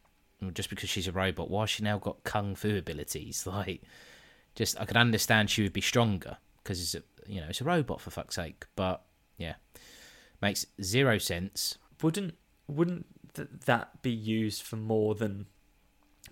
just 0.53 0.69
because 0.69 0.89
she's 0.89 1.07
a 1.07 1.11
robot. 1.11 1.49
Why 1.49 1.65
she 1.65 1.83
now 1.83 1.97
got 1.97 2.23
kung 2.23 2.55
fu 2.55 2.77
abilities? 2.77 3.47
Like, 3.51 3.81
just 4.53 4.79
I 4.79 4.85
could 4.85 4.97
understand 4.97 5.49
she 5.49 5.63
would 5.63 5.73
be 5.73 5.81
stronger 5.81 6.37
because 6.63 6.81
it's 6.81 6.95
a 6.95 7.03
you 7.31 7.41
know 7.41 7.47
it's 7.49 7.61
a 7.61 7.65
robot 7.65 8.01
for 8.01 8.11
fuck's 8.11 8.35
sake. 8.35 8.65
But 8.75 9.01
yeah, 9.37 9.55
makes 10.41 10.65
zero 10.81 11.17
sense. 11.17 11.77
Wouldn't 12.01 12.35
wouldn't 12.67 13.05
th- 13.33 13.49
that 13.65 14.01
be 14.01 14.11
used 14.11 14.61
for 14.61 14.75
more 14.77 15.15
than 15.15 15.47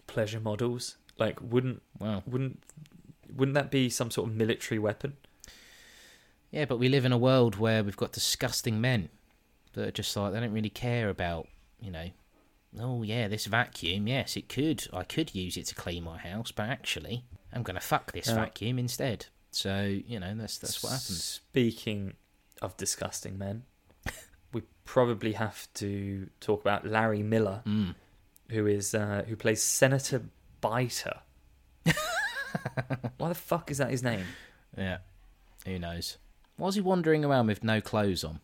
pleasure 0.08 0.40
models? 0.40 0.98
Like, 1.18 1.40
wouldn't 1.42 1.82
Well, 2.00 2.24
wouldn't 2.26 2.64
wouldn't 3.36 3.56
that 3.56 3.72
be 3.72 3.90
some 3.90 4.12
sort 4.12 4.30
of 4.30 4.36
military 4.36 4.80
weapon? 4.80 5.18
Yeah, 6.52 6.66
but 6.66 6.78
we 6.78 6.88
live 6.90 7.06
in 7.06 7.12
a 7.12 7.18
world 7.18 7.56
where 7.56 7.84
we've 7.84 7.98
got 7.98 8.12
disgusting 8.12 8.80
men 8.80 9.10
that 9.74 9.88
are 9.88 9.92
just 9.92 10.16
like 10.16 10.34
they 10.34 10.40
don't 10.40 10.54
really 10.54 10.70
care 10.70 11.10
about, 11.10 11.48
you 11.82 11.90
know. 11.92 12.10
Oh 12.80 13.04
yeah, 13.04 13.28
this 13.28 13.46
vacuum. 13.46 14.08
Yes, 14.08 14.36
it 14.38 14.50
could. 14.50 14.88
I 14.94 15.04
could 15.04 15.34
use 15.36 15.58
it 15.58 15.66
to 15.68 15.76
clean 15.76 16.04
my 16.04 16.18
house, 16.18 16.52
but 16.52 16.70
actually, 16.70 17.24
I'm 17.52 17.64
gonna 17.64 17.80
fuck 17.80 18.12
this 18.12 18.30
Uh, 18.30 18.36
vacuum 18.36 18.78
instead. 18.80 19.28
So 19.52 19.84
you 19.86 20.20
know 20.20 20.34
that's 20.36 20.58
that's 20.58 20.82
what 20.84 20.90
happens. 20.90 21.24
Speaking 21.24 22.14
of 22.62 22.76
disgusting 22.78 23.38
men, 23.38 23.64
we 24.54 24.62
probably 24.86 25.34
have 25.34 25.68
to 25.76 26.30
talk 26.40 26.62
about 26.62 26.86
Larry 26.86 27.22
Miller, 27.24 27.62
Mm. 27.66 27.96
who 28.50 28.66
is 28.68 28.94
uh, 28.96 29.24
who 29.28 29.36
plays 29.36 29.62
Senator 29.62 30.24
Biter. 30.64 31.20
Why 33.18 33.30
the 33.30 33.36
fuck 33.36 33.70
is 33.72 33.78
that 33.80 33.90
his 33.92 34.02
name? 34.04 34.26
Yeah, 34.78 34.98
who 35.66 35.78
knows? 35.80 36.18
Why 36.58 36.68
was 36.68 36.76
he 36.76 36.82
wandering 36.82 37.26
around 37.26 37.48
with 37.48 37.64
no 37.64 37.82
clothes 37.82 38.24
on? 38.24 38.40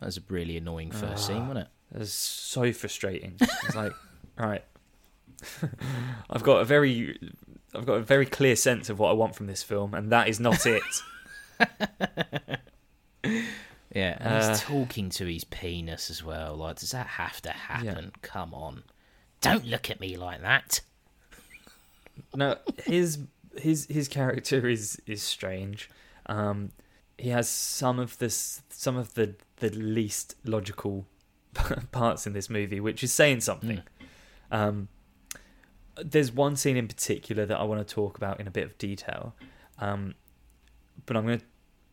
That 0.00 0.06
was 0.06 0.16
a 0.18 0.22
really 0.28 0.56
annoying 0.56 0.90
first 0.92 1.26
scene, 1.26 1.48
wasn't 1.48 1.66
it? 1.66 1.68
It 1.94 1.98
was 1.98 2.12
so 2.12 2.72
frustrating. 2.72 3.34
It's 3.40 3.74
like, 3.74 3.92
all 4.38 4.46
right, 4.48 4.64
I've 6.30 6.42
got 6.42 6.60
a 6.60 6.64
very, 6.64 7.18
I've 7.74 7.86
got 7.86 7.94
a 7.94 8.02
very 8.02 8.26
clear 8.26 8.54
sense 8.56 8.88
of 8.90 8.98
what 8.98 9.10
I 9.10 9.14
want 9.14 9.34
from 9.34 9.46
this 9.46 9.62
film, 9.62 9.94
and 9.94 10.10
that 10.12 10.28
is 10.28 10.38
not 10.40 10.64
it. 10.66 10.82
Yeah, 13.94 14.18
and 14.20 14.34
he's 14.36 14.60
Uh, 14.60 14.64
talking 14.64 15.08
to 15.10 15.24
his 15.26 15.44
penis 15.44 16.10
as 16.10 16.22
well. 16.22 16.54
Like, 16.56 16.76
does 16.76 16.90
that 16.92 17.06
have 17.06 17.40
to 17.42 17.50
happen? 17.50 18.12
Come 18.22 18.52
on, 18.54 18.84
don't 19.40 19.64
look 19.64 19.90
at 19.90 19.98
me 19.98 20.16
like 20.16 20.42
that. 20.42 20.82
No, 22.34 22.56
his 22.84 23.18
his 23.56 23.86
his 23.86 24.08
character 24.08 24.68
is 24.68 25.00
is 25.06 25.22
strange. 25.22 25.90
Um, 26.26 26.72
he 27.16 27.30
has 27.30 27.48
some 27.48 27.98
of 27.98 28.18
this, 28.18 28.62
some 28.70 28.96
of 28.96 29.14
the 29.14 29.34
the 29.56 29.70
least 29.70 30.36
logical 30.44 31.06
parts 31.92 32.26
in 32.26 32.32
this 32.32 32.48
movie, 32.48 32.80
which 32.80 33.02
is 33.02 33.12
saying 33.12 33.40
something. 33.40 33.82
Um, 34.50 34.88
there's 36.02 36.30
one 36.30 36.54
scene 36.54 36.76
in 36.76 36.86
particular 36.86 37.44
that 37.44 37.58
I 37.58 37.64
want 37.64 37.86
to 37.86 37.94
talk 37.94 38.16
about 38.16 38.38
in 38.40 38.46
a 38.46 38.50
bit 38.52 38.64
of 38.64 38.78
detail, 38.78 39.34
um, 39.78 40.14
but 41.06 41.16
I'm 41.16 41.26
going 41.26 41.40
to 41.40 41.44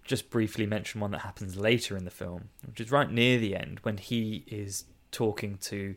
just 0.04 0.30
briefly 0.30 0.68
mention 0.68 1.02
one 1.02 1.10
that 1.12 1.22
happens 1.22 1.58
later 1.58 1.98
in 1.98 2.06
the 2.06 2.12
film, 2.12 2.50
which 2.66 2.80
is 2.80 2.92
right 2.92 3.12
near 3.12 3.40
the 3.40 3.56
end 3.56 3.80
when 3.82 3.98
he 3.98 4.44
is 4.46 4.86
talking 5.12 5.58
to 5.58 5.96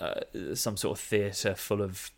uh, 0.00 0.20
some 0.54 0.76
sort 0.76 0.96
of 0.96 1.04
theatre 1.04 1.56
full 1.56 1.82
of 1.82 2.12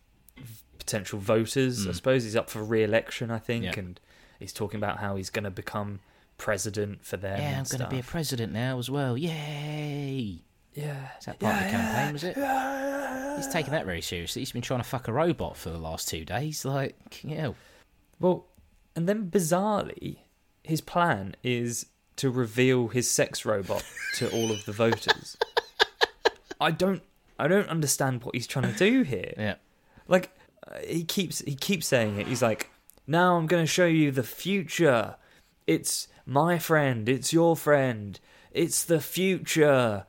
potential 0.80 1.18
voters. 1.20 1.86
I 1.86 1.90
Mm. 1.90 1.94
suppose 1.94 2.24
he's 2.24 2.34
up 2.36 2.50
for 2.50 2.64
re-election, 2.64 3.30
I 3.30 3.38
think, 3.38 3.64
Yeah. 3.64 3.74
and 3.78 4.00
he's 4.40 4.52
talking 4.52 4.78
about 4.78 4.98
how 4.98 5.14
he's 5.16 5.30
going 5.30 5.44
to 5.44 5.50
become 5.50 6.00
president 6.38 7.04
for 7.04 7.16
them. 7.16 7.38
Yeah, 7.40 7.58
I'm 7.58 7.64
going 7.64 7.80
to 7.88 7.88
be 7.88 8.00
a 8.00 8.02
president 8.02 8.52
now 8.52 8.78
as 8.78 8.90
well. 8.90 9.16
Yay! 9.16 10.42
Yeah, 10.74 11.08
Is 11.18 11.26
that 11.26 11.38
part 11.38 11.56
of 11.56 11.64
the 11.64 11.70
campaign, 11.70 12.12
was 12.12 12.24
it? 12.24 12.36
Yeah, 12.36 13.36
He's 13.36 13.48
taking 13.48 13.72
that 13.72 13.84
very 13.86 14.00
seriously. 14.02 14.40
He's 14.42 14.52
been 14.52 14.62
trying 14.62 14.80
to 14.80 14.84
fuck 14.88 15.08
a 15.08 15.12
robot 15.12 15.56
for 15.56 15.70
the 15.70 15.78
last 15.78 16.08
two 16.08 16.24
days. 16.24 16.64
Like, 16.64 17.20
yeah. 17.24 17.52
Well, 18.18 18.46
and 18.96 19.08
then 19.08 19.30
bizarrely, 19.30 20.18
his 20.62 20.80
plan 20.80 21.34
is 21.42 21.86
to 22.16 22.30
reveal 22.30 22.88
his 22.88 23.10
sex 23.10 23.44
robot 23.44 23.84
to 24.16 24.30
all 24.30 24.50
of 24.52 24.64
the 24.64 24.72
voters. 24.72 25.36
I 26.60 26.70
don't, 26.70 27.02
I 27.38 27.48
don't 27.48 27.68
understand 27.68 28.22
what 28.24 28.34
he's 28.34 28.46
trying 28.46 28.72
to 28.72 28.78
do 28.78 29.02
here. 29.02 29.32
Yeah. 29.36 29.54
Like, 30.06 30.30
he 30.86 31.04
keeps 31.04 31.40
he 31.40 31.54
keeps 31.54 31.86
saying 31.86 32.18
it. 32.20 32.26
He's 32.26 32.42
like, 32.42 32.70
"Now 33.06 33.36
I'm 33.36 33.46
going 33.46 33.62
to 33.62 33.66
show 33.70 33.86
you 33.86 34.10
the 34.10 34.22
future. 34.22 35.16
It's 35.66 36.08
my 36.26 36.58
friend, 36.58 37.08
it's 37.08 37.32
your 37.32 37.56
friend, 37.56 38.18
it's 38.52 38.84
the 38.84 39.00
future, 39.00 40.04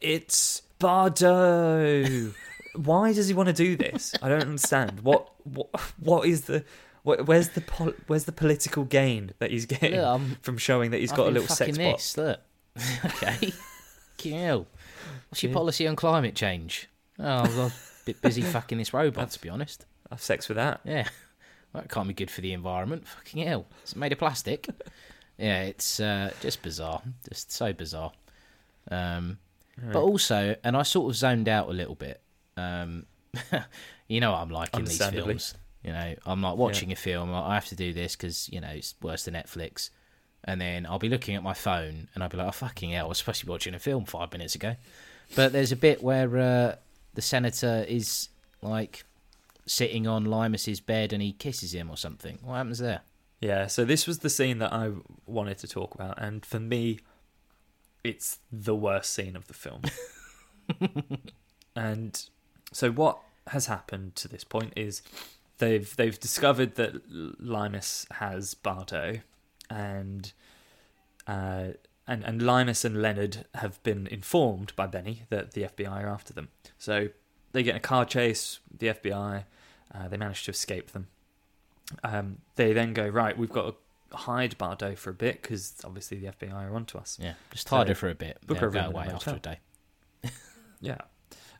it's 0.00 0.62
Bardot. 0.80 2.34
Why 2.76 3.12
does 3.12 3.28
he 3.28 3.34
want 3.34 3.48
to 3.48 3.52
do 3.52 3.76
this? 3.76 4.14
I 4.22 4.28
don't 4.28 4.40
understand. 4.42 5.00
What 5.00 5.30
what 5.44 5.68
what 5.98 6.26
is 6.26 6.42
the 6.42 6.64
wh- 7.02 7.20
where's 7.26 7.50
the 7.50 7.60
pol- 7.60 7.94
where's 8.08 8.24
the 8.24 8.32
political 8.32 8.84
gain 8.84 9.32
that 9.38 9.50
he's 9.50 9.66
getting 9.66 10.00
Look, 10.00 10.20
from 10.42 10.58
showing 10.58 10.90
that 10.90 10.98
he's 11.00 11.12
I've 11.12 11.16
got 11.18 11.28
a 11.28 11.30
little 11.30 11.48
sex 11.48 11.76
bot? 11.78 11.96
this. 11.98 12.16
Look, 12.16 12.40
okay. 13.04 13.52
Hell. 14.30 14.66
What's 15.28 15.42
your 15.42 15.50
Yeah. 15.50 15.54
policy 15.54 15.86
on 15.86 15.96
climate 15.96 16.34
change? 16.34 16.88
Oh, 17.18 17.24
I 17.24 17.42
was 17.42 17.58
a 17.58 17.72
bit 18.06 18.20
busy 18.22 18.42
fucking 18.42 18.78
this 18.78 18.94
robot, 18.94 19.30
to 19.30 19.40
be 19.40 19.48
honest. 19.50 19.84
Have 20.10 20.22
sex 20.22 20.48
with 20.48 20.56
that. 20.56 20.80
Yeah, 20.84 21.08
that 21.74 21.88
can't 21.88 22.08
be 22.08 22.14
good 22.14 22.30
for 22.30 22.40
the 22.40 22.52
environment. 22.52 23.06
Fucking 23.06 23.46
hell, 23.46 23.66
it's 23.82 23.96
made 23.96 24.12
of 24.12 24.18
plastic. 24.18 24.68
yeah, 25.38 25.62
it's 25.62 26.00
uh, 26.00 26.30
just 26.40 26.62
bizarre, 26.62 27.02
just 27.28 27.52
so 27.52 27.72
bizarre. 27.72 28.12
Um, 28.90 29.38
But 29.92 30.00
also, 30.00 30.56
and 30.62 30.76
I 30.76 30.82
sort 30.82 31.10
of 31.10 31.16
zoned 31.16 31.48
out 31.48 31.68
a 31.68 31.72
little 31.72 31.94
bit. 31.96 32.20
Um, 32.56 33.06
you 34.08 34.20
know, 34.20 34.32
what 34.32 34.40
I'm 34.40 34.50
like 34.50 34.76
in 34.76 34.84
these 34.84 35.04
films. 35.04 35.54
You 35.82 35.92
know, 35.92 36.14
I'm 36.24 36.40
like 36.40 36.56
watching 36.56 36.92
a 36.92 36.96
film. 36.96 37.30
like, 37.30 37.44
I 37.44 37.54
have 37.54 37.66
to 37.66 37.76
do 37.76 37.92
this 37.92 38.16
because 38.16 38.48
you 38.50 38.60
know 38.60 38.68
it's 38.68 38.94
worse 39.02 39.24
than 39.24 39.34
Netflix. 39.34 39.90
And 40.46 40.60
then 40.60 40.86
I'll 40.86 40.98
be 40.98 41.08
looking 41.08 41.36
at 41.36 41.42
my 41.42 41.54
phone, 41.54 42.08
and 42.14 42.22
I'll 42.22 42.28
be 42.28 42.36
like, 42.36 42.46
"Oh 42.48 42.52
fucking 42.52 42.90
hell! 42.90 43.06
I 43.06 43.08
was 43.08 43.18
supposed 43.18 43.40
to 43.40 43.46
be 43.46 43.50
watching 43.50 43.74
a 43.74 43.78
film 43.78 44.04
five 44.04 44.30
minutes 44.32 44.54
ago." 44.54 44.76
But 45.34 45.52
there's 45.52 45.72
a 45.72 45.76
bit 45.76 46.02
where 46.02 46.38
uh, 46.38 46.76
the 47.14 47.22
senator 47.22 47.84
is 47.88 48.28
like 48.62 49.04
sitting 49.66 50.06
on 50.06 50.24
Limus's 50.24 50.80
bed, 50.80 51.12
and 51.12 51.22
he 51.22 51.32
kisses 51.32 51.74
him 51.74 51.90
or 51.90 51.96
something. 51.96 52.38
What 52.42 52.56
happens 52.56 52.78
there? 52.78 53.00
Yeah, 53.40 53.66
so 53.66 53.84
this 53.84 54.06
was 54.06 54.20
the 54.20 54.30
scene 54.30 54.58
that 54.58 54.72
I 54.72 54.92
wanted 55.26 55.58
to 55.58 55.68
talk 55.68 55.94
about, 55.94 56.20
and 56.20 56.44
for 56.44 56.60
me, 56.60 57.00
it's 58.02 58.38
the 58.50 58.74
worst 58.74 59.12
scene 59.12 59.36
of 59.36 59.48
the 59.48 59.54
film. 59.54 59.82
and 61.76 62.28
so, 62.72 62.90
what 62.90 63.18
has 63.48 63.66
happened 63.66 64.14
to 64.16 64.28
this 64.28 64.44
point 64.44 64.72
is 64.76 65.02
they've 65.58 65.94
they've 65.96 66.18
discovered 66.18 66.76
that 66.76 67.10
Limus 67.10 68.10
has 68.12 68.54
Bardot, 68.54 69.22
and 69.68 70.32
uh, 71.26 71.68
and 72.06 72.24
and 72.24 72.40
Limus 72.40 72.84
and 72.84 73.00
Leonard 73.02 73.46
have 73.54 73.82
been 73.82 74.06
informed 74.06 74.74
by 74.76 74.86
Benny 74.86 75.22
that 75.30 75.52
the 75.52 75.62
FBI 75.62 76.04
are 76.04 76.08
after 76.08 76.32
them. 76.32 76.48
So 76.78 77.08
they 77.54 77.62
get 77.62 77.70
in 77.70 77.76
a 77.76 77.80
car 77.80 78.04
chase. 78.04 78.60
The 78.76 78.88
FBI, 78.88 79.44
uh, 79.94 80.08
they 80.08 80.18
manage 80.18 80.44
to 80.44 80.50
escape 80.50 80.92
them 80.92 81.06
um, 82.02 82.38
they 82.56 82.72
then 82.72 82.92
go 82.94 83.06
right. 83.08 83.36
We've 83.36 83.50
got 83.50 83.76
to 84.10 84.16
hide 84.16 84.56
Bardot 84.58 84.96
for 84.96 85.10
a 85.10 85.14
bit 85.14 85.42
because 85.42 85.74
obviously 85.84 86.18
the 86.18 86.28
FBI 86.28 86.52
are 86.70 86.74
onto 86.74 86.98
us. 86.98 87.18
Yeah, 87.20 87.34
just 87.50 87.68
hide 87.68 87.86
So, 87.86 87.88
her 87.88 87.94
for 87.94 88.08
a 88.08 88.14
bit. 88.14 88.38
book 88.46 88.58
her 88.58 88.70
go 88.70 88.78
room 88.80 88.84
in 88.88 88.94
a 88.94 88.94
away 88.94 89.06
after 89.12 89.30
a 89.34 89.38
day. 89.38 89.58
Yeah, 90.80 90.98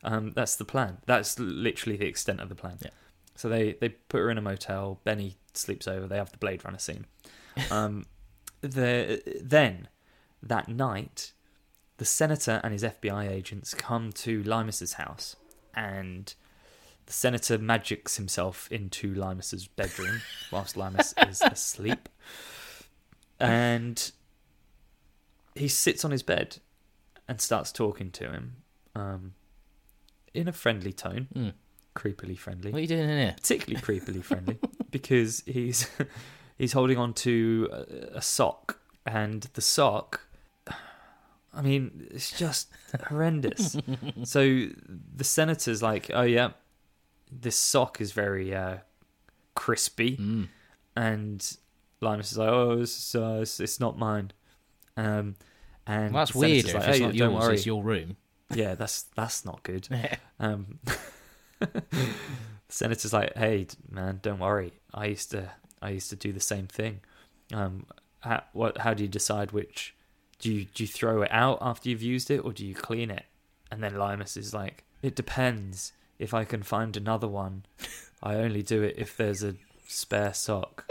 um, 0.03 0.33
that's 0.35 0.55
the 0.55 0.65
plan. 0.65 0.99
That's 1.07 1.39
literally 1.39 1.97
the 1.97 2.05
extent 2.05 2.39
of 2.39 2.47
the 2.49 2.53
plan. 2.53 2.77
Yeah. 2.79 2.91
So 3.35 3.49
they 3.49 3.73
they 3.73 3.89
put 3.89 4.19
her 4.19 4.29
in 4.29 4.37
a 4.37 4.41
motel. 4.41 4.99
Benny 5.03 5.37
sleeps 5.53 5.87
over. 5.87 6.05
They 6.05 6.17
have 6.17 6.31
the 6.31 6.37
Blade 6.37 6.63
Runner 6.63 6.77
scene. 6.77 7.07
Um, 7.71 8.05
the 8.61 9.23
then 9.41 9.87
that 10.43 10.67
night, 10.67 11.31
the 11.97 12.05
senator 12.05 12.61
and 12.63 12.71
his 12.71 12.83
FBI 12.83 13.27
agents 13.27 13.73
come 13.73 14.11
to 14.11 14.43
Limus's 14.43 14.93
house, 14.93 15.37
and 15.75 16.33
the 17.05 17.13
senator 17.13 17.57
magics 17.59 18.17
himself 18.17 18.67
into 18.71 19.13
Limus's 19.13 19.67
bedroom 19.67 20.21
whilst 20.51 20.75
Limus 20.75 21.13
is 21.29 21.41
asleep, 21.41 22.09
and 23.39 24.11
he 25.55 25.67
sits 25.67 26.03
on 26.03 26.11
his 26.11 26.23
bed 26.23 26.57
and 27.27 27.39
starts 27.41 27.71
talking 27.71 28.11
to 28.11 28.31
him 28.31 28.55
um, 28.95 29.33
in 30.33 30.47
a 30.47 30.51
friendly 30.53 30.93
tone, 30.93 31.27
Hmm. 31.33 31.49
creepily 31.95 32.37
friendly 32.37 32.71
What 32.71 32.79
are 32.79 32.81
you 32.81 32.87
doing 32.87 33.09
in 33.09 33.17
here? 33.17 33.33
particularly 33.37 33.81
creepily 33.85 34.23
friendly 34.23 34.57
because 34.91 35.43
he's 35.45 35.89
he's 36.57 36.73
holding 36.73 36.97
on 36.97 37.13
to 37.13 37.69
a, 37.71 38.17
a 38.17 38.21
sock 38.21 38.79
and 39.05 39.43
the 39.53 39.61
sock 39.61 40.21
I 41.55 41.61
mean 41.61 42.07
it's 42.11 42.37
just 42.37 42.69
horrendous. 43.07 43.77
so 44.23 44.67
the 45.15 45.23
senator's 45.23 45.81
like, 45.81 46.11
"Oh 46.13 46.23
yeah, 46.23 46.49
this 47.31 47.57
sock 47.57 48.01
is 48.01 48.11
very 48.11 48.53
uh, 48.53 48.77
crispy." 49.55 50.17
Mm. 50.17 50.47
And 50.95 51.57
Limus 52.01 52.31
is 52.31 52.37
like, 52.37 52.49
"Oh, 52.49 52.81
it's, 52.81 53.15
uh, 53.15 53.39
it's, 53.41 53.59
it's 53.59 53.79
not 53.79 53.97
mine." 53.97 54.31
Um 54.97 55.35
and 55.87 56.13
Well, 56.13 56.21
that's 56.25 56.35
weird. 56.35 56.65
like, 56.65 56.75
if 56.75 56.87
it's 56.89 56.99
"Oh, 56.99 57.05
not 57.05 57.15
don't 57.15 57.31
yours, 57.31 57.43
worry." 57.43 57.53
it's 57.55 57.65
your 57.65 57.83
room. 57.83 58.17
yeah, 58.53 58.75
that's 58.75 59.03
that's 59.15 59.45
not 59.45 59.63
good. 59.63 59.87
Um, 60.39 60.79
the 61.61 61.81
senator's 62.69 63.13
like, 63.13 63.33
"Hey, 63.37 63.67
man, 63.89 64.19
don't 64.21 64.39
worry. 64.39 64.73
I 64.93 65.05
used 65.05 65.31
to, 65.31 65.49
I 65.81 65.91
used 65.91 66.09
to 66.09 66.17
do 66.17 66.33
the 66.33 66.41
same 66.41 66.67
thing. 66.67 66.99
Um, 67.53 67.85
how, 68.19 68.43
what? 68.51 68.79
How 68.79 68.93
do 68.93 69.03
you 69.03 69.07
decide 69.09 69.51
which? 69.53 69.94
Do 70.39 70.51
you 70.53 70.65
do 70.65 70.83
you 70.83 70.87
throw 70.87 71.21
it 71.21 71.31
out 71.31 71.57
after 71.61 71.89
you've 71.89 72.01
used 72.03 72.29
it, 72.29 72.39
or 72.39 72.51
do 72.53 72.65
you 72.65 72.75
clean 72.75 73.09
it?" 73.11 73.25
And 73.71 73.81
then 73.83 73.93
Limus 73.93 74.37
is 74.37 74.53
like, 74.53 74.83
"It 75.01 75.15
depends. 75.15 75.93
If 76.19 76.33
I 76.33 76.43
can 76.45 76.63
find 76.63 76.95
another 76.95 77.27
one, 77.27 77.65
I 78.23 78.35
only 78.35 78.61
do 78.63 78.83
it 78.83 78.95
if 78.97 79.15
there's 79.17 79.43
a 79.43 79.55
spare 79.87 80.33
sock." 80.33 80.87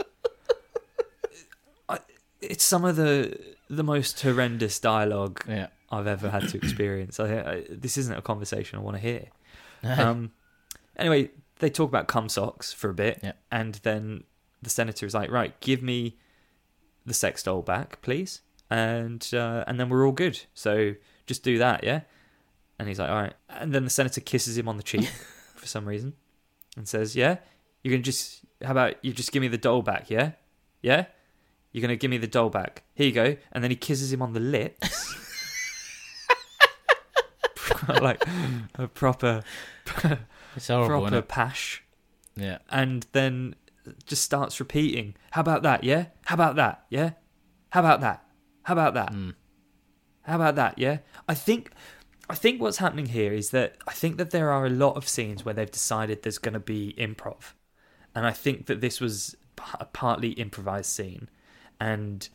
I, 1.89 1.99
it's 2.41 2.65
some 2.65 2.85
of 2.85 2.97
the 2.97 3.39
the 3.71 3.83
most 3.85 4.21
horrendous 4.21 4.79
dialogue 4.79 5.43
Yeah. 5.49 5.69
I've 5.91 6.07
ever 6.07 6.31
had 6.31 6.49
to 6.49 6.57
experience. 6.57 7.19
I, 7.21 7.39
I, 7.39 7.65
this 7.71 7.97
isn't 7.97 8.17
a 8.17 8.23
conversation 8.23 8.79
I 8.79 8.83
want 8.83 8.97
to 8.97 9.03
hear. 9.03 9.27
Um, 9.87 10.33
anyway, 10.97 11.31
they 11.59 11.69
talk 11.69 11.91
about 11.91 12.09
cum 12.09 12.31
socks 12.31 12.73
for 12.73 12.89
a 12.89 12.95
bit, 12.95 13.21
Yeah. 13.23 13.33
and 13.53 13.75
then 13.83 14.25
the 14.63 14.71
senator 14.71 15.05
is 15.05 15.13
like, 15.13 15.31
"Right, 15.31 15.59
give 15.61 15.83
me 15.83 16.17
the 17.05 17.13
sex 17.13 17.43
doll 17.43 17.61
back, 17.61 18.01
please," 18.01 18.41
and 18.71 19.29
uh, 19.33 19.65
and 19.67 19.79
then 19.79 19.89
we're 19.89 20.07
all 20.07 20.13
good. 20.13 20.41
So 20.55 20.95
just 21.27 21.43
do 21.43 21.59
that, 21.59 21.85
yeah. 21.85 22.01
And 22.79 22.89
he's 22.89 22.99
like, 22.99 23.11
"All 23.11 23.17
right." 23.23 23.35
And 23.49 23.73
then 23.73 23.85
the 23.85 23.91
senator 23.91 24.21
kisses 24.21 24.59
him 24.59 24.69
on 24.69 24.77
the 24.77 24.83
cheek 24.83 25.07
for 25.57 25.67
some 25.67 25.87
reason, 25.87 26.15
and 26.77 26.89
says, 26.89 27.15
"Yeah, 27.17 27.39
you're 27.83 27.93
gonna 27.93 28.03
just 28.03 28.41
how 28.65 28.73
about 28.73 28.97
you 29.05 29.13
just 29.13 29.33
give 29.33 29.41
me 29.41 29.49
the 29.49 29.59
doll 29.59 29.83
back, 29.83 30.11
yeah, 30.11 30.33
yeah." 30.83 31.07
You're 31.73 31.83
gonna 31.83 31.97
give 31.97 32.11
me 32.11 32.19
the 32.19 32.29
doll 32.29 32.51
back. 32.51 32.85
Here 32.95 33.07
you 33.07 33.13
go. 33.13 33.37
And 33.51 33.65
then 33.65 33.71
he 33.73 33.77
kisses 33.77 34.13
him 34.13 34.23
on 34.23 34.33
the 34.33 34.39
lips. 34.39 35.13
like 38.01 38.23
a 38.77 38.89
proper 38.89 39.43
It's 40.57 40.69
horrible, 40.69 41.01
proper 41.09 41.23
pash 41.23 41.83
Yeah. 42.37 42.59
and 42.71 43.07
then 43.13 43.57
just 44.07 44.23
starts 44.23 44.61
repeating 44.61 45.15
how 45.33 45.41
about 45.43 45.63
that 45.65 45.85
yeah 45.85 46.07
how 46.27 46.35
about 46.35 46.57
that 46.57 46.85
yeah 46.89 47.11
how 47.71 47.81
about 47.81 48.01
that 48.01 48.24
how 48.65 48.75
about 48.75 48.95
that? 48.95 49.11
Hmm. 49.11 49.31
how 50.23 50.37
about 50.37 50.57
that 50.57 50.79
yeah? 50.79 50.99
I 51.29 51.35
think 51.35 51.71
i 52.29 52.35
think 52.35 52.61
what's 52.61 52.79
happening 52.79 53.07
here 53.07 53.33
is 53.33 53.51
that 53.51 53.77
i 53.87 53.93
think 53.93 54.17
that 54.17 54.31
there 54.31 54.51
are 54.51 54.65
a 54.67 54.71
lot 54.71 54.97
of 54.97 55.07
scenes 55.07 55.45
where 55.45 55.55
they've 55.55 55.71
decided 55.71 56.23
there's 56.23 56.39
going 56.39 56.55
to 56.55 56.61
be 56.61 56.95
improv. 56.99 57.53
And 58.15 58.27
i 58.27 58.33
think 58.33 58.67
that 58.67 58.81
this 58.81 59.01
was 59.01 59.37
a 59.79 59.85
partly 59.87 60.31
improvised 60.31 60.91
scene. 60.91 61.29
And 61.81 62.29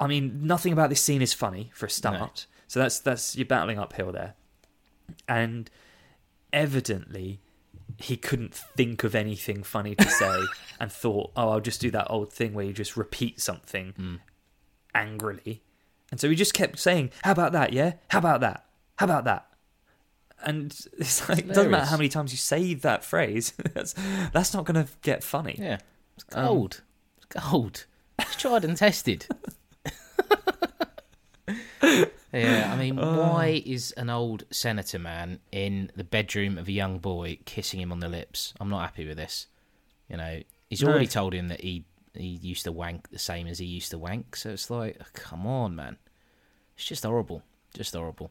i 0.00 0.06
mean 0.06 0.40
nothing 0.42 0.72
about 0.72 0.90
this 0.90 1.00
scene 1.00 1.22
is 1.22 1.32
funny 1.32 1.70
for 1.74 1.86
a 1.86 1.90
start. 1.90 2.46
So 2.66 2.80
that's 2.80 3.00
that's 3.00 3.36
you're 3.36 3.46
battling 3.46 3.78
uphill 3.78 4.12
there. 4.12 4.34
And 5.26 5.70
evidently 6.52 7.40
he 7.96 8.16
couldn't 8.16 8.54
think 8.54 9.02
of 9.04 9.14
anything 9.14 9.62
funny 9.62 9.94
to 9.94 10.08
say 10.08 10.40
and 10.80 10.92
thought, 10.92 11.32
oh, 11.36 11.48
I'll 11.50 11.60
just 11.60 11.80
do 11.80 11.90
that 11.90 12.06
old 12.10 12.32
thing 12.32 12.54
where 12.54 12.64
you 12.64 12.72
just 12.72 12.96
repeat 12.96 13.40
something 13.40 13.94
angrily. 14.94 15.62
And 16.10 16.18
so 16.20 16.28
he 16.30 16.36
just 16.36 16.54
kept 16.54 16.78
saying, 16.78 17.10
how 17.22 17.32
about 17.32 17.52
that, 17.52 17.72
yeah? 17.72 17.94
How 18.08 18.18
about 18.18 18.40
that? 18.40 18.64
How 18.96 19.04
about 19.06 19.24
that? 19.24 19.46
And 20.42 20.72
it's 20.98 21.28
like, 21.28 21.40
it 21.40 21.48
doesn't 21.48 21.70
matter 21.70 21.86
how 21.86 21.96
many 21.96 22.08
times 22.08 22.32
you 22.32 22.38
say 22.38 22.74
that 22.74 23.04
phrase, 23.04 23.52
that's, 23.74 23.94
that's 24.32 24.54
not 24.54 24.64
going 24.64 24.84
to 24.86 24.90
get 25.02 25.22
funny. 25.22 25.56
Yeah. 25.58 25.78
It's 26.16 26.24
Um, 26.36 26.46
gold. 26.46 26.82
it's 27.18 27.26
gold. 27.26 27.86
It's 28.18 28.36
tried 28.36 28.64
and 28.64 28.76
tested. 28.76 29.26
yeah, 32.32 32.70
I 32.72 32.76
mean, 32.76 32.98
Oh. 32.98 33.20
why 33.20 33.62
is 33.64 33.92
an 33.92 34.10
old 34.10 34.44
senator 34.50 34.98
man 34.98 35.40
in 35.52 35.90
the 35.96 36.04
bedroom 36.04 36.58
of 36.58 36.68
a 36.68 36.72
young 36.72 36.98
boy 36.98 37.38
kissing 37.44 37.80
him 37.80 37.92
on 37.92 38.00
the 38.00 38.08
lips? 38.08 38.52
I'm 38.60 38.68
not 38.68 38.80
happy 38.82 39.06
with 39.06 39.16
this. 39.16 39.46
You 40.08 40.16
know, 40.16 40.42
he's 40.68 40.82
No. 40.82 40.88
already 40.90 41.06
told 41.06 41.32
him 41.34 41.48
that 41.48 41.60
he 41.62 41.84
he 42.14 42.26
used 42.26 42.64
to 42.64 42.72
wank 42.72 43.10
the 43.10 43.18
same 43.18 43.46
as 43.46 43.58
he 43.58 43.66
used 43.66 43.90
to 43.90 43.98
wank, 43.98 44.36
so 44.36 44.50
it's 44.50 44.70
like, 44.70 44.96
oh, 45.00 45.06
come 45.12 45.46
on, 45.46 45.76
man. 45.76 45.96
It's 46.76 46.86
just 46.86 47.04
horrible. 47.04 47.42
Just 47.74 47.94
horrible. 47.94 48.30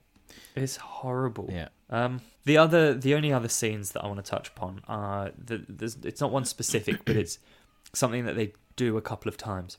It's 0.55 0.77
horrible. 0.77 1.49
Yeah. 1.51 1.69
Um, 1.89 2.21
the 2.45 2.57
other, 2.57 2.93
the 2.93 3.15
only 3.15 3.31
other 3.31 3.49
scenes 3.49 3.91
that 3.91 4.03
I 4.03 4.07
want 4.07 4.23
to 4.23 4.29
touch 4.29 4.49
upon 4.49 4.81
are 4.87 5.31
the, 5.37 5.65
there's, 5.67 5.97
it's 6.03 6.21
not 6.21 6.31
one 6.31 6.45
specific, 6.45 7.05
but 7.05 7.15
it's 7.15 7.39
something 7.93 8.25
that 8.25 8.35
they 8.35 8.53
do 8.75 8.97
a 8.97 9.01
couple 9.01 9.29
of 9.29 9.37
times. 9.37 9.77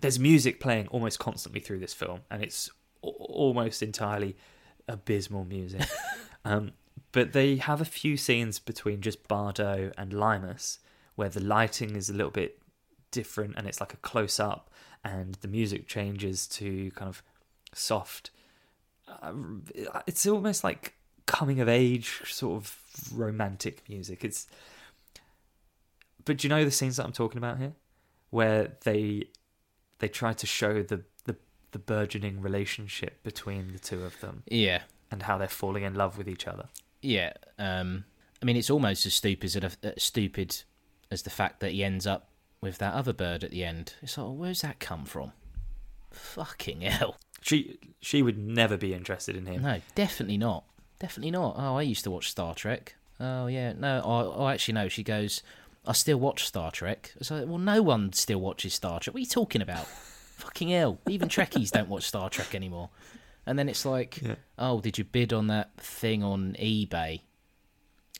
there's 0.00 0.18
music 0.18 0.58
playing 0.58 0.88
almost 0.88 1.18
constantly 1.18 1.60
through 1.60 1.78
this 1.78 1.94
film, 1.94 2.20
and 2.30 2.42
it's 2.42 2.70
a- 3.02 3.06
almost 3.06 3.82
entirely 3.82 4.36
abysmal 4.88 5.44
music. 5.44 5.82
um, 6.44 6.72
but 7.12 7.32
they 7.32 7.56
have 7.56 7.80
a 7.80 7.84
few 7.84 8.16
scenes 8.16 8.58
between 8.58 9.00
just 9.00 9.28
Bardot 9.28 9.92
and 9.98 10.12
Limus 10.12 10.78
where 11.14 11.28
the 11.28 11.40
lighting 11.40 11.94
is 11.94 12.08
a 12.08 12.14
little 12.14 12.30
bit 12.30 12.58
different, 13.12 13.54
and 13.56 13.68
it's 13.68 13.80
like 13.80 13.94
a 13.94 13.98
close 13.98 14.40
up, 14.40 14.68
and 15.04 15.36
the 15.36 15.48
music 15.48 15.86
changes 15.86 16.46
to 16.48 16.90
kind 16.96 17.08
of 17.08 17.22
soft. 17.72 18.30
Uh, 19.08 19.32
it's 20.06 20.26
almost 20.26 20.64
like 20.64 20.94
coming 21.26 21.60
of 21.60 21.68
age, 21.68 22.22
sort 22.26 22.56
of 22.62 22.76
romantic 23.14 23.88
music. 23.88 24.24
It's 24.24 24.48
but 26.24 26.38
do 26.38 26.46
you 26.46 26.48
know 26.50 26.64
the 26.64 26.70
scenes 26.70 26.96
that 26.96 27.04
I'm 27.04 27.12
talking 27.12 27.38
about 27.38 27.58
here, 27.58 27.72
where 28.30 28.72
they 28.84 29.24
they 29.98 30.08
try 30.08 30.32
to 30.32 30.46
show 30.46 30.82
the 30.82 31.02
the, 31.24 31.36
the 31.72 31.78
burgeoning 31.78 32.40
relationship 32.40 33.22
between 33.22 33.72
the 33.72 33.78
two 33.78 34.04
of 34.04 34.20
them 34.20 34.42
Yeah, 34.48 34.82
and 35.10 35.22
how 35.22 35.38
they're 35.38 35.48
falling 35.48 35.82
in 35.84 35.94
love 35.94 36.18
with 36.18 36.28
each 36.28 36.46
other. 36.46 36.68
yeah. 37.00 37.32
Um, 37.58 38.04
I 38.40 38.44
mean, 38.44 38.56
it's 38.56 38.70
almost 38.70 39.06
as 39.06 39.14
stupid 39.14 39.64
as 39.84 40.02
stupid 40.02 40.62
as 41.12 41.22
the 41.22 41.30
fact 41.30 41.60
that 41.60 41.70
he 41.72 41.84
ends 41.84 42.06
up 42.08 42.28
with 42.62 42.78
that 42.78 42.94
other 42.94 43.12
bird 43.12 43.44
at 43.44 43.50
the 43.50 43.64
end. 43.64 43.94
It's 44.00 44.16
like, 44.16 44.28
where's 44.28 44.62
that 44.62 44.80
come 44.80 45.04
from? 45.04 45.32
Fucking 46.10 46.80
hell! 46.82 47.16
She 47.42 47.78
she 48.00 48.22
would 48.22 48.38
never 48.38 48.76
be 48.76 48.94
interested 48.94 49.36
in 49.36 49.46
him. 49.46 49.62
No, 49.62 49.80
definitely 49.94 50.38
not. 50.38 50.64
Definitely 50.98 51.32
not. 51.32 51.56
Oh, 51.58 51.76
I 51.76 51.82
used 51.82 52.04
to 52.04 52.10
watch 52.10 52.30
Star 52.30 52.54
Trek. 52.54 52.94
Oh 53.18 53.46
yeah, 53.46 53.72
no. 53.72 54.00
Oh, 54.04 54.32
oh 54.36 54.48
actually, 54.48 54.74
no. 54.74 54.88
She 54.88 55.02
goes, 55.02 55.42
I 55.86 55.92
still 55.92 56.18
watch 56.20 56.46
Star 56.46 56.70
Trek. 56.70 57.12
It's 57.16 57.30
like, 57.30 57.46
well, 57.46 57.58
no 57.58 57.82
one 57.82 58.12
still 58.12 58.40
watches 58.40 58.74
Star 58.74 59.00
Trek. 59.00 59.14
What 59.14 59.18
are 59.18 59.20
you 59.20 59.26
talking 59.26 59.62
about? 59.62 59.86
Fucking 59.86 60.68
hell! 60.68 60.98
Even 61.08 61.28
Trekkies 61.28 61.70
don't 61.70 61.88
watch 61.88 62.04
Star 62.04 62.28
Trek 62.30 62.54
anymore. 62.54 62.90
And 63.46 63.58
then 63.58 63.68
it's 63.68 63.84
like, 63.84 64.20
Yeah. 64.22 64.36
oh, 64.58 64.80
did 64.80 64.98
you 64.98 65.04
bid 65.04 65.32
on 65.32 65.48
that 65.48 65.76
thing 65.78 66.22
on 66.22 66.54
eBay? 66.60 67.22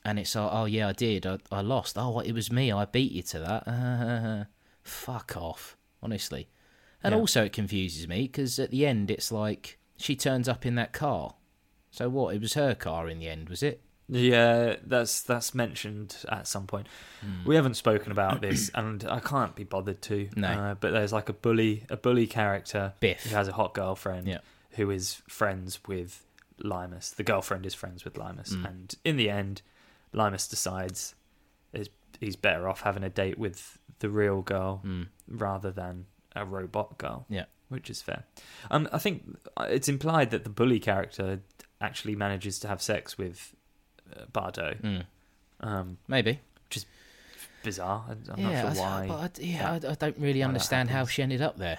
And 0.04 0.18
it's 0.18 0.34
like, 0.34 0.50
oh 0.52 0.64
yeah, 0.64 0.88
I 0.88 0.92
did. 0.92 1.26
I, 1.26 1.38
I 1.50 1.60
lost. 1.60 1.96
Oh, 1.98 2.18
it 2.20 2.32
was 2.32 2.50
me. 2.50 2.72
I 2.72 2.84
beat 2.86 3.12
you 3.12 3.22
to 3.22 3.38
that. 3.38 4.46
fuck 4.82 5.36
off, 5.36 5.76
honestly. 6.02 6.48
And 7.02 7.12
Yeah. 7.14 7.18
also, 7.20 7.44
it 7.44 7.52
confuses 7.52 8.06
me 8.08 8.22
because 8.22 8.58
at 8.58 8.70
the 8.70 8.86
end, 8.86 9.10
it's 9.10 9.30
like 9.32 9.78
she 9.96 10.16
turns 10.16 10.48
up 10.48 10.66
in 10.66 10.74
that 10.76 10.92
car. 10.92 11.34
So 11.90 12.08
what? 12.08 12.34
It 12.34 12.40
was 12.40 12.54
her 12.54 12.74
car 12.74 13.08
in 13.08 13.18
the 13.18 13.28
end, 13.28 13.48
was 13.48 13.62
it? 13.62 13.80
Yeah, 14.08 14.76
that's 14.84 15.22
that's 15.22 15.54
mentioned 15.54 16.16
at 16.28 16.46
some 16.46 16.66
point. 16.66 16.86
Hmm. 17.20 17.46
We 17.48 17.54
haven't 17.54 17.74
spoken 17.74 18.10
about 18.12 18.40
this, 18.40 18.70
and 18.74 19.04
I 19.08 19.20
can't 19.20 19.54
be 19.54 19.64
bothered 19.64 20.02
to. 20.02 20.28
No. 20.36 20.48
Uh, 20.48 20.74
but 20.74 20.92
there's 20.92 21.12
like 21.12 21.28
a 21.28 21.32
bully, 21.32 21.84
a 21.88 21.96
bully 21.96 22.26
character 22.26 22.92
Biff. 23.00 23.22
who 23.24 23.34
has 23.36 23.48
a 23.48 23.52
hot 23.52 23.74
girlfriend 23.74 24.26
Yeah. 24.26 24.38
who 24.72 24.90
is 24.90 25.22
friends 25.28 25.80
with 25.86 26.26
Limus. 26.62 27.14
The 27.14 27.22
girlfriend 27.22 27.64
is 27.66 27.74
friends 27.74 28.04
with 28.04 28.14
Limus, 28.14 28.52
Mm. 28.54 28.68
and 28.68 28.94
in 29.04 29.16
the 29.16 29.30
end, 29.30 29.62
Limus 30.14 30.48
decides 30.48 31.14
is 31.72 31.88
he's 32.20 32.36
better 32.36 32.68
off 32.68 32.82
having 32.82 33.02
a 33.02 33.10
date 33.10 33.38
with 33.38 33.78
the 34.00 34.08
real 34.10 34.42
girl 34.42 34.80
Mm. 34.84 35.08
rather 35.28 35.70
than 35.70 36.06
a 36.36 36.44
robot 36.44 36.98
girl. 36.98 37.26
Yeah. 37.28 37.44
which 37.68 37.88
is 37.88 38.02
fair. 38.02 38.24
Um, 38.70 38.86
I 38.92 38.98
think 38.98 39.38
it's 39.60 39.88
implied 39.88 40.30
that 40.30 40.44
the 40.44 40.50
bully 40.50 40.78
character 40.78 41.40
actually 41.80 42.14
manages 42.14 42.58
to 42.58 42.68
have 42.68 42.82
sex 42.82 43.16
with 43.16 43.54
uh, 44.14 44.26
Bardot. 44.30 44.82
Mm. 44.82 45.04
Um, 45.60 45.96
Maybe. 46.06 46.40
Which 46.68 46.76
is 46.76 46.86
bizarre. 47.62 48.04
I- 48.08 48.32
I'm 48.32 48.38
yeah, 48.38 48.62
not 48.64 48.76
sure 48.76 48.84
I, 48.84 49.00
why. 49.00 49.06
but 49.08 49.38
I, 49.40 49.42
yeah, 49.42 49.78
that- 49.78 49.88
I, 49.88 49.92
I 49.92 49.94
don't 49.94 50.18
really 50.18 50.42
understand 50.42 50.90
how 50.90 51.06
she 51.06 51.22
ended 51.22 51.40
up 51.40 51.56
there. 51.56 51.78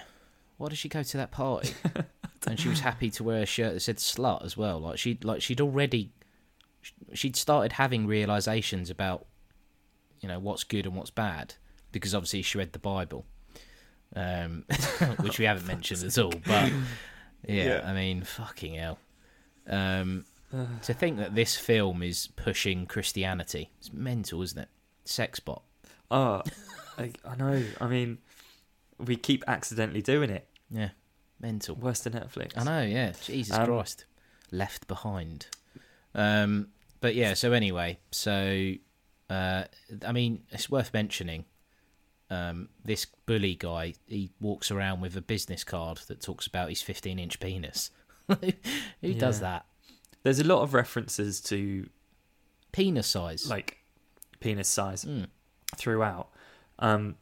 Why 0.56 0.68
did 0.68 0.78
she 0.78 0.88
go 0.88 1.04
to 1.04 1.16
that 1.18 1.30
party? 1.30 1.74
and 2.48 2.58
she 2.58 2.68
was 2.68 2.80
happy 2.80 3.08
to 3.10 3.22
wear 3.22 3.42
a 3.42 3.46
shirt 3.46 3.74
that 3.74 3.80
said 3.80 3.98
"slut" 3.98 4.44
as 4.44 4.56
well. 4.56 4.80
Like 4.80 4.98
she, 4.98 5.16
like 5.22 5.42
she'd 5.42 5.60
already, 5.60 6.10
she'd 7.12 7.36
started 7.36 7.72
having 7.72 8.06
realizations 8.06 8.90
about, 8.90 9.26
you 10.20 10.28
know, 10.28 10.38
what's 10.38 10.64
good 10.64 10.86
and 10.86 10.94
what's 10.96 11.10
bad 11.10 11.54
because 11.92 12.14
obviously 12.14 12.42
she 12.42 12.58
read 12.58 12.72
the 12.72 12.78
Bible, 12.78 13.24
um, 14.16 14.64
which 15.20 15.38
we 15.38 15.44
haven't 15.44 15.66
mentioned 15.66 16.02
at 16.02 16.18
all. 16.18 16.32
But 16.46 16.72
yeah, 17.46 17.64
Yeah. 17.64 17.82
I 17.84 17.92
mean, 17.94 18.22
fucking 18.24 18.74
hell. 18.74 18.98
Um, 19.68 20.24
to 20.82 20.92
think 20.94 21.18
that 21.18 21.34
this 21.34 21.56
film 21.56 22.02
is 22.02 22.28
pushing 22.36 22.86
Christianity, 22.86 23.70
it's 23.78 23.92
mental, 23.92 24.42
isn't 24.42 24.58
it? 24.58 24.68
Sex 25.04 25.38
bot. 25.40 25.62
Oh, 26.10 26.42
I, 26.98 27.12
I 27.24 27.36
know. 27.36 27.62
I 27.80 27.86
mean, 27.86 28.18
we 28.98 29.16
keep 29.16 29.42
accidentally 29.46 30.02
doing 30.02 30.30
it. 30.30 30.46
Yeah, 30.70 30.90
mental. 31.40 31.74
Worse 31.76 32.00
than 32.00 32.12
Netflix. 32.14 32.56
I 32.56 32.64
know, 32.64 32.82
yeah. 32.82 33.12
Jesus 33.22 33.56
Um, 33.56 33.66
Christ. 33.66 34.04
Left 34.50 34.86
behind. 34.86 35.46
Um, 36.14 36.68
but 37.00 37.14
yeah, 37.14 37.34
so 37.34 37.52
anyway, 37.52 37.98
so 38.10 38.72
uh, 39.30 39.64
I 40.06 40.12
mean, 40.12 40.42
it's 40.50 40.70
worth 40.70 40.92
mentioning. 40.94 41.44
Um, 42.30 42.68
this 42.84 43.04
bully 43.26 43.54
guy, 43.54 43.94
he 44.06 44.30
walks 44.40 44.70
around 44.70 45.00
with 45.02 45.16
a 45.16 45.20
business 45.20 45.62
card 45.62 45.98
that 46.08 46.20
talks 46.22 46.46
about 46.46 46.68
his 46.70 46.80
15 46.82 47.18
inch 47.18 47.38
penis. 47.38 47.90
Who 49.02 49.14
does 49.14 49.40
that? 49.40 49.66
There's 50.22 50.38
a 50.40 50.44
lot 50.44 50.62
of 50.62 50.72
references 50.72 51.40
to 51.42 51.88
Penis 52.72 53.06
size. 53.06 53.46
like 53.48 53.78
penis 54.40 54.68
size 54.68 55.04
Mm. 55.04 55.26
throughout. 55.76 56.28
Um, 56.78 57.16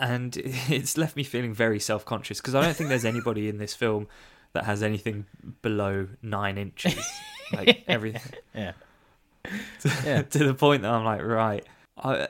and 0.00 0.36
it's 0.42 0.96
left 0.96 1.14
me 1.16 1.22
feeling 1.22 1.52
very 1.54 1.78
self 1.78 2.04
conscious 2.04 2.40
because 2.40 2.54
I 2.54 2.62
don't 2.62 2.74
think 2.74 2.88
there's 2.88 3.04
anybody 3.04 3.48
in 3.48 3.58
this 3.58 3.74
film 3.74 4.08
that 4.54 4.64
has 4.64 4.82
anything 4.82 5.26
below 5.62 6.08
nine 6.22 6.56
inches. 6.58 6.98
like 7.52 7.84
everything. 7.88 8.38
Yeah. 8.54 8.72
to, 9.80 10.22
to 10.24 10.38
the 10.44 10.54
point 10.54 10.82
that 10.82 10.90
I'm 10.90 11.04
like, 11.04 11.22
right, 11.22 11.64
I, 11.96 12.28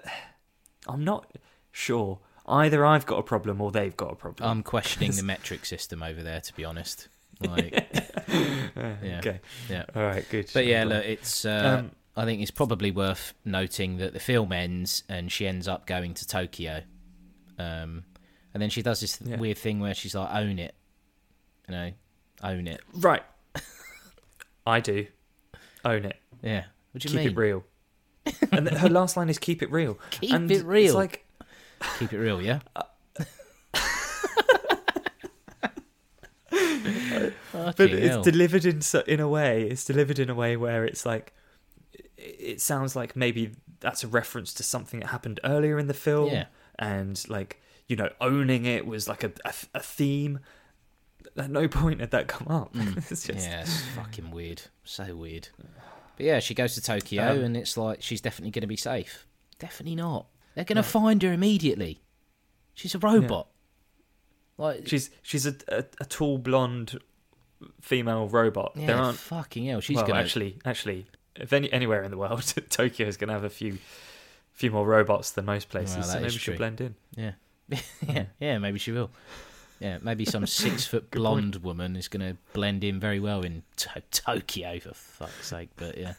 I'm 0.86 1.04
not 1.04 1.30
sure. 1.72 2.18
Either 2.46 2.84
I've 2.86 3.06
got 3.06 3.18
a 3.18 3.22
problem 3.22 3.60
or 3.60 3.72
they've 3.72 3.96
got 3.96 4.12
a 4.12 4.16
problem. 4.16 4.48
I'm 4.48 4.62
questioning 4.62 5.12
the 5.12 5.22
metric 5.24 5.64
system 5.66 6.02
over 6.02 6.22
there, 6.22 6.40
to 6.40 6.54
be 6.54 6.64
honest. 6.64 7.08
Like, 7.40 7.72
yeah. 8.28 9.18
Okay. 9.18 9.40
Yeah. 9.68 9.84
All 9.94 10.02
right. 10.02 10.24
Good. 10.30 10.50
But 10.54 10.66
yeah, 10.66 10.84
look, 10.84 11.04
it's. 11.04 11.44
Uh, 11.44 11.78
Um, 11.80 11.90
I 12.18 12.24
think 12.24 12.40
it's 12.40 12.50
probably 12.50 12.90
worth 12.90 13.34
noting 13.44 13.98
that 13.98 14.14
the 14.14 14.20
film 14.20 14.50
ends 14.52 15.02
and 15.08 15.30
she 15.30 15.46
ends 15.46 15.68
up 15.68 15.86
going 15.86 16.14
to 16.14 16.26
Tokyo, 16.26 16.80
um, 17.58 18.04
and 18.54 18.62
then 18.62 18.70
she 18.70 18.80
does 18.80 19.00
this 19.00 19.18
Yeah. 19.22 19.36
weird 19.36 19.58
thing 19.58 19.80
where 19.80 19.92
she's 19.92 20.14
like, 20.14 20.30
"Own 20.34 20.58
it," 20.58 20.74
you 21.68 21.72
know, 21.74 21.92
own 22.42 22.68
it. 22.68 22.80
right. 22.94 23.22
I 24.66 24.80
do. 24.80 25.06
Own 25.84 26.04
it. 26.04 26.16
Yeah. 26.42 26.64
What 26.92 27.02
do 27.02 27.08
you 27.08 27.12
Keep 27.12 27.18
mean? 27.18 27.28
it 27.28 27.36
real. 27.36 27.64
and 28.52 28.66
th- 28.68 28.80
her 28.80 28.88
last 28.88 29.16
line 29.16 29.28
is 29.28 29.38
"Keep 29.38 29.62
it 29.62 29.70
real." 29.70 29.98
Keep 30.10 30.32
and 30.32 30.50
it 30.50 30.64
real. 30.64 30.86
It's 30.86 30.94
like 30.94 31.24
Keep 31.98 32.12
it 32.12 32.18
real, 32.18 32.42
yeah. 32.42 32.58
but 36.50 37.80
it's 37.80 38.06
hell. 38.14 38.22
delivered 38.22 38.64
in 38.64 38.80
so, 38.80 39.00
in 39.06 39.20
a 39.20 39.28
way 39.28 39.62
it's 39.62 39.84
delivered 39.84 40.18
in 40.18 40.30
a 40.30 40.34
way 40.34 40.56
where 40.56 40.84
it's 40.84 41.04
like 41.04 41.32
it, 41.92 42.10
it 42.18 42.60
sounds 42.60 42.94
like 42.96 43.16
maybe 43.16 43.52
that's 43.80 44.04
a 44.04 44.08
reference 44.08 44.52
to 44.54 44.62
something 44.62 45.00
that 45.00 45.08
happened 45.08 45.40
earlier 45.44 45.78
in 45.78 45.86
the 45.86 45.94
film 45.94 46.32
Yeah. 46.32 46.44
and 46.78 47.22
like 47.28 47.60
you 47.88 47.96
know 47.96 48.08
owning 48.20 48.64
it 48.64 48.86
was 48.86 49.08
like 49.08 49.24
a, 49.24 49.32
a, 49.44 49.52
a 49.74 49.80
theme 49.80 50.40
at 51.36 51.50
no 51.50 51.68
point 51.68 52.00
had 52.00 52.10
that 52.12 52.28
come 52.28 52.48
up 52.48 52.70
it's 52.74 53.26
just 53.26 53.46
Mm. 53.46 53.50
yeah, 53.50 53.60
it's 53.60 53.80
fucking 53.96 54.30
weird. 54.30 54.62
So 54.84 55.14
weird. 55.14 55.48
But 56.16 56.26
yeah, 56.26 56.40
she 56.40 56.54
goes 56.54 56.74
to 56.74 56.80
Tokyo 56.80 57.30
Um, 57.30 57.44
and 57.44 57.56
it's 57.56 57.76
like 57.76 58.02
she's 58.02 58.20
definitely 58.20 58.50
going 58.52 58.62
to 58.62 58.66
be 58.66 58.76
safe. 58.76 59.26
Definitely 59.58 59.96
not. 59.96 60.26
They're 60.54 60.64
going 60.64 60.76
to 60.76 60.82
find 60.82 61.22
her 61.22 61.32
immediately. 61.32 62.00
She's 62.74 62.94
a 62.94 62.98
robot. 62.98 63.48
Like 64.58 64.88
she's 64.88 65.10
she's 65.22 65.46
a, 65.46 65.54
a, 65.68 65.84
a 66.00 66.04
tall 66.06 66.38
blonde 66.38 66.98
female 67.80 68.28
robot 68.28 68.72
yeah, 68.74 68.86
there 68.86 68.96
aren't 68.96 69.18
fucking 69.18 69.66
hell. 69.66 69.80
She's 69.80 69.96
well, 69.96 70.06
going 70.06 70.16
to 70.16 70.22
actually 70.22 70.56
actually 70.64 71.06
if 71.34 71.52
any 71.52 71.70
anywhere 71.72 72.02
in 72.02 72.10
the 72.10 72.16
world 72.16 72.42
tokyo 72.70 73.06
is 73.06 73.16
going 73.18 73.28
to 73.28 73.34
have 73.34 73.44
a 73.44 73.50
few 73.50 73.78
few 74.52 74.70
more 74.70 74.86
robots 74.86 75.30
than 75.32 75.44
most 75.44 75.68
places 75.68 75.96
Well, 75.96 76.04
so 76.04 76.20
maybe 76.20 76.30
she'll 76.30 76.56
blend 76.56 76.80
in 76.80 76.94
Yeah. 77.14 77.32
yeah, 78.08 78.24
yeah, 78.40 78.58
maybe 78.58 78.78
she 78.78 78.92
will. 78.92 79.10
Yeah, 79.80 79.98
maybe 80.02 80.24
some 80.24 80.46
six 80.64 80.86
foot 80.86 81.10
blonde 81.10 81.56
woman 81.56 81.96
is 81.96 82.08
going 82.08 82.26
to 82.26 82.36
blend 82.52 82.82
in 82.84 82.98
very 82.98 83.20
well 83.20 83.42
in 83.42 83.62
to- 83.76 84.02
Tokyo, 84.10 84.78
for 84.80 84.94
fuck's 84.94 85.48
sake. 85.48 85.70
But 85.76 85.98
yeah. 85.98 86.14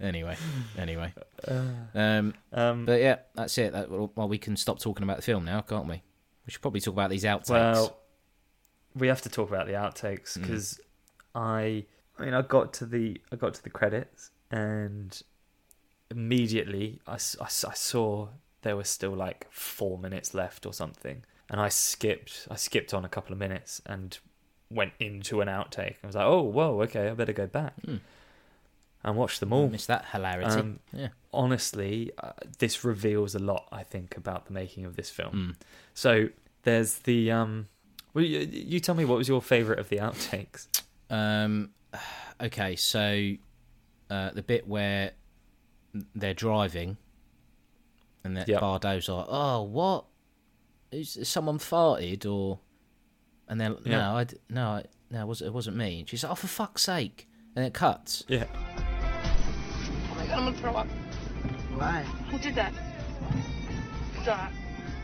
Anyway, 0.00 0.36
anyway. 0.76 1.14
Um, 1.94 2.34
um 2.52 2.84
but 2.84 3.00
yeah, 3.00 3.16
that's 3.34 3.56
it. 3.58 3.72
That, 3.72 3.90
well, 3.90 4.28
we 4.28 4.38
can 4.38 4.56
stop 4.56 4.78
talking 4.78 5.02
about 5.02 5.16
the 5.16 5.22
film 5.22 5.44
now, 5.44 5.60
can't 5.62 5.86
we? 5.86 6.02
We 6.46 6.50
should 6.52 6.60
probably 6.62 6.80
talk 6.80 6.92
about 6.94 7.10
these 7.10 7.24
outtakes. 7.24 7.48
Well, 7.50 7.96
we 8.94 9.08
have 9.08 9.22
to 9.22 9.28
talk 9.30 9.48
about 9.48 9.66
the 9.66 9.72
outtakes 9.72 10.36
Mm. 10.38 10.42
because 10.42 10.80
I, 11.34 11.84
I 12.18 12.24
mean, 12.24 12.34
I 12.34 12.42
got 12.42 12.72
to 12.74 12.86
the 12.86 13.20
I 13.32 13.36
got 13.36 13.54
to 13.54 13.62
the 13.62 13.70
credits 13.70 14.30
and 14.50 15.20
immediately 16.10 17.00
I, 17.06 17.14
I 17.14 17.48
saw 17.48 18.28
there 18.62 18.76
was 18.76 18.88
still 18.88 19.12
like 19.14 19.46
four 19.50 19.98
minutes 19.98 20.34
left 20.34 20.66
or 20.66 20.72
something, 20.72 21.24
and 21.50 21.60
I 21.60 21.68
skipped 21.68 22.48
I 22.50 22.56
skipped 22.56 22.92
on 22.94 23.04
a 23.04 23.08
couple 23.08 23.32
of 23.32 23.38
minutes 23.38 23.80
and 23.86 24.18
went 24.70 24.92
into 24.98 25.40
an 25.40 25.48
outtake. 25.48 25.96
I 26.02 26.06
was 26.06 26.16
like, 26.16 26.26
oh 26.26 26.42
whoa, 26.42 26.80
okay, 26.82 27.08
I 27.08 27.14
better 27.14 27.32
go 27.32 27.46
back 27.46 27.74
Hmm. 27.84 27.96
and 29.04 29.16
watch 29.16 29.38
them 29.40 29.52
all. 29.52 29.68
Missed 29.68 29.86
that 29.88 30.06
hilarity. 30.12 30.50
Um, 30.60 30.80
yeah. 30.92 31.08
honestly, 31.32 32.10
uh, 32.22 32.32
this 32.58 32.84
reveals 32.84 33.34
a 33.34 33.38
lot. 33.38 33.68
I 33.70 33.82
think 33.84 34.16
about 34.16 34.46
the 34.46 34.52
making 34.52 34.84
of 34.84 34.96
this 34.96 35.10
film. 35.10 35.54
Mm. 35.58 35.66
So 35.94 36.28
there's 36.62 36.98
the 37.00 37.30
um. 37.30 37.68
Well, 38.14 38.24
you, 38.24 38.40
you 38.40 38.80
tell 38.80 38.94
me 38.94 39.04
what 39.04 39.18
was 39.18 39.28
your 39.28 39.42
favorite 39.42 39.78
of 39.78 39.88
the 39.88 39.98
outtakes? 39.98 40.66
Um, 41.10 41.70
okay, 42.40 42.74
so 42.74 43.32
uh, 44.10 44.30
the 44.30 44.42
bit 44.42 44.66
where 44.66 45.12
they're 46.14 46.34
driving, 46.34 46.96
and 48.24 48.36
that 48.36 48.48
Yep. 48.48 48.60
Bardot's 48.60 49.08
like, 49.08 49.26
"Oh, 49.28 49.62
what? 49.62 50.06
Is 50.92 51.16
is 51.16 51.28
someone 51.28 51.58
farted?" 51.58 52.24
Or, 52.26 52.58
and 53.48 53.60
then 53.60 53.76
Yeah. 53.84 53.98
no, 53.98 54.16
I 54.16 54.24
d- 54.24 54.36
no, 54.50 54.66
I, 54.68 54.84
no, 55.10 55.20
it 55.22 55.26
was 55.26 55.42
it 55.42 55.52
wasn't 55.52 55.76
me. 55.76 56.00
And 56.00 56.08
she's 56.08 56.22
like, 56.22 56.32
"Oh, 56.32 56.36
for 56.36 56.46
fuck's 56.46 56.82
sake!" 56.82 57.28
And 57.54 57.64
it 57.64 57.74
cuts. 57.74 58.24
Yeah. 58.28 58.44
Oh 58.54 60.14
my 60.16 60.26
god, 60.26 60.38
I'm 60.38 60.44
gonna 60.44 60.56
throw 60.58 60.74
up. 60.74 60.86
Why? 61.76 62.02
Who 62.30 62.38
did 62.38 62.54
that? 62.54 62.72
Stop. 64.22 64.50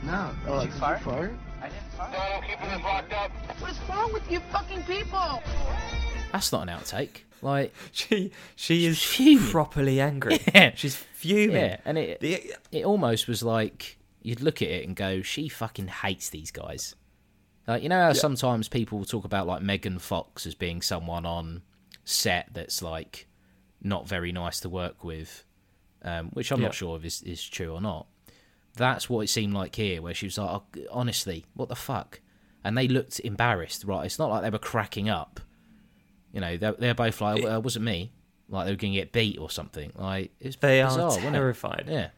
No. 0.04 0.30
Oh, 0.46 0.60
did 0.60 0.66
did 0.66 0.68
you 0.68 0.74
you 0.74 0.80
fart? 0.80 1.00
fart? 1.02 1.32
I 1.62 1.68
didn't 1.68 2.82
fart. 2.82 3.30
What 3.60 3.70
is 3.70 3.78
wrong 3.88 4.12
with 4.12 4.30
you 4.30 4.40
fucking 4.50 4.82
people? 4.82 5.42
That's 6.32 6.50
not 6.52 6.68
an 6.68 6.76
outtake. 6.76 7.22
Like, 7.40 7.72
She 7.92 8.32
she 8.56 8.86
is 8.86 9.02
fuming. 9.02 9.50
properly 9.50 10.00
angry. 10.00 10.40
Yeah. 10.54 10.72
She's 10.74 10.96
fuming. 10.96 11.56
yeah, 11.56 11.76
and 11.84 11.98
it 11.98 12.20
The- 12.20 12.54
it 12.72 12.84
almost 12.84 13.28
was 13.28 13.42
like 13.42 13.98
you'd 14.22 14.40
look 14.40 14.62
at 14.62 14.68
it 14.68 14.86
and 14.86 14.96
go, 14.96 15.22
"She 15.22 15.48
fucking 15.48 15.88
hates 15.88 16.30
these 16.30 16.50
guys." 16.50 16.94
Like 17.66 17.82
you 17.82 17.88
know 17.88 18.00
how 18.00 18.12
sometimes 18.12 18.68
people 18.68 19.04
talk 19.04 19.24
about 19.24 19.46
like 19.46 19.62
Megan 19.62 19.98
Fox 19.98 20.46
as 20.46 20.54
being 20.54 20.82
someone 20.82 21.24
on 21.26 21.62
set 22.04 22.48
that's 22.52 22.82
like 22.82 23.28
not 23.80 24.08
very 24.08 24.32
nice 24.32 24.60
to 24.60 24.68
work 24.68 25.04
with, 25.04 25.44
um, 26.02 26.30
which 26.30 26.50
I'm 26.50 26.60
Yeah. 26.60 26.66
not 26.68 26.74
sure 26.74 26.96
if 26.96 27.04
is 27.04 27.22
is 27.22 27.42
true 27.42 27.72
or 27.72 27.80
not. 27.80 28.06
That's 28.74 29.08
what 29.10 29.20
it 29.20 29.28
seemed 29.28 29.52
like 29.54 29.74
here, 29.76 30.00
where 30.00 30.14
she 30.14 30.26
was 30.26 30.38
like, 30.38 30.48
oh, 30.50 30.64
"Honestly, 30.90 31.44
what 31.54 31.68
the 31.68 31.76
fuck?" 31.76 32.20
And 32.64 32.76
they 32.78 32.88
looked 32.88 33.20
embarrassed. 33.20 33.84
Right? 33.84 34.06
It's 34.06 34.18
not 34.18 34.30
like 34.30 34.42
they 34.42 34.50
were 34.50 34.58
cracking 34.58 35.08
up. 35.08 35.40
You 36.32 36.40
know, 36.40 36.56
they're, 36.56 36.72
they're 36.72 36.94
both 36.94 37.20
like, 37.20 37.42
well, 37.42 37.56
"It 37.58 37.62
wasn't 37.62 37.84
me." 37.84 38.12
Like 38.48 38.66
they 38.66 38.72
were 38.72 38.76
going 38.76 38.92
to 38.92 38.98
get 38.98 39.12
beat 39.12 39.38
or 39.38 39.50
something. 39.50 39.92
Like 39.94 40.32
it's 40.40 40.56
They 40.56 40.82
bizarre, 40.82 41.12
are 41.12 41.18
terrified. 41.30 41.84
Yeah. 41.88 42.08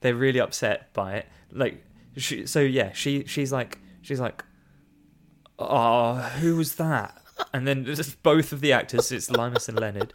They're 0.00 0.14
really 0.14 0.40
upset 0.40 0.92
by 0.92 1.14
it. 1.16 1.26
Like 1.52 1.84
she, 2.16 2.46
so 2.46 2.60
yeah, 2.60 2.92
she 2.92 3.24
she's 3.26 3.52
like 3.52 3.78
she's 4.02 4.20
like 4.20 4.44
Oh, 5.58 6.14
who 6.14 6.56
was 6.56 6.76
that? 6.76 7.20
And 7.52 7.66
then 7.66 7.84
just 7.94 8.22
both 8.22 8.52
of 8.52 8.60
the 8.60 8.72
actors, 8.72 9.12
it's 9.12 9.28
Limus 9.30 9.68
and 9.68 9.78
Leonard, 9.78 10.12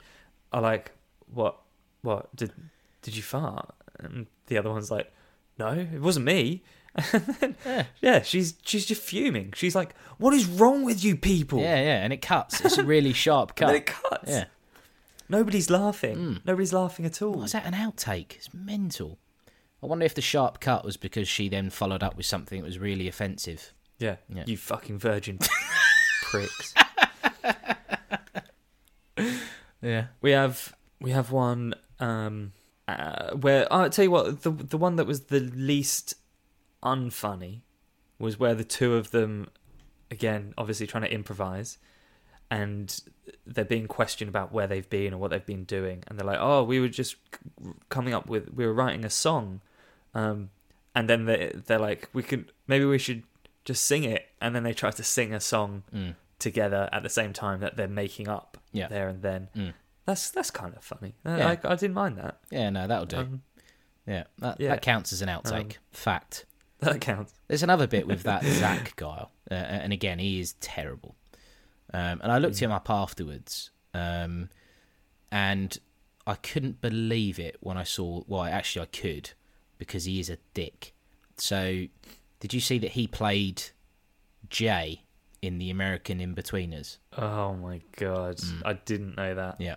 are 0.52 0.62
like, 0.62 0.92
What 1.32 1.58
what? 2.02 2.36
Did 2.36 2.52
did 3.02 3.16
you 3.16 3.22
fart? 3.24 3.74
And 4.00 4.28
the 4.48 4.58
other 4.58 4.70
one's 4.72 4.92
like, 4.92 5.12
No, 5.60 5.70
it 5.70 6.02
wasn't 6.02 6.26
me. 6.26 6.64
And 7.12 7.26
then, 7.66 7.88
yeah. 8.02 8.22
she's 8.22 8.56
she's 8.64 8.86
just 8.86 9.02
fuming. 9.02 9.52
She's 9.56 9.76
like, 9.76 9.94
What 10.18 10.34
is 10.34 10.46
wrong 10.48 10.84
with 10.84 11.04
you 11.04 11.16
people? 11.18 11.60
Yeah, 11.60 11.76
yeah, 11.82 12.04
and 12.04 12.14
it 12.14 12.22
cuts. 12.22 12.62
It's 12.62 12.78
a 12.78 12.84
really 12.84 13.14
sharp 13.14 13.56
cut. 13.58 13.76
it 13.76 13.86
cuts. 13.86 14.30
Yeah. 14.32 14.46
Nobody's 15.28 15.70
laughing. 15.70 16.18
Mm. 16.18 16.42
Nobody's 16.46 16.72
laughing 16.72 17.06
at 17.06 17.22
all. 17.22 17.34
Was 17.34 17.52
that 17.52 17.66
an 17.66 17.74
outtake? 17.74 18.36
It's 18.36 18.54
mental. 18.54 19.18
I 19.86 19.88
wonder 19.88 20.06
if 20.06 20.16
the 20.16 20.22
sharp 20.22 20.60
cut 20.60 20.84
was 20.84 20.98
because 20.98 21.28
she 21.28 21.48
then 21.48 21.70
followed 21.70 22.02
up 22.02 22.18
with 22.18 22.26
something 22.26 22.60
that 22.60 22.66
was 22.66 22.80
really 22.80 23.08
offensive. 23.08 23.72
Yeah. 24.00 24.16
Yeah. 24.34 24.44
You 24.48 24.58
fucking 24.58 24.98
virgin 24.98 25.38
pricks. 26.24 26.74
Yeah. 29.82 30.08
We 30.20 30.32
have 30.32 30.76
we 31.00 31.12
have 31.12 31.32
one 31.32 31.76
um 32.00 32.54
uh, 32.88 33.34
where 33.34 33.72
I'll 33.72 33.90
tell 33.92 34.06
you 34.06 34.10
what 34.10 34.42
the 34.42 34.50
the 34.50 34.80
one 34.80 34.96
that 34.96 35.06
was 35.06 35.26
the 35.26 35.40
least 35.42 36.16
unfunny 36.82 37.62
was 38.18 38.40
where 38.40 38.56
the 38.56 38.64
two 38.64 38.96
of 38.96 39.12
them 39.12 39.50
again 40.10 40.56
obviously 40.58 40.88
trying 40.88 41.04
to 41.04 41.14
improvise 41.14 41.78
and 42.50 43.00
they're 43.46 43.64
being 43.64 43.88
questioned 43.88 44.30
about 44.30 44.52
where 44.52 44.66
they've 44.66 44.90
been 44.90 45.14
or 45.14 45.18
what 45.18 45.30
they've 45.30 45.46
been 45.46 45.66
doing 45.66 46.04
and 46.08 46.18
they're 46.18 46.26
like 46.26 46.40
oh 46.40 46.64
we 46.64 46.80
were 46.80 46.90
just 46.90 47.16
coming 47.90 48.14
up 48.14 48.28
with 48.28 48.52
we 48.54 48.66
were 48.66 48.74
writing 48.74 49.06
a 49.06 49.10
song 49.10 49.62
um 50.16 50.50
and 50.96 51.08
then 51.10 51.26
they 51.26 51.52
they're 51.68 51.78
like 51.78 52.10
we 52.14 52.24
could 52.24 52.52
maybe 52.68 52.86
we 52.86 52.98
should 52.98 53.22
just 53.66 53.84
sing 53.86 54.04
it 54.04 54.26
and 54.42 54.56
then 54.56 54.64
they 54.64 54.74
try 54.74 54.90
to 54.92 55.04
sing 55.04 55.34
a 55.34 55.40
song 55.40 55.84
Mm. 55.94 56.16
together 56.40 56.90
at 56.92 57.04
the 57.04 57.10
same 57.10 57.34
time 57.34 57.60
that 57.60 57.76
they're 57.78 57.88
making 57.88 58.28
up 58.28 58.58
Yeah. 58.72 58.88
there 58.88 59.08
and 59.10 59.22
then 59.22 59.50
Mm. 59.56 59.74
that's 60.06 60.32
that's 60.32 60.50
kind 60.52 60.74
of 60.76 60.84
funny 60.84 61.14
Uh, 61.26 61.36
Yeah. 61.38 61.48
I, 61.64 61.74
I 61.74 61.76
didn't 61.76 61.94
mind 61.96 62.18
that 62.18 62.40
Yeah, 62.50 62.70
no, 62.72 62.88
that'll 62.88 63.06
do. 63.06 63.18
Um, 63.18 63.42
yeah, 64.08 64.24
that, 64.40 64.60
yeah. 64.60 64.70
that 64.70 64.82
counts 64.84 65.12
as 65.14 65.22
an 65.22 65.30
outtake. 65.30 65.62
Um, 65.78 65.82
Fact. 65.92 66.46
that 66.80 67.02
counts 67.02 67.34
There's 67.48 67.64
another 67.64 67.88
bit 67.88 68.06
with 68.08 68.24
that 68.24 68.44
Zack 68.62 68.96
guy, 68.96 69.26
uh, 69.50 69.54
and 69.54 69.92
again, 69.94 70.20
he 70.20 70.40
is 70.40 70.54
terrible. 70.60 71.16
Um, 71.94 72.20
and 72.22 72.32
I 72.32 72.38
looked 72.38 72.60
him 72.60 72.72
up 72.72 72.90
afterwards, 72.90 73.72
um, 73.96 74.50
and 75.32 75.78
I 76.28 76.36
couldn't 76.36 76.82
believe 76.82 77.40
it 77.40 77.58
when 77.62 77.78
I 77.78 77.84
saw. 77.84 78.24
Well, 78.28 78.44
actually, 78.44 78.84
I 78.84 78.86
could 78.88 79.32
because 79.78 80.06
he 80.06 80.20
is 80.20 80.30
a 80.30 80.38
dick. 80.54 80.94
So, 81.38 81.86
did 82.40 82.54
you 82.54 82.60
see 82.60 82.78
that 82.80 82.92
he 82.92 83.08
played 83.08 83.64
Jay 84.50 85.02
in 85.42 85.58
the 85.58 85.70
American 85.70 86.20
Inbetweeners? 86.20 86.98
oh 87.18 87.54
my 87.56 87.82
god 87.98 88.38
Mm. 88.38 88.62
I 88.66 88.74
didn't 88.74 89.16
know 89.18 89.36
that 89.36 89.60
Yeah, 89.60 89.76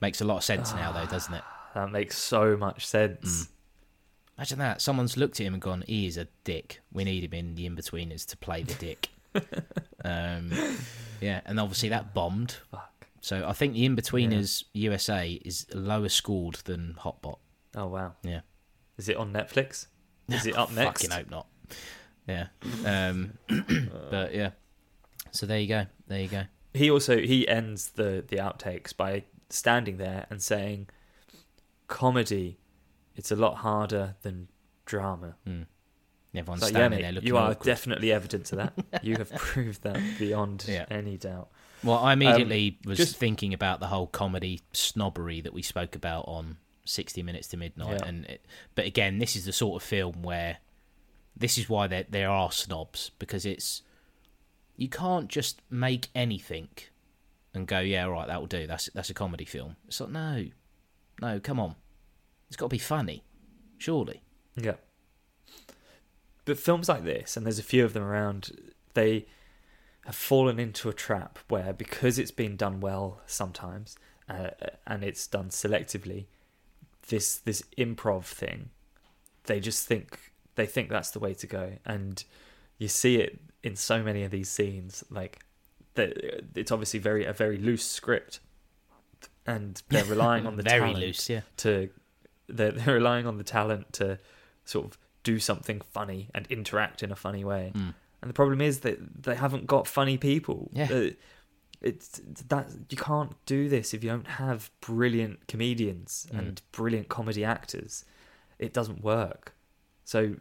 makes 0.00 0.20
a 0.20 0.24
lot 0.24 0.38
of 0.38 0.44
sense 0.44 0.72
now, 0.74 0.92
though, 0.92 1.06
doesn't 1.06 1.34
it? 1.34 1.42
that 1.74 1.90
makes 1.90 2.16
so 2.16 2.56
much 2.56 2.86
sense 2.86 3.48
Imagine 4.38 4.58
that. 4.60 4.80
Someone's 4.80 5.16
looked 5.18 5.38
at 5.40 5.46
him 5.46 5.52
and 5.52 5.62
gone, 5.62 5.84
he 5.86 6.06
is 6.06 6.16
a 6.16 6.26
dick. 6.44 6.80
We 6.90 7.04
need 7.04 7.22
him 7.22 7.34
in 7.34 7.54
the 7.54 7.66
in 7.66 7.76
betweeners 7.76 8.26
to 8.28 8.36
play 8.36 8.62
the 8.62 8.74
dick. 8.74 9.10
um, 10.04 10.50
yeah, 11.20 11.42
and 11.44 11.60
obviously 11.60 11.90
that 11.90 12.14
bombed. 12.14 12.56
fuck 12.70 13.06
So 13.20 13.46
I 13.46 13.52
think 13.52 13.74
the 13.74 13.84
in 13.84 13.94
betweeners 13.94 14.64
USA 14.72 15.32
is 15.44 15.66
lower 15.74 16.08
scored 16.08 16.54
than 16.64 16.96
Hotbot. 16.98 17.38
oh 17.76 17.86
wow 17.88 18.14
Yeah. 18.22 18.40
Is 18.98 19.08
it 19.08 19.16
on 19.16 19.32
Netflix 19.32 19.86
is 20.28 20.46
it 20.46 20.56
up 20.56 20.70
next 20.72 21.02
Fucking 21.02 21.10
hope 21.16 21.30
not. 21.30 21.46
Yeah. 22.26 22.46
Um, 22.86 23.38
but 24.10 24.34
yeah. 24.34 24.50
So 25.32 25.46
there 25.46 25.58
you 25.58 25.68
go. 25.68 25.86
There 26.06 26.20
you 26.20 26.28
go. 26.28 26.42
he 26.74 26.90
also 26.90 27.18
he 27.18 27.46
ends 27.48 27.90
the 27.90 28.24
the 28.26 28.36
outtakes 28.36 28.96
by 28.96 29.24
standing 29.50 29.96
there 29.98 30.26
and 30.30 30.40
saying 30.42 30.88
comedy 31.88 32.58
it's 33.16 33.30
a 33.30 33.36
lot 33.36 33.56
harder 33.58 34.16
than 34.22 34.48
drama 34.86 35.34
Everyone's 36.34 36.62
It's 36.62 36.72
like, 36.72 36.72
yeah, 36.72 36.78
standing 36.78 36.96
mate, 36.98 37.02
there 37.02 37.12
looking 37.12 37.26
you 37.28 37.36
are 37.36 37.50
awkward. 37.50 37.66
definitely 37.66 38.10
evidence 38.12 38.52
of 38.52 38.58
that 38.58 38.72
you 39.04 39.16
have 39.18 39.30
proved 39.32 39.82
that 39.82 40.00
beyond 40.18 40.64
Yeah. 40.66 40.86
any 40.90 41.18
doubt 41.18 41.50
Well, 41.84 41.98
I 41.98 42.14
immediately 42.14 42.78
was 42.86 42.98
Um, 42.98 43.04
just- 43.04 43.16
thinking 43.16 43.52
about 43.52 43.80
the 43.80 43.88
whole 43.88 44.06
comedy 44.06 44.60
snobbery 44.72 45.42
that 45.42 45.52
we 45.52 45.60
spoke 45.60 45.94
about 45.94 46.24
on 46.26 46.56
60 46.92 47.22
Minutes 47.22 47.48
to 47.48 47.56
Midnight, 47.56 48.00
Yeah. 48.00 48.06
and 48.08 48.24
it, 48.26 48.44
but 48.74 48.84
again, 48.86 49.18
this 49.18 49.34
is 49.36 49.44
the 49.44 49.52
sort 49.52 49.82
of 49.82 49.86
film 49.88 50.22
where 50.22 50.58
this 51.36 51.56
is 51.58 51.68
why 51.68 51.86
there 51.86 52.04
there 52.08 52.28
are 52.30 52.52
snobs 52.52 53.10
because 53.18 53.44
it's 53.46 53.82
you 54.76 54.88
can't 54.88 55.28
just 55.28 55.62
make 55.70 56.08
anything 56.14 56.68
and 57.54 57.66
go, 57.66 57.80
yeah, 57.80 58.04
right, 58.04 58.26
that 58.28 58.40
will 58.40 58.46
do. 58.46 58.66
That's 58.66 58.88
that's 58.94 59.10
a 59.10 59.14
comedy 59.14 59.44
film. 59.44 59.76
It's 59.88 60.00
like 60.00 60.10
no, 60.10 60.46
no, 61.20 61.40
come 61.40 61.58
on, 61.60 61.74
it's 62.48 62.56
got 62.56 62.66
to 62.66 62.70
be 62.70 62.78
funny, 62.78 63.24
surely. 63.78 64.22
Yeah. 64.56 64.74
But 66.44 66.58
films 66.58 66.88
like 66.88 67.04
this, 67.04 67.36
and 67.36 67.46
there's 67.46 67.58
a 67.58 67.62
few 67.62 67.84
of 67.84 67.92
them 67.92 68.02
around, 68.02 68.50
they 68.94 69.26
have 70.04 70.16
fallen 70.16 70.58
into 70.58 70.88
a 70.88 70.92
trap 70.92 71.38
where 71.48 71.72
because 71.72 72.18
it's 72.18 72.32
been 72.32 72.56
done 72.56 72.80
well 72.80 73.20
sometimes, 73.26 73.96
uh, 74.28 74.50
and 74.86 75.04
it's 75.04 75.26
done 75.28 75.50
selectively, 75.50 76.26
this 77.12 77.36
this 77.36 77.62
improv 77.76 78.24
thing, 78.24 78.70
they 79.44 79.60
just 79.60 79.86
think 79.86 80.32
they 80.54 80.64
think 80.64 80.88
that's 80.88 81.10
the 81.10 81.20
way 81.20 81.34
to 81.34 81.46
go, 81.46 81.72
and 81.84 82.24
you 82.78 82.88
see 82.88 83.16
it 83.16 83.38
in 83.62 83.76
so 83.76 84.02
many 84.02 84.24
of 84.24 84.30
these 84.30 84.48
scenes. 84.48 85.04
Like, 85.10 85.44
that 85.94 86.42
it's 86.54 86.72
obviously 86.72 86.98
very 86.98 87.26
a 87.26 87.34
very 87.34 87.58
loose 87.58 87.84
script, 87.84 88.40
and 89.46 89.82
they're 89.90 90.04
relying 90.16 90.46
on 90.46 90.56
the 90.56 90.62
Very 90.62 90.80
talent 90.80 90.98
loose, 90.98 91.28
yeah. 91.28 91.42
to 91.58 91.90
they're, 92.48 92.72
they're 92.72 92.94
relying 92.94 93.26
on 93.26 93.36
the 93.36 93.44
talent 93.44 93.92
to 93.94 94.18
sort 94.64 94.86
of 94.86 94.98
do 95.22 95.38
something 95.38 95.82
funny 95.82 96.30
and 96.34 96.46
interact 96.48 97.02
in 97.02 97.12
a 97.12 97.16
funny 97.16 97.44
way. 97.44 97.72
Mm. 97.74 97.94
And 98.22 98.28
the 98.30 98.34
problem 98.34 98.62
is 98.62 98.80
that 98.80 99.24
they 99.24 99.34
haven't 99.34 99.66
got 99.66 99.86
funny 99.86 100.16
people. 100.16 100.70
Yeah. 100.72 100.88
Uh, 100.90 101.10
it's 101.82 102.20
that 102.48 102.70
you 102.90 102.96
can't 102.96 103.32
do 103.46 103.68
this 103.68 103.92
if 103.94 104.02
you 104.04 104.10
don't 104.10 104.26
have 104.26 104.70
brilliant 104.80 105.46
comedians 105.48 106.26
Mm. 106.32 106.38
and 106.38 106.62
brilliant 106.72 107.08
comedy 107.08 107.44
actors. 107.44 108.04
It 108.58 108.72
doesn't 108.72 109.02
work. 109.02 109.54
So 110.04 110.36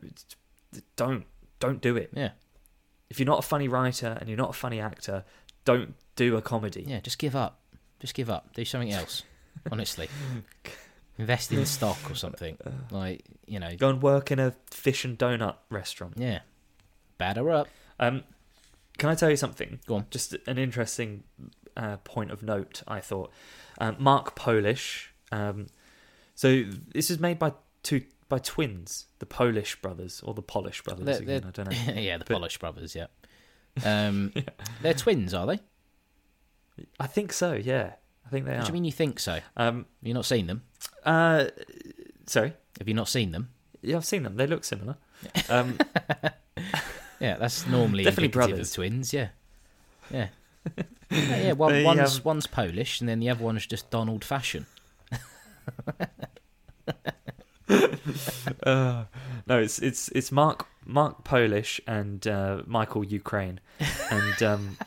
don't 0.95 1.25
don't 1.59 1.81
do 1.81 1.95
it. 1.97 2.11
Yeah. 2.13 2.31
If 3.09 3.19
you're 3.19 3.27
not 3.27 3.39
a 3.39 3.47
funny 3.47 3.67
writer 3.67 4.17
and 4.19 4.29
you're 4.29 4.37
not 4.37 4.51
a 4.51 4.53
funny 4.53 4.79
actor, 4.79 5.25
don't 5.65 5.95
do 6.15 6.37
a 6.37 6.41
comedy. 6.41 6.83
Yeah, 6.87 6.99
just 7.01 7.19
give 7.19 7.35
up. 7.35 7.59
Just 7.99 8.13
give 8.13 8.29
up. 8.29 8.53
Do 8.55 8.63
something 8.65 8.91
else. 8.91 9.23
Honestly, 9.71 10.09
invest 11.17 11.51
in 11.51 11.65
stock 11.65 11.97
or 12.09 12.15
something. 12.15 12.57
Like 12.89 13.23
you 13.45 13.59
know, 13.59 13.75
Go 13.75 13.89
and 13.89 14.01
work 14.01 14.31
in 14.31 14.39
a 14.39 14.53
fish 14.69 15.03
and 15.05 15.17
donut 15.17 15.55
restaurant. 15.69 16.13
yeah, 16.17 16.39
batter 17.17 17.49
up. 17.51 17.67
Um, 17.99 18.23
can 18.97 19.09
I 19.09 19.15
tell 19.15 19.29
you 19.29 19.35
something? 19.37 19.79
Go 19.85 19.95
on. 19.95 20.05
Just 20.11 20.35
an 20.47 20.57
interesting 20.57 21.23
uh, 21.77 21.97
point 21.97 22.31
of 22.31 22.43
note. 22.43 22.83
I 22.87 22.99
thought 22.99 23.31
um, 23.79 23.95
Mark 23.99 24.35
Polish. 24.35 25.13
Um, 25.31 25.67
so 26.35 26.63
this 26.93 27.09
is 27.09 27.19
made 27.19 27.39
by 27.39 27.53
two 27.83 28.03
by 28.29 28.39
twins, 28.39 29.05
the 29.19 29.25
Polish 29.25 29.81
brothers 29.81 30.21
or 30.23 30.33
the 30.33 30.41
Polish 30.41 30.81
brothers. 30.83 31.05
They're- 31.05 31.21
again, 31.21 31.41
they're- 31.41 31.47
I 31.47 31.51
don't 31.51 31.95
know. 31.95 32.01
yeah, 32.01 32.17
the 32.17 32.25
But- 32.25 32.33
Polish 32.35 32.57
brothers. 32.59 32.95
Yeah, 32.95 33.07
um, 33.85 34.33
they're 34.81 34.93
twins, 34.93 35.33
are 35.33 35.45
they? 35.47 35.59
I 36.99 37.07
think 37.07 37.33
so. 37.33 37.53
Yeah, 37.53 37.93
I 38.25 38.29
think 38.29 38.45
they 38.45 38.51
What 38.53 38.59
are. 38.61 38.63
do 38.63 38.67
you 38.69 38.73
mean 38.73 38.85
you 38.85 38.91
think 38.91 39.19
so? 39.19 39.39
Um, 39.57 39.85
you 40.01 40.13
not 40.13 40.25
seen 40.25 40.47
them? 40.47 40.63
uh, 41.05 41.45
sorry. 42.27 42.53
Have 42.79 42.87
you 42.87 42.93
not 42.93 43.07
seen 43.09 43.31
them? 43.31 43.49
Yeah, 43.81 43.97
I've 43.97 44.05
seen 44.05 44.23
them. 44.23 44.35
They 44.37 44.47
look 44.47 44.63
similar. 44.63 44.97
Um, 45.49 45.77
Yeah, 47.21 47.37
that's 47.37 47.67
normally 47.67 48.03
Definitely 48.03 48.29
brothers. 48.29 48.71
of 48.71 48.75
twins. 48.75 49.13
Yeah, 49.13 49.29
yeah, 50.09 50.27
yeah. 50.77 50.83
yeah 51.09 51.51
one, 51.53 51.71
They, 51.71 51.83
one's 51.85 52.17
um, 52.17 52.23
one's 52.23 52.47
Polish, 52.47 52.99
and 52.99 53.07
then 53.07 53.19
the 53.19 53.29
other 53.29 53.43
one's 53.43 53.65
just 53.67 53.89
Donald 53.91 54.25
fashion. 54.25 54.65
uh, 58.63 59.05
no, 59.47 59.59
it's 59.59 59.79
it's 59.79 60.09
it's 60.09 60.31
Mark 60.31 60.65
Mark 60.85 61.23
Polish 61.23 61.79
and 61.85 62.25
uh, 62.27 62.63
Michael 62.65 63.05
Ukraine, 63.05 63.59
and 64.09 64.43
um, 64.43 64.77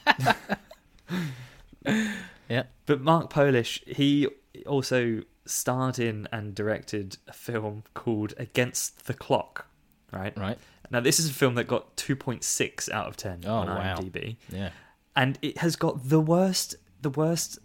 Yeah. 2.49 2.65
But 2.87 3.01
Mark 3.01 3.31
Polish, 3.31 3.83
he 3.87 4.29
also 4.67 5.23
starred 5.47 5.99
in 5.99 6.29
and 6.33 6.55
directed 6.55 7.17
a 7.29 7.33
film 7.33 7.85
called 7.95 8.35
Against 8.37 9.07
the 9.07 9.15
Clock. 9.15 9.67
Right. 10.13 10.37
Right. 10.37 10.59
Now 10.91 11.01
this 11.01 11.19
is 11.19 11.31
a 11.31 11.33
film 11.33 11.55
that 11.57 11.65
got 11.67 11.97
two 11.97 12.15
point 12.17 12.45
six 12.45 12.89
out 12.89 13.07
of 13.09 13.17
ten 13.17 13.41
Oh, 13.47 13.55
on 13.57 13.67
wow. 13.69 13.97
IMDb. 13.97 14.37
Yeah. 14.51 14.71
and 15.17 15.39
it 15.43 15.59
has 15.59 15.77
got 15.77 16.09
the 16.09 16.21
worst 16.21 16.77
the 17.01 17.11
worst 17.11 17.59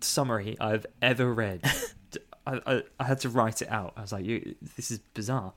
summary 0.00 0.56
I've 0.60 0.86
ever 1.02 1.32
read. 1.32 1.62
I, 2.46 2.60
I, 2.66 2.82
I 2.98 3.04
had 3.04 3.20
to 3.20 3.28
write 3.28 3.60
it 3.62 3.68
out. 3.70 3.92
I 3.96 4.00
was 4.00 4.12
like, 4.12 4.24
you, 4.24 4.54
"This 4.76 4.90
is 4.90 4.98
bizarre." 5.14 5.52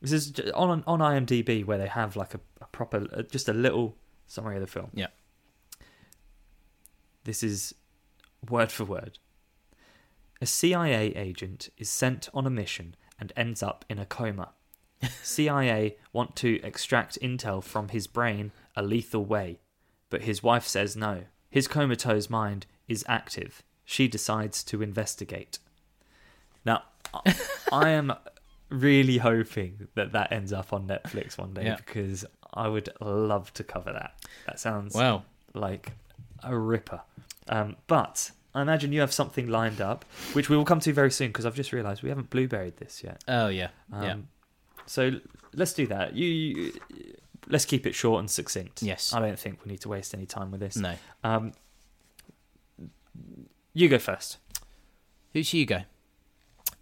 This 0.00 0.12
is 0.12 0.32
on 0.54 0.82
on 0.86 0.98
IMDb 1.00 1.64
where 1.64 1.78
they 1.78 1.88
have 1.88 2.16
like 2.16 2.34
a, 2.34 2.40
a 2.60 2.66
proper, 2.66 3.06
uh, 3.12 3.22
just 3.22 3.48
a 3.48 3.52
little 3.52 3.96
summary 4.26 4.54
of 4.56 4.60
the 4.60 4.66
film. 4.66 4.90
Yeah. 4.94 5.08
This 7.24 7.42
is 7.42 7.74
word 8.48 8.72
for 8.72 8.84
word. 8.84 9.18
A 10.40 10.46
CIA 10.46 11.14
agent 11.14 11.68
is 11.78 11.88
sent 11.88 12.28
on 12.34 12.46
a 12.46 12.50
mission 12.50 12.96
and 13.18 13.32
ends 13.36 13.62
up 13.62 13.84
in 13.88 13.98
a 13.98 14.06
coma. 14.06 14.50
CIA 15.22 15.96
want 16.12 16.36
to 16.36 16.60
extract 16.62 17.18
intel 17.20 17.62
from 17.62 17.88
his 17.88 18.06
brain 18.06 18.52
a 18.76 18.82
lethal 18.82 19.24
way, 19.24 19.58
but 20.10 20.22
his 20.22 20.42
wife 20.42 20.66
says 20.66 20.96
no. 20.96 21.22
His 21.50 21.68
comatose 21.68 22.30
mind 22.30 22.66
is 22.88 23.04
active. 23.08 23.62
She 23.84 24.08
decides 24.08 24.62
to 24.64 24.82
investigate. 24.82 25.58
Now, 26.64 26.82
I- 27.72 27.90
am 27.90 28.12
really 28.68 29.18
hoping 29.18 29.88
that 29.94 30.12
that 30.12 30.32
ends 30.32 30.52
up 30.52 30.72
on 30.72 30.86
Netflix 30.86 31.36
one 31.36 31.52
day 31.52 31.64
Yeah. 31.66 31.76
because 31.76 32.24
I 32.54 32.68
would 32.68 32.88
love 33.00 33.52
to 33.54 33.64
cover 33.64 33.92
that. 33.92 34.14
That 34.46 34.58
sounds 34.60 34.94
Well, 34.94 35.24
like 35.52 35.92
a 36.42 36.56
ripper. 36.56 37.02
Um, 37.48 37.76
but 37.86 38.30
I 38.54 38.62
imagine 38.62 38.92
you 38.92 39.00
have 39.00 39.12
something 39.12 39.46
lined 39.46 39.80
up, 39.80 40.04
which 40.32 40.48
we 40.48 40.56
will 40.56 40.64
come 40.64 40.80
to 40.80 40.92
very 40.92 41.10
soon 41.10 41.28
because 41.28 41.44
I've 41.44 41.54
just 41.54 41.72
realised 41.72 42.02
we 42.02 42.08
haven't 42.08 42.30
blueberried 42.30 42.76
this 42.78 43.02
yet. 43.04 43.22
oh 43.28 43.48
yeah, 43.48 43.68
Um, 43.92 44.02
yeah. 44.02 44.16
So 44.86 45.12
let's 45.54 45.72
do 45.72 45.86
that. 45.88 46.14
You, 46.14 46.26
you, 46.26 46.72
let's 47.48 47.64
keep 47.64 47.86
it 47.86 47.94
short 47.94 48.20
and 48.20 48.30
succinct. 48.30 48.82
Yes. 48.82 49.12
I 49.12 49.20
don't 49.20 49.38
think 49.38 49.64
we 49.64 49.70
need 49.70 49.80
to 49.82 49.88
waste 49.88 50.14
any 50.14 50.26
time 50.26 50.50
with 50.50 50.60
this. 50.60 50.76
No. 50.76 50.94
Um, 51.24 51.52
you 53.74 53.88
go 53.88 53.98
first. 53.98 54.38
Who's 55.32 55.50
Hugo? 55.50 55.82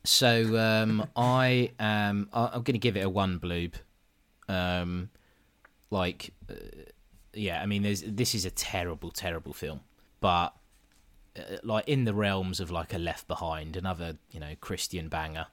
So 0.05 0.57
um, 0.59 1.09
I 1.16 1.70
am. 1.78 2.28
I'm 2.32 2.62
going 2.62 2.74
to 2.74 2.78
give 2.78 2.96
it 2.96 3.05
a 3.05 3.11
one 3.11 3.38
bloob. 3.38 3.74
Um, 4.48 5.11
like, 5.90 6.32
uh, 6.48 6.55
yeah. 7.34 7.61
I 7.62 7.66
mean, 7.66 7.82
there's 7.82 8.03
this 8.03 8.34
is 8.34 8.44
a 8.44 8.51
terrible, 8.51 9.11
terrible 9.11 9.53
film, 9.53 9.80
but 10.20 10.55
uh, 11.38 11.59
like 11.62 11.86
in 11.86 12.05
the 12.05 12.14
realms 12.14 12.61
of 12.61 12.70
like 12.70 12.92
a 12.92 12.98
Left 12.98 13.28
Behind, 13.28 13.76
another 13.76 14.16
you 14.30 14.40
know 14.40 14.55
Christian 14.61 15.09
banger. 15.09 15.46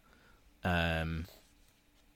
Um, 0.63 1.27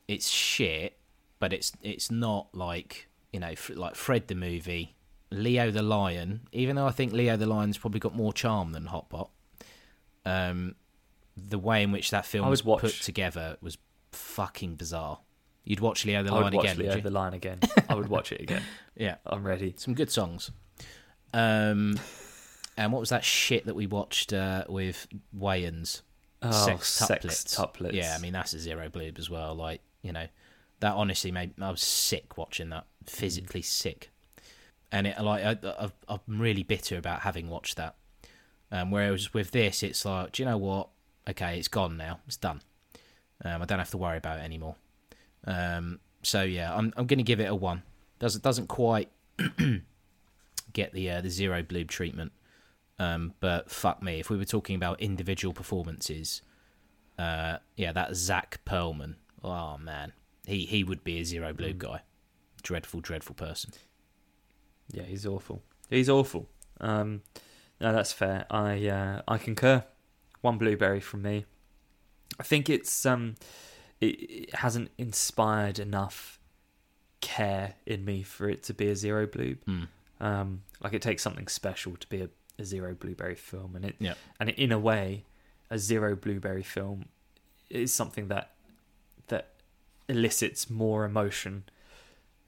it's 0.08 0.30
shit, 0.30 0.98
but 1.40 1.54
it's 1.54 1.72
it's 1.82 2.12
not 2.12 2.48
like 2.54 3.10
you 3.32 3.40
know 3.40 3.54
like 3.76 3.96
Fred 3.96 4.28
the 4.28 4.36
movie, 4.36 4.96
Leo 5.32 5.72
the 5.72 5.82
Lion. 5.82 6.42
Even 6.52 6.76
though 6.76 6.88
I 6.88 6.92
think 6.92 7.14
Leo 7.14 7.38
the 7.38 7.46
Lion's 7.46 7.78
probably 7.78 8.00
got 8.00 8.16
more 8.16 8.34
charm 8.34 8.72
than 8.72 8.88
Hotbot. 8.88 9.30
Um, 10.26 10.76
the 11.36 11.58
way 11.58 11.82
in 11.84 11.92
which 11.92 12.12
that 12.12 12.26
film 12.26 12.46
I 12.46 12.50
was 12.50 12.64
would 12.64 12.80
put 12.80 12.94
together 12.94 13.58
was 13.62 13.78
fucking 14.12 14.76
bizarre. 14.76 15.20
You'd 15.64 15.80
watch 15.80 16.06
Leo 16.06 16.24
the 16.24 16.32
I 16.32 16.34
would 16.34 16.42
Lion 16.42 16.54
watch 16.56 16.66
again, 16.66 16.78
Leo 16.78 17.02
the 17.02 17.12
Lion 17.12 17.34
again. 17.34 17.60
I 17.90 17.96
would 17.96 18.10
watch 18.10 18.32
it 18.32 18.42
again. 18.42 18.64
Yeah, 18.96 19.16
I'm 19.26 19.46
ready. 19.46 19.74
some 19.78 19.94
good 19.94 20.12
songs. 20.12 20.52
Um, 21.34 22.00
and 22.78 22.92
what 22.92 23.00
was 23.00 23.10
that 23.10 23.24
shit 23.24 23.66
that 23.66 23.76
we 23.76 23.88
watched 23.88 24.34
uh, 24.34 24.66
with 24.68 25.08
Wayans? 25.38 26.02
Oh, 26.42 26.52
sex 26.82 27.00
tuplets. 27.44 27.94
Yeah, 27.94 28.16
I 28.18 28.22
mean 28.22 28.34
that's 28.34 28.54
a 28.54 28.60
zero 28.60 28.90
bloob 28.90 29.20
as 29.20 29.30
well. 29.30 29.54
Like 29.54 29.82
you 30.02 30.12
know, 30.12 30.28
that 30.80 30.94
honestly 30.94 31.32
made 31.32 31.54
I 31.62 31.72
was 31.72 31.82
sick 31.82 32.38
watching 32.38 32.70
that, 32.70 32.86
physically 33.06 33.62
sick. 33.62 34.10
And 34.92 35.08
it 35.08 35.20
like 35.22 35.44
I, 35.44 35.70
I, 35.70 35.92
I'm 36.08 36.20
really 36.28 36.64
bitter 36.64 36.98
about 36.98 37.22
having 37.22 37.50
watched 37.50 37.78
that. 37.78 37.96
Um, 38.72 38.92
whereas 38.92 39.34
with 39.34 39.52
this, 39.52 39.84
it's 39.84 40.06
like, 40.06 40.34
do 40.34 40.44
you 40.44 40.50
know 40.50 40.58
what? 40.58 40.90
Okay, 41.30 41.58
it's 41.58 41.68
gone 41.68 41.98
now. 41.98 42.20
It's 42.26 42.38
done. 42.38 42.62
Um, 43.44 43.62
I 43.62 43.66
don't 43.66 43.80
have 43.80 43.92
to 43.92 43.98
worry 43.98 44.18
about 44.18 44.40
it 44.40 44.44
anymore. 44.44 44.76
Um, 45.46 46.00
so 46.24 46.44
yeah, 46.44 46.76
I'm 46.76 46.94
I'm 46.98 47.08
going 47.08 47.20
to 47.20 47.24
give 47.24 47.40
it 47.40 47.50
a 47.50 47.56
one. 47.56 47.84
Doesn't 48.20 48.44
doesn't 48.44 48.68
quite 48.68 49.10
get 50.74 50.94
the 50.94 51.10
uh, 51.10 51.22
the 51.22 51.30
zero 51.30 51.64
bloob 51.64 51.88
treatment. 51.88 52.32
Um, 53.00 53.34
but 53.40 53.72
fuck 53.72 54.04
me, 54.04 54.20
if 54.20 54.30
we 54.30 54.38
were 54.38 54.46
talking 54.46 54.76
about 54.76 55.02
individual 55.02 55.54
performances, 55.54 56.44
uh, 57.18 57.58
yeah, 57.76 57.92
that 57.92 58.16
Zack 58.16 58.60
Pearlman, 58.64 59.16
oh 59.44 59.78
man, 59.78 60.14
he 60.46 60.66
he 60.66 60.84
would 60.84 61.04
be 61.04 61.20
a 61.20 61.24
zero 61.26 61.54
blue 61.54 61.74
guy. 61.74 62.02
Dreadful, 62.64 63.02
dreadful 63.02 63.36
person. 63.36 63.72
Yeah, 64.92 65.04
he's 65.04 65.26
awful. 65.26 65.64
He's 65.90 66.10
awful. 66.10 66.48
Um, 66.80 67.22
no, 67.80 67.92
that's 67.94 68.12
fair. 68.14 68.46
I 68.50 68.88
uh, 68.88 69.22
I 69.28 69.38
concur. 69.38 69.84
One 70.42 70.58
blueberry 70.58 71.00
from 71.00 71.22
me. 71.22 71.46
I 72.40 72.44
think 72.44 72.70
it's 72.70 73.06
um, 73.06 73.36
it, 74.00 74.06
it 74.06 74.56
hasn't 74.56 74.90
inspired 74.98 75.78
enough 75.80 76.40
care 77.22 77.76
in 77.86 78.04
me 78.04 78.24
for 78.24 78.50
it 78.50 78.64
to 78.64 78.74
be 78.74 78.90
a 78.90 78.96
zero 78.96 79.28
blue. 79.28 79.58
Hmm. 79.66 79.84
Um, 80.20 80.62
like 80.84 80.94
it 80.94 81.02
takes 81.02 81.22
something 81.24 81.48
special 81.48 81.96
to 81.96 82.08
be 82.08 82.22
a, 82.22 82.30
a 82.60 82.66
zero 82.66 82.94
blueberry 82.96 83.36
film, 83.36 83.76
and 83.76 83.86
it 83.86 83.96
Yeah. 84.00 84.14
and 84.40 84.50
in 84.50 84.72
a 84.72 84.80
way, 84.80 85.26
a 85.70 85.78
zero 85.78 86.16
blueberry 86.16 86.64
film 86.64 87.06
is 87.70 87.94
something 87.94 88.28
that 88.28 88.52
elicits 90.12 90.70
more 90.70 91.06
emotion 91.06 91.64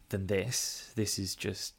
than 0.09 0.27
this. 0.27 0.91
This 0.95 1.17
is 1.17 1.35
just 1.35 1.73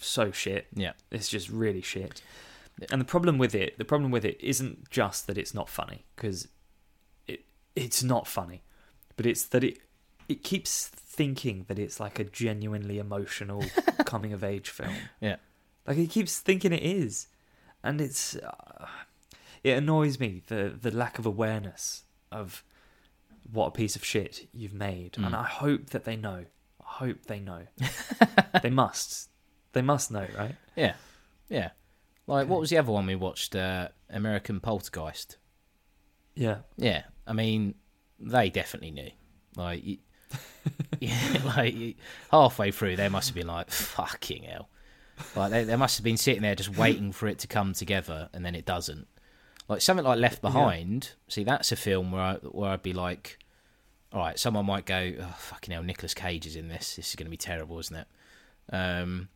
so 0.00 0.30
shit. 0.32 0.66
Yeah. 0.74 0.92
It's 1.10 1.28
just 1.28 1.48
really 1.48 1.82
shit. 1.82 2.22
And 2.90 3.00
the 3.00 3.06
problem 3.06 3.38
with 3.38 3.54
it, 3.54 3.78
the 3.78 3.84
problem 3.84 4.10
with 4.10 4.24
it 4.24 4.40
isn't 4.40 4.90
just 4.90 5.26
that 5.26 5.38
it's 5.38 5.54
not 5.54 5.68
funny 5.68 6.04
because 6.16 6.48
it 7.26 7.44
it's 7.76 8.02
not 8.02 8.26
funny, 8.26 8.62
but 9.16 9.26
it's 9.26 9.44
that 9.46 9.62
it 9.62 9.78
it 10.28 10.42
keeps 10.42 10.88
thinking 10.88 11.66
that 11.68 11.78
it's 11.78 12.00
like 12.00 12.18
a 12.18 12.24
genuinely 12.24 12.98
emotional 12.98 13.64
coming 14.06 14.32
of 14.32 14.42
age 14.42 14.70
film. 14.70 14.94
Yeah. 15.20 15.36
Like 15.86 15.98
it 15.98 16.10
keeps 16.10 16.38
thinking 16.38 16.72
it 16.72 16.82
is, 16.82 17.28
and 17.84 18.00
it's 18.00 18.36
uh, 18.36 18.86
it 19.62 19.76
annoys 19.76 20.18
me 20.18 20.42
the 20.46 20.74
the 20.80 20.90
lack 20.90 21.18
of 21.18 21.26
awareness 21.26 22.04
of 22.30 22.64
what 23.50 23.66
a 23.66 23.70
piece 23.70 23.96
of 23.96 24.04
shit 24.04 24.48
you've 24.52 24.74
made, 24.74 25.16
and 25.16 25.26
Mm. 25.26 25.34
I 25.34 25.44
hope 25.44 25.90
that 25.90 26.04
they 26.04 26.16
know. 26.16 26.44
I 26.80 26.84
hope 27.06 27.24
they 27.26 27.40
know. 27.40 27.66
they 28.62 28.70
must. 28.70 29.30
They 29.72 29.82
must 29.82 30.10
know, 30.10 30.26
right? 30.36 30.56
Yeah, 30.76 30.94
yeah. 31.48 31.70
Like 32.26 32.48
what 32.48 32.60
was 32.60 32.70
the 32.70 32.78
other 32.78 32.92
one 32.92 33.06
we 33.06 33.14
watched? 33.16 33.56
Uh, 33.56 33.88
American 34.10 34.60
Poltergeist. 34.60 35.38
Yeah. 36.34 36.58
Yeah, 36.76 37.02
I 37.26 37.32
mean, 37.32 37.74
they 38.18 38.48
definitely 38.50 38.90
knew. 38.90 39.10
Like, 39.56 39.84
you, 39.84 39.98
yeah, 41.00 41.40
like 41.44 41.96
halfway 42.30 42.70
through, 42.70 42.96
they 42.96 43.08
must 43.08 43.28
have 43.28 43.34
been 43.34 43.46
like, 43.48 43.70
"Fucking 43.70 44.44
hell!" 44.44 44.68
Like 45.36 45.50
they, 45.50 45.64
they 45.64 45.76
must 45.76 45.98
have 45.98 46.04
been 46.04 46.16
sitting 46.16 46.42
there 46.42 46.54
just 46.54 46.76
waiting 46.76 47.12
for 47.12 47.26
it 47.28 47.38
to 47.40 47.46
come 47.48 47.72
together, 47.74 48.28
and 48.32 48.44
then 48.44 48.54
it 48.54 48.64
doesn't. 48.64 49.06
Like 49.68 49.80
something 49.80 50.04
like 50.04 50.18
Left 50.18 50.42
Behind. 50.42 51.12
See, 51.28 51.44
that's 51.44 51.72
a 51.72 51.76
film 51.76 52.12
where 52.12 52.22
I, 52.22 52.34
where 52.36 52.70
I'd 52.70 52.82
be 52.82 52.92
like, 52.92 53.38
"All 54.12 54.20
right," 54.20 54.38
someone 54.38 54.66
might 54.66 54.84
go, 54.84 55.12
oh, 55.20 55.34
"Fucking 55.38 55.72
hell, 55.72 55.82
Nicolas 55.82 56.14
Cage 56.14 56.46
is 56.46 56.56
in 56.56 56.68
this. 56.68 56.96
This 56.96 57.10
is 57.10 57.16
going 57.16 57.26
to 57.26 57.30
be 57.30 57.36
terrible, 57.36 57.78
isn't 57.78 57.96
it?" 57.96 58.06
Um, 58.72 59.28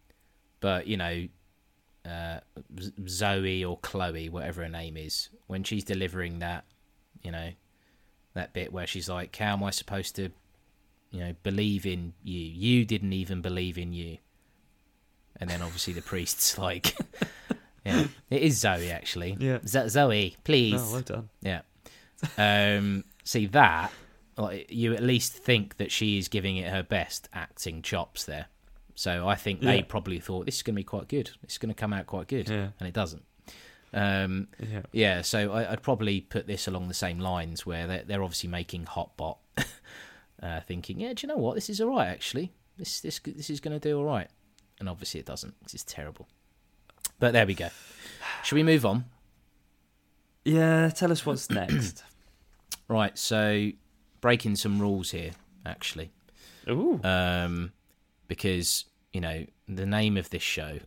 but 0.60 0.86
you 0.86 0.96
know, 0.96 1.28
uh, 2.04 2.40
Zoe 3.08 3.64
or 3.64 3.78
Chloe, 3.78 4.28
whatever 4.28 4.62
her 4.62 4.68
name 4.68 4.96
is, 4.96 5.28
when 5.46 5.64
she's 5.64 5.84
delivering 5.84 6.40
that, 6.40 6.64
you 7.22 7.30
know, 7.30 7.50
that 8.34 8.52
bit 8.52 8.72
where 8.72 8.86
she's 8.86 9.08
like, 9.08 9.34
"How 9.36 9.54
am 9.54 9.64
I 9.64 9.70
supposed 9.70 10.16
to, 10.16 10.30
you 11.10 11.20
know, 11.20 11.34
believe 11.42 11.86
in 11.86 12.14
you? 12.22 12.40
You 12.40 12.84
didn't 12.84 13.12
even 13.12 13.40
believe 13.40 13.78
in 13.78 13.92
you." 13.92 14.18
And 15.38 15.50
then 15.50 15.62
obviously 15.62 15.92
the 15.92 16.02
priest's 16.02 16.56
like, 16.66 16.96
"Yeah, 17.86 18.06
it 18.30 18.42
is 18.42 18.58
Zoe 18.58 18.90
actually. 18.90 19.36
Yeah. 19.40 19.58
Z- 19.66 19.88
Zoe, 19.88 20.36
please." 20.44 20.80
Oh, 20.82 20.92
well 20.92 21.00
done. 21.02 21.28
Yeah. 21.40 21.60
Um, 22.38 23.04
see 23.24 23.46
that, 23.46 23.92
like, 24.36 24.70
you 24.70 24.94
at 24.94 25.02
least 25.02 25.32
think 25.34 25.76
that 25.78 25.90
she 25.92 26.18
is 26.18 26.28
giving 26.28 26.56
it 26.56 26.70
her 26.70 26.82
best 26.82 27.28
acting 27.32 27.82
chops 27.82 28.24
there. 28.24 28.46
So 28.94 29.28
I 29.28 29.34
think 29.34 29.60
they 29.60 29.76
Yeah. 29.76 29.84
probably 29.86 30.20
thought 30.20 30.46
this 30.46 30.56
is 30.56 30.62
going 30.62 30.74
to 30.74 30.80
be 30.80 30.84
quite 30.84 31.08
good. 31.08 31.30
This 31.42 31.52
is 31.52 31.58
going 31.58 31.68
to 31.74 31.78
come 31.78 31.92
out 31.92 32.06
quite 32.06 32.28
good, 32.28 32.48
Yeah. 32.48 32.68
and 32.80 32.88
it 32.88 32.94
doesn't. 32.94 33.24
Um, 33.92 34.48
Yeah. 34.58 34.82
yeah, 34.92 35.22
so 35.22 35.52
I, 35.52 35.72
I'd 35.72 35.82
probably 35.82 36.20
put 36.22 36.46
this 36.46 36.66
along 36.66 36.88
the 36.88 36.94
same 36.94 37.18
lines 37.18 37.64
where 37.66 37.86
they're, 37.86 38.02
they're 38.04 38.22
obviously 38.22 38.48
making 38.48 38.86
Hotbot, 38.86 39.36
uh, 40.42 40.60
thinking, 40.62 41.00
yeah, 41.00 41.12
do 41.14 41.26
you 41.26 41.28
know 41.28 41.36
what? 41.38 41.54
This 41.54 41.68
is 41.70 41.80
all 41.80 41.90
right 41.90 42.08
actually. 42.08 42.52
This 42.78 43.00
this 43.00 43.18
this 43.24 43.48
is 43.48 43.60
going 43.60 43.78
to 43.78 43.88
do 43.88 43.96
all 43.98 44.04
right, 44.04 44.28
and 44.80 44.88
obviously 44.88 45.20
it 45.20 45.24
doesn't. 45.26 45.54
This 45.62 45.74
is 45.74 45.84
terrible. 45.84 46.28
But 47.18 47.32
there 47.32 47.46
we 47.46 47.54
go. 47.54 47.68
Should 48.42 48.56
we 48.56 48.62
move 48.62 48.84
on? 48.84 49.06
Yeah, 50.44 50.90
tell 50.90 51.10
us 51.10 51.26
what's 51.26 51.50
next. 51.50 52.04
Right, 52.88 53.16
so 53.18 53.70
breaking 54.20 54.56
some 54.56 54.80
rules 54.80 55.10
here, 55.10 55.32
actually, 55.64 56.10
Ooh. 56.68 57.00
um, 57.02 57.72
because 58.28 58.84
you 59.12 59.20
know 59.20 59.46
the 59.68 59.86
name 59.86 60.16
of 60.16 60.30
this 60.30 60.42
show 60.42 60.78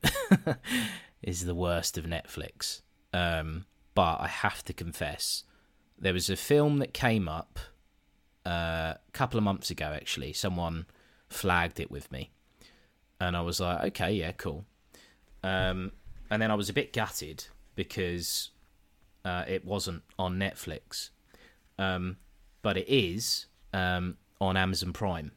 is 1.21 1.45
the 1.45 1.55
worst 1.55 1.97
of 1.97 2.05
Netflix. 2.05 2.82
Um, 3.11 3.65
but 3.95 4.21
I 4.21 4.27
have 4.27 4.63
to 4.65 4.73
confess, 4.73 5.43
there 5.97 6.13
was 6.13 6.30
a 6.30 6.38
film 6.38 6.77
that 6.77 6.93
came 6.93 7.27
up 7.27 7.59
uh, 8.45 8.93
a 8.95 9.11
couple 9.11 9.38
of 9.38 9.43
months 9.43 9.69
ago. 9.69 9.91
Actually, 9.93 10.32
someone 10.32 10.86
flagged 11.27 11.80
it 11.82 11.91
with 11.91 12.09
me, 12.11 12.30
and 13.19 13.36
I 13.36 13.41
was 13.41 13.59
like, 13.59 13.84
okay, 13.88 14.13
yeah, 14.13 14.32
cool. 14.32 14.63
Um, 15.43 15.91
and 16.30 16.41
then 16.41 16.51
I 16.51 16.55
was 16.55 16.69
a 16.69 16.73
bit 16.73 16.93
gutted 16.93 17.45
because 17.75 18.51
uh, 19.25 19.43
it 19.47 19.65
wasn't 19.65 20.03
on 20.17 20.38
Netflix 20.38 21.09
um, 21.77 22.17
but 22.61 22.75
it 22.77 22.88
is 22.89 23.45
um, 23.73 24.17
on 24.41 24.57
Amazon 24.57 24.91
Prime. 24.93 25.32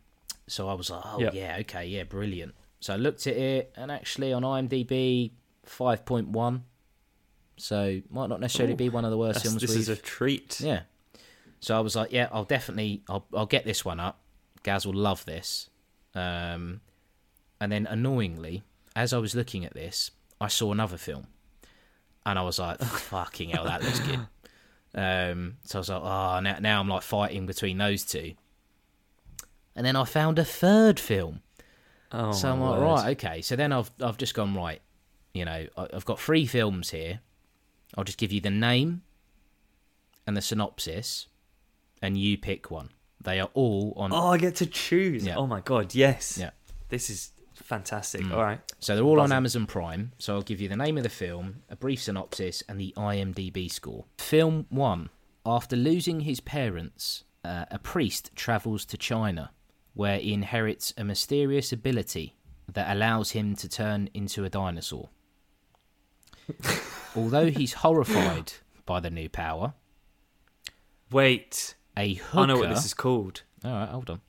So 0.48 0.68
I 0.68 0.74
was 0.74 0.90
like, 0.90 1.02
oh 1.04 1.20
Yep. 1.20 1.34
yeah, 1.34 1.56
okay, 1.60 1.86
yeah, 1.86 2.02
brilliant. 2.02 2.54
So 2.80 2.92
I 2.92 2.96
looked 2.96 3.26
at 3.28 3.36
it, 3.36 3.72
and 3.76 3.92
actually 3.92 4.32
on 4.32 4.42
IMDb, 4.42 5.30
five 5.64 6.04
point 6.04 6.28
one. 6.28 6.64
So 7.56 8.00
might 8.10 8.28
not 8.28 8.40
necessarily 8.40 8.74
Ooh, 8.74 8.76
be 8.76 8.88
one 8.88 9.04
of 9.04 9.12
the 9.12 9.18
worst 9.18 9.42
films. 9.44 9.60
this 9.60 9.70
is 9.70 9.88
we've- 9.88 10.00
a 10.00 10.02
treat. 10.02 10.60
yeah. 10.60 10.80
So 11.60 11.76
I 11.76 11.80
was 11.80 11.94
like, 11.94 12.10
yeah, 12.10 12.26
I'll 12.32 12.42
definitely, 12.44 13.02
I'll, 13.08 13.24
I'll 13.32 13.46
get 13.46 13.64
this 13.64 13.84
one 13.84 14.00
up. 14.00 14.18
Gaz 14.64 14.84
will 14.84 14.94
love 14.94 15.24
this. 15.26 15.70
Um, 16.12 16.80
and 17.60 17.70
then 17.70 17.86
annoyingly, 17.86 18.64
as 18.96 19.12
I 19.12 19.18
was 19.18 19.36
looking 19.36 19.64
at 19.64 19.72
this, 19.74 20.10
I 20.42 20.48
saw 20.48 20.72
another 20.72 20.96
film, 20.96 21.28
and 22.26 22.38
I 22.38 22.42
was 22.42 22.58
like, 22.58 22.78
fucking 22.82 23.50
hell, 23.50 23.64
that 23.64 23.82
looks 23.82 24.00
good. 24.00 24.20
Um, 24.94 25.56
so 25.64 25.78
I 25.78 25.80
was 25.80 25.88
like, 25.88 26.02
oh, 26.02 26.40
now, 26.40 26.56
now 26.60 26.80
I'm 26.80 26.88
like 26.88 27.02
fighting 27.02 27.46
between 27.46 27.78
those 27.78 28.04
two. 28.04 28.34
And 29.76 29.86
then 29.86 29.94
I 29.94 30.04
found 30.04 30.38
a 30.38 30.44
third 30.44 30.98
film. 30.98 31.42
Oh, 32.10 32.32
so 32.32 32.50
I'm 32.50 32.60
like, 32.60 32.78
word. 32.78 32.84
right, 32.84 33.16
okay. 33.16 33.40
So 33.40 33.56
then 33.56 33.72
I've 33.72 33.90
I've 34.00 34.18
just 34.18 34.34
gone 34.34 34.54
right. 34.54 34.82
You 35.32 35.46
know, 35.46 35.66
I've 35.76 36.04
got 36.04 36.20
three 36.20 36.44
films 36.44 36.90
here. 36.90 37.20
I'll 37.96 38.04
just 38.04 38.18
give 38.18 38.32
you 38.32 38.40
the 38.40 38.50
name 38.50 39.02
and 40.26 40.36
the 40.36 40.42
synopsis, 40.42 41.28
and 42.02 42.18
you 42.18 42.36
pick 42.36 42.70
one. 42.70 42.90
They 43.20 43.40
are 43.40 43.48
all 43.54 43.94
on. 43.96 44.12
Oh, 44.12 44.28
I 44.28 44.38
get 44.38 44.56
to 44.56 44.66
choose. 44.66 45.24
Yeah. 45.24 45.36
Oh 45.36 45.46
my 45.46 45.60
god, 45.60 45.94
yes. 45.94 46.36
Yeah. 46.38 46.50
This 46.88 47.08
is 47.08 47.30
fantastic. 47.62 48.22
Mm. 48.22 48.32
All 48.32 48.42
right. 48.42 48.60
So 48.80 48.94
they're 48.94 49.04
all 49.04 49.20
on 49.20 49.32
Amazon 49.32 49.66
Prime. 49.66 50.12
So 50.18 50.34
I'll 50.34 50.42
give 50.42 50.60
you 50.60 50.68
the 50.68 50.76
name 50.76 50.96
of 50.96 51.02
the 51.02 51.08
film, 51.08 51.62
a 51.68 51.76
brief 51.76 52.02
synopsis, 52.02 52.62
and 52.68 52.80
the 52.80 52.92
IMDb 52.96 53.70
score. 53.70 54.04
Film 54.18 54.66
one. 54.70 55.10
After 55.44 55.74
losing 55.76 56.20
his 56.20 56.40
parents, 56.40 57.24
uh, 57.44 57.64
a 57.70 57.78
priest 57.78 58.30
travels 58.36 58.84
to 58.86 58.96
China, 58.96 59.50
where 59.94 60.18
he 60.18 60.32
inherits 60.32 60.94
a 60.96 61.04
mysterious 61.04 61.72
ability 61.72 62.36
that 62.72 62.94
allows 62.94 63.32
him 63.32 63.56
to 63.56 63.68
turn 63.68 64.08
into 64.14 64.44
a 64.44 64.48
dinosaur. 64.48 65.08
Although 67.16 67.50
he's 67.50 67.74
horrified 67.74 68.52
by 68.86 69.00
the 69.00 69.10
new 69.10 69.28
power, 69.28 69.74
Wait. 71.10 71.74
a 71.96 72.14
hooker. 72.14 72.38
I 72.38 72.46
know 72.46 72.58
what 72.58 72.70
this 72.70 72.84
is 72.84 72.94
called. 72.94 73.42
All 73.64 73.72
right, 73.72 73.88
hold 73.88 74.10
on. 74.10 74.20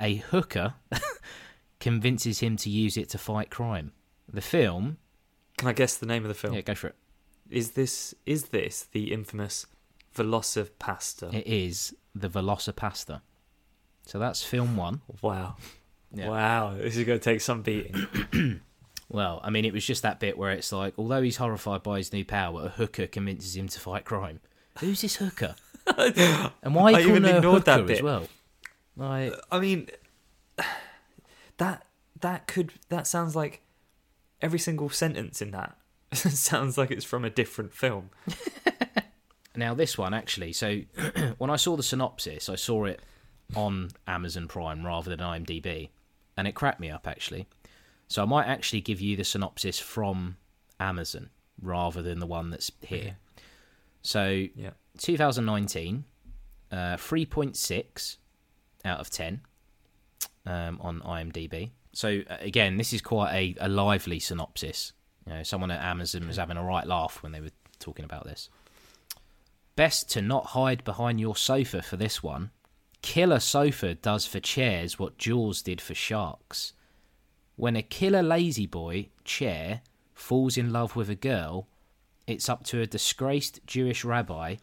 A 0.00 0.16
hooker 0.16 0.74
convinces 1.82 2.38
him 2.38 2.56
to 2.56 2.70
use 2.70 2.96
it 2.96 3.08
to 3.10 3.18
fight 3.18 3.50
crime. 3.50 3.90
The 4.32 4.40
film. 4.40 4.98
Can 5.58 5.66
I 5.66 5.72
guess 5.72 5.96
the 5.96 6.06
name 6.06 6.22
of 6.22 6.28
the 6.28 6.34
film? 6.34 6.54
Yeah, 6.54 6.60
go 6.60 6.76
for 6.76 6.86
it. 6.86 6.94
Is 7.50 7.72
this 7.72 8.14
is 8.24 8.44
this 8.46 8.86
the 8.92 9.12
infamous 9.12 9.66
Velocipastor? 10.16 11.34
It 11.34 11.46
is 11.46 11.94
the 12.14 12.28
Velocipastor. 12.28 13.20
So 14.06 14.18
that's 14.20 14.44
film 14.44 14.76
one. 14.76 15.02
Wow. 15.20 15.56
Yeah. 16.14 16.28
Wow. 16.28 16.74
This 16.76 16.96
is 16.96 17.04
going 17.04 17.18
to 17.18 17.24
take 17.24 17.40
some 17.40 17.62
beating. 17.62 18.06
Well, 19.08 19.42
I 19.44 19.50
mean, 19.50 19.66
it 19.66 19.74
was 19.74 19.84
just 19.84 20.02
that 20.04 20.20
bit 20.20 20.38
where 20.38 20.52
it's 20.52 20.72
like, 20.72 20.94
although 20.96 21.20
he's 21.20 21.36
horrified 21.36 21.82
by 21.82 21.98
his 21.98 22.14
new 22.14 22.24
power, 22.24 22.64
a 22.64 22.68
hooker 22.70 23.06
convinces 23.06 23.54
him 23.54 23.68
to 23.68 23.78
fight 23.78 24.06
crime. 24.06 24.40
Who's 24.78 25.02
this 25.02 25.16
hooker? 25.16 25.54
and 25.86 26.74
why 26.74 26.94
are 26.94 27.00
you 27.00 27.06
calling 27.08 27.16
even 27.16 27.22
her 27.24 27.32
a 27.32 27.36
ignored 27.36 27.66
that 27.66 27.80
hooker 27.80 27.92
as 27.92 28.00
well? 28.00 28.26
Like, 28.96 29.34
I 29.50 29.60
mean, 29.60 29.88
that 31.62 31.86
that 32.20 32.46
could 32.46 32.72
that 32.88 33.06
sounds 33.06 33.36
like 33.36 33.62
every 34.40 34.58
single 34.58 34.90
sentence 34.90 35.40
in 35.40 35.52
that 35.52 35.76
sounds 36.12 36.76
like 36.76 36.90
it's 36.90 37.04
from 37.04 37.24
a 37.24 37.30
different 37.30 37.72
film. 37.72 38.10
Now 39.54 39.74
this 39.74 39.98
one 39.98 40.14
actually, 40.14 40.54
so 40.54 40.80
when 41.36 41.50
I 41.50 41.56
saw 41.56 41.76
the 41.76 41.82
synopsis, 41.82 42.48
I 42.48 42.54
saw 42.54 42.86
it 42.86 43.02
on 43.54 43.90
Amazon 44.06 44.48
Prime 44.48 44.82
rather 44.86 45.10
than 45.10 45.18
IMDb, 45.18 45.90
and 46.38 46.48
it 46.48 46.54
cracked 46.54 46.80
me 46.80 46.88
up 46.88 47.06
actually. 47.06 47.46
So 48.08 48.22
I 48.22 48.24
might 48.24 48.46
actually 48.46 48.80
give 48.80 49.02
you 49.02 49.14
the 49.14 49.24
synopsis 49.24 49.78
from 49.78 50.38
Amazon 50.80 51.28
rather 51.60 52.00
than 52.00 52.18
the 52.18 52.26
one 52.26 52.48
that's 52.48 52.72
here. 52.80 53.18
So 54.00 54.46
Yeah. 54.56 54.70
2019, 54.96 56.04
uh, 56.70 56.96
3.6 56.96 58.16
out 58.86 59.00
of 59.00 59.10
10 59.10 59.42
um, 60.46 60.78
on 60.80 61.00
IMDb. 61.00 61.70
So 61.92 62.22
uh, 62.28 62.36
again, 62.40 62.76
this 62.76 62.92
is 62.92 63.02
quite 63.02 63.32
a, 63.32 63.54
a 63.60 63.68
lively 63.68 64.18
synopsis. 64.18 64.92
You 65.26 65.34
know, 65.34 65.42
someone 65.42 65.70
at 65.70 65.82
Amazon 65.82 66.26
was 66.26 66.36
having 66.36 66.56
a 66.56 66.64
right 66.64 66.86
laugh 66.86 67.22
when 67.22 67.32
they 67.32 67.40
were 67.40 67.50
talking 67.78 68.04
about 68.04 68.24
this. 68.24 68.48
Best 69.76 70.10
to 70.10 70.22
not 70.22 70.46
hide 70.46 70.84
behind 70.84 71.20
your 71.20 71.36
sofa 71.36 71.82
for 71.82 71.96
this 71.96 72.22
one. 72.22 72.50
Killer 73.00 73.40
sofa 73.40 73.94
does 73.94 74.26
for 74.26 74.40
chairs 74.40 74.98
what 74.98 75.18
Jaws 75.18 75.62
did 75.62 75.80
for 75.80 75.94
sharks. 75.94 76.72
When 77.56 77.76
a 77.76 77.82
killer 77.82 78.22
lazy 78.22 78.66
boy 78.66 79.08
chair 79.24 79.82
falls 80.14 80.56
in 80.56 80.72
love 80.72 80.94
with 80.96 81.10
a 81.10 81.14
girl, 81.14 81.68
it's 82.26 82.48
up 82.48 82.64
to 82.64 82.80
a 82.80 82.86
disgraced 82.86 83.60
Jewish 83.66 84.04
rabbi, 84.04 84.56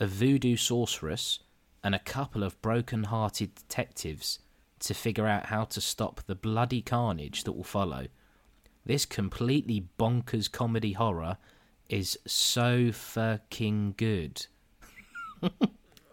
a 0.00 0.06
voodoo 0.06 0.56
sorceress, 0.56 1.38
and 1.84 1.94
a 1.94 2.00
couple 2.00 2.42
of 2.42 2.60
broken 2.62 3.04
hearted 3.04 3.54
detectives 3.54 4.40
to 4.80 4.94
figure 4.94 5.26
out 5.26 5.46
how 5.46 5.64
to 5.64 5.80
stop 5.80 6.22
the 6.26 6.34
bloody 6.34 6.82
carnage 6.82 7.44
that 7.44 7.52
will 7.52 7.64
follow. 7.64 8.06
This 8.84 9.04
completely 9.04 9.88
bonkers 9.98 10.50
comedy 10.50 10.92
horror 10.92 11.38
is 11.88 12.18
so 12.26 12.92
fucking 12.92 13.94
good. 13.96 14.46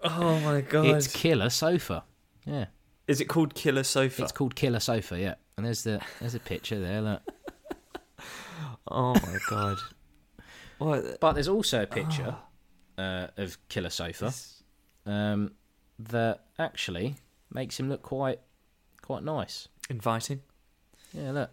Oh 0.03 0.39
my 0.39 0.61
god! 0.69 0.85
It's 0.85 1.07
Killer 1.07 1.49
Sofa. 1.49 2.03
Yeah. 2.45 2.65
Is 3.07 3.21
it 3.21 3.25
called 3.25 3.53
Killer 3.53 3.83
Sofa? 3.83 4.23
It's 4.23 4.31
called 4.31 4.55
Killer 4.55 4.79
Sofa, 4.79 5.19
yeah. 5.19 5.35
And 5.57 5.65
there's 5.65 5.83
the 5.83 6.01
there's 6.19 6.35
a 6.35 6.39
picture 6.39 6.79
there, 6.79 7.01
look. 7.01 7.21
Oh 8.85 9.13
my 9.13 9.37
god! 9.49 9.77
What? 10.77 11.19
But 11.21 11.33
there's 11.33 11.47
also 11.47 11.83
a 11.83 11.87
picture 11.87 12.35
uh, 12.97 13.27
of 13.37 13.57
Killer 13.69 13.89
Sofa 13.89 14.33
um, 15.05 15.51
that 15.99 16.41
actually 16.59 17.15
makes 17.49 17.79
him 17.79 17.87
look 17.87 18.01
quite 18.01 18.39
Quite 19.03 19.23
nice. 19.23 19.67
Inviting. 19.89 20.41
Yeah, 21.13 21.31
look. 21.31 21.49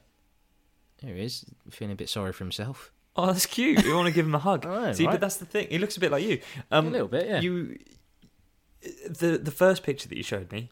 Here 1.03 1.15
he 1.15 1.25
is, 1.25 1.45
feeling 1.71 1.93
a 1.93 1.97
bit 1.97 2.09
sorry 2.09 2.33
for 2.33 2.45
himself. 2.45 2.91
Oh, 3.17 3.27
that's 3.27 3.47
cute. 3.47 3.85
You 3.85 3.95
want 3.97 4.07
to 4.09 4.13
give 4.15 4.25
him 4.27 4.35
a 4.35 4.39
hug. 4.49 4.65
Oh, 4.67 4.93
See, 4.93 5.05
right. 5.05 5.13
but 5.13 5.21
that's 5.21 5.37
the 5.37 5.45
thing. 5.47 5.67
He 5.71 5.79
looks 5.79 5.97
a 5.97 6.01
bit 6.01 6.11
like 6.13 6.23
you. 6.25 6.41
Um, 6.71 6.89
a 6.89 6.91
little 6.91 7.09
bit, 7.09 7.27
yeah. 7.27 7.41
You, 7.41 7.77
the 9.09 9.39
the 9.43 9.51
first 9.51 9.83
picture 9.83 10.09
that 10.09 10.17
you 10.17 10.23
showed 10.23 10.51
me, 10.53 10.71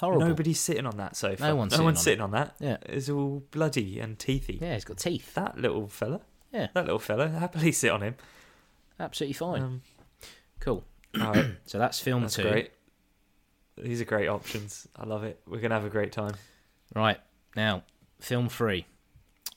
Horrible. 0.00 0.26
nobody's 0.26 0.58
sitting 0.60 0.86
on 0.86 0.96
that 0.96 1.16
sofa. 1.16 1.42
No 1.44 1.56
one's 1.56 1.72
no 1.72 1.76
sitting 1.76 1.84
one's 1.84 1.98
on 1.98 2.02
sitting 2.02 2.20
on 2.20 2.30
that. 2.32 2.54
Yeah. 2.58 2.76
it's 2.86 3.08
all 3.08 3.42
bloody 3.52 4.00
and 4.00 4.18
teethy. 4.18 4.60
Yeah, 4.60 4.74
he's 4.74 4.84
got 4.84 4.98
teeth. 4.98 5.34
That 5.34 5.56
little 5.58 5.86
fella. 5.88 6.20
Yeah. 6.52 6.68
that 6.74 6.84
little 6.84 6.98
fella. 6.98 7.28
Happily 7.28 7.72
sit 7.72 7.90
on 7.90 8.02
him. 8.02 8.16
Absolutely 9.00 9.34
fine. 9.34 9.62
Um, 9.62 9.82
cool. 10.60 10.84
all 11.20 11.32
right, 11.32 11.52
So 11.66 11.78
that's 11.78 12.00
film 12.00 12.22
that's 12.22 12.34
two. 12.34 12.42
great. 12.42 12.72
These 13.82 14.00
are 14.00 14.04
great 14.04 14.28
options. 14.28 14.86
I 14.96 15.04
love 15.04 15.24
it. 15.24 15.40
We're 15.46 15.60
gonna 15.60 15.74
have 15.74 15.84
a 15.84 15.90
great 15.90 16.12
time. 16.12 16.34
Right 16.94 17.18
now, 17.56 17.82
film 18.20 18.48
three. 18.48 18.86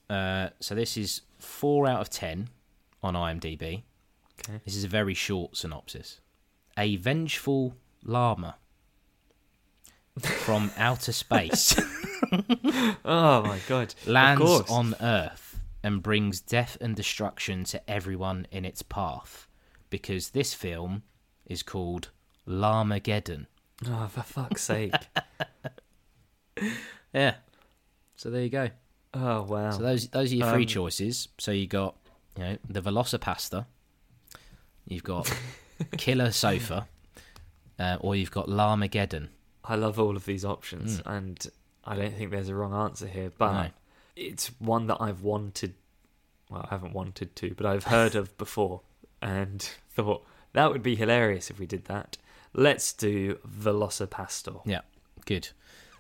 Uh, 0.09 0.49
so 0.59 0.73
this 0.75 0.97
is 0.97 1.21
four 1.37 1.87
out 1.87 2.01
of 2.01 2.09
ten 2.09 2.49
on 3.03 3.13
IMDb. 3.13 3.83
Okay. 4.41 4.59
This 4.65 4.75
is 4.75 4.83
a 4.83 4.87
very 4.87 5.13
short 5.13 5.55
synopsis. 5.55 6.21
A 6.77 6.95
vengeful 6.97 7.75
llama 8.03 8.55
from 10.19 10.71
outer 10.77 11.11
space 11.11 11.75
Oh 13.05 13.43
my 13.43 13.59
god! 13.67 13.93
Lands 14.05 14.63
on 14.69 14.95
Earth 15.01 15.59
and 15.83 16.01
brings 16.01 16.41
death 16.41 16.77
and 16.81 16.95
destruction 16.95 17.63
to 17.65 17.89
everyone 17.89 18.47
in 18.51 18.65
its 18.65 18.81
path. 18.81 19.47
Because 19.89 20.31
this 20.31 20.53
film 20.53 21.03
is 21.45 21.61
called 21.61 22.09
Llamageddon. 22.47 23.45
Oh, 23.89 24.07
for 24.07 24.21
fuck's 24.23 24.63
sake! 24.63 24.93
Yeah. 27.13 27.35
So 28.15 28.29
there 28.29 28.41
you 28.41 28.49
go. 28.49 28.69
Oh 29.13 29.43
wow! 29.43 29.71
So 29.71 29.81
those 29.83 30.07
those 30.09 30.31
are 30.31 30.35
your 30.35 30.51
three 30.51 30.63
Um, 30.63 30.67
choices. 30.67 31.27
So 31.37 31.51
you 31.51 31.67
got 31.67 31.95
you 32.37 32.43
know 32.43 32.57
the 32.69 32.81
Velocipastor, 32.81 33.65
you've 34.87 35.03
got 35.03 35.31
Killer 35.97 36.31
Sofa, 36.31 36.87
uh, 37.79 37.97
or 38.01 38.15
you've 38.15 38.31
got 38.31 38.47
Llamageddon. 38.47 39.29
I 39.63 39.75
love 39.75 39.99
all 39.99 40.15
of 40.15 40.25
these 40.25 40.43
options, 40.45 40.99
Mm. 41.01 41.15
and 41.17 41.47
I 41.85 41.95
don't 41.95 42.13
think 42.13 42.31
there's 42.31 42.49
a 42.49 42.55
wrong 42.55 42.73
answer 42.73 43.07
here. 43.07 43.31
But 43.37 43.53
No. 43.63 43.69
it's 44.15 44.47
one 44.59 44.87
that 44.87 44.97
I've 44.99 45.21
wanted. 45.21 45.75
Well, 46.49 46.61
I 46.65 46.67
haven't 46.69 46.93
wanted 46.93 47.35
to, 47.37 47.53
but 47.55 47.65
I've 47.65 47.85
heard 47.85 48.15
of 48.15 48.37
before, 48.37 48.81
and 49.21 49.61
thought 49.89 50.25
that 50.53 50.71
would 50.71 50.83
be 50.83 50.95
hilarious 50.95 51.49
if 51.49 51.59
we 51.59 51.65
did 51.65 51.85
that. 51.85 52.17
Let's 52.55 52.93
do 52.93 53.35
Velocipastor. 53.47 54.61
Yeah, 54.65 54.81
good. 55.25 55.49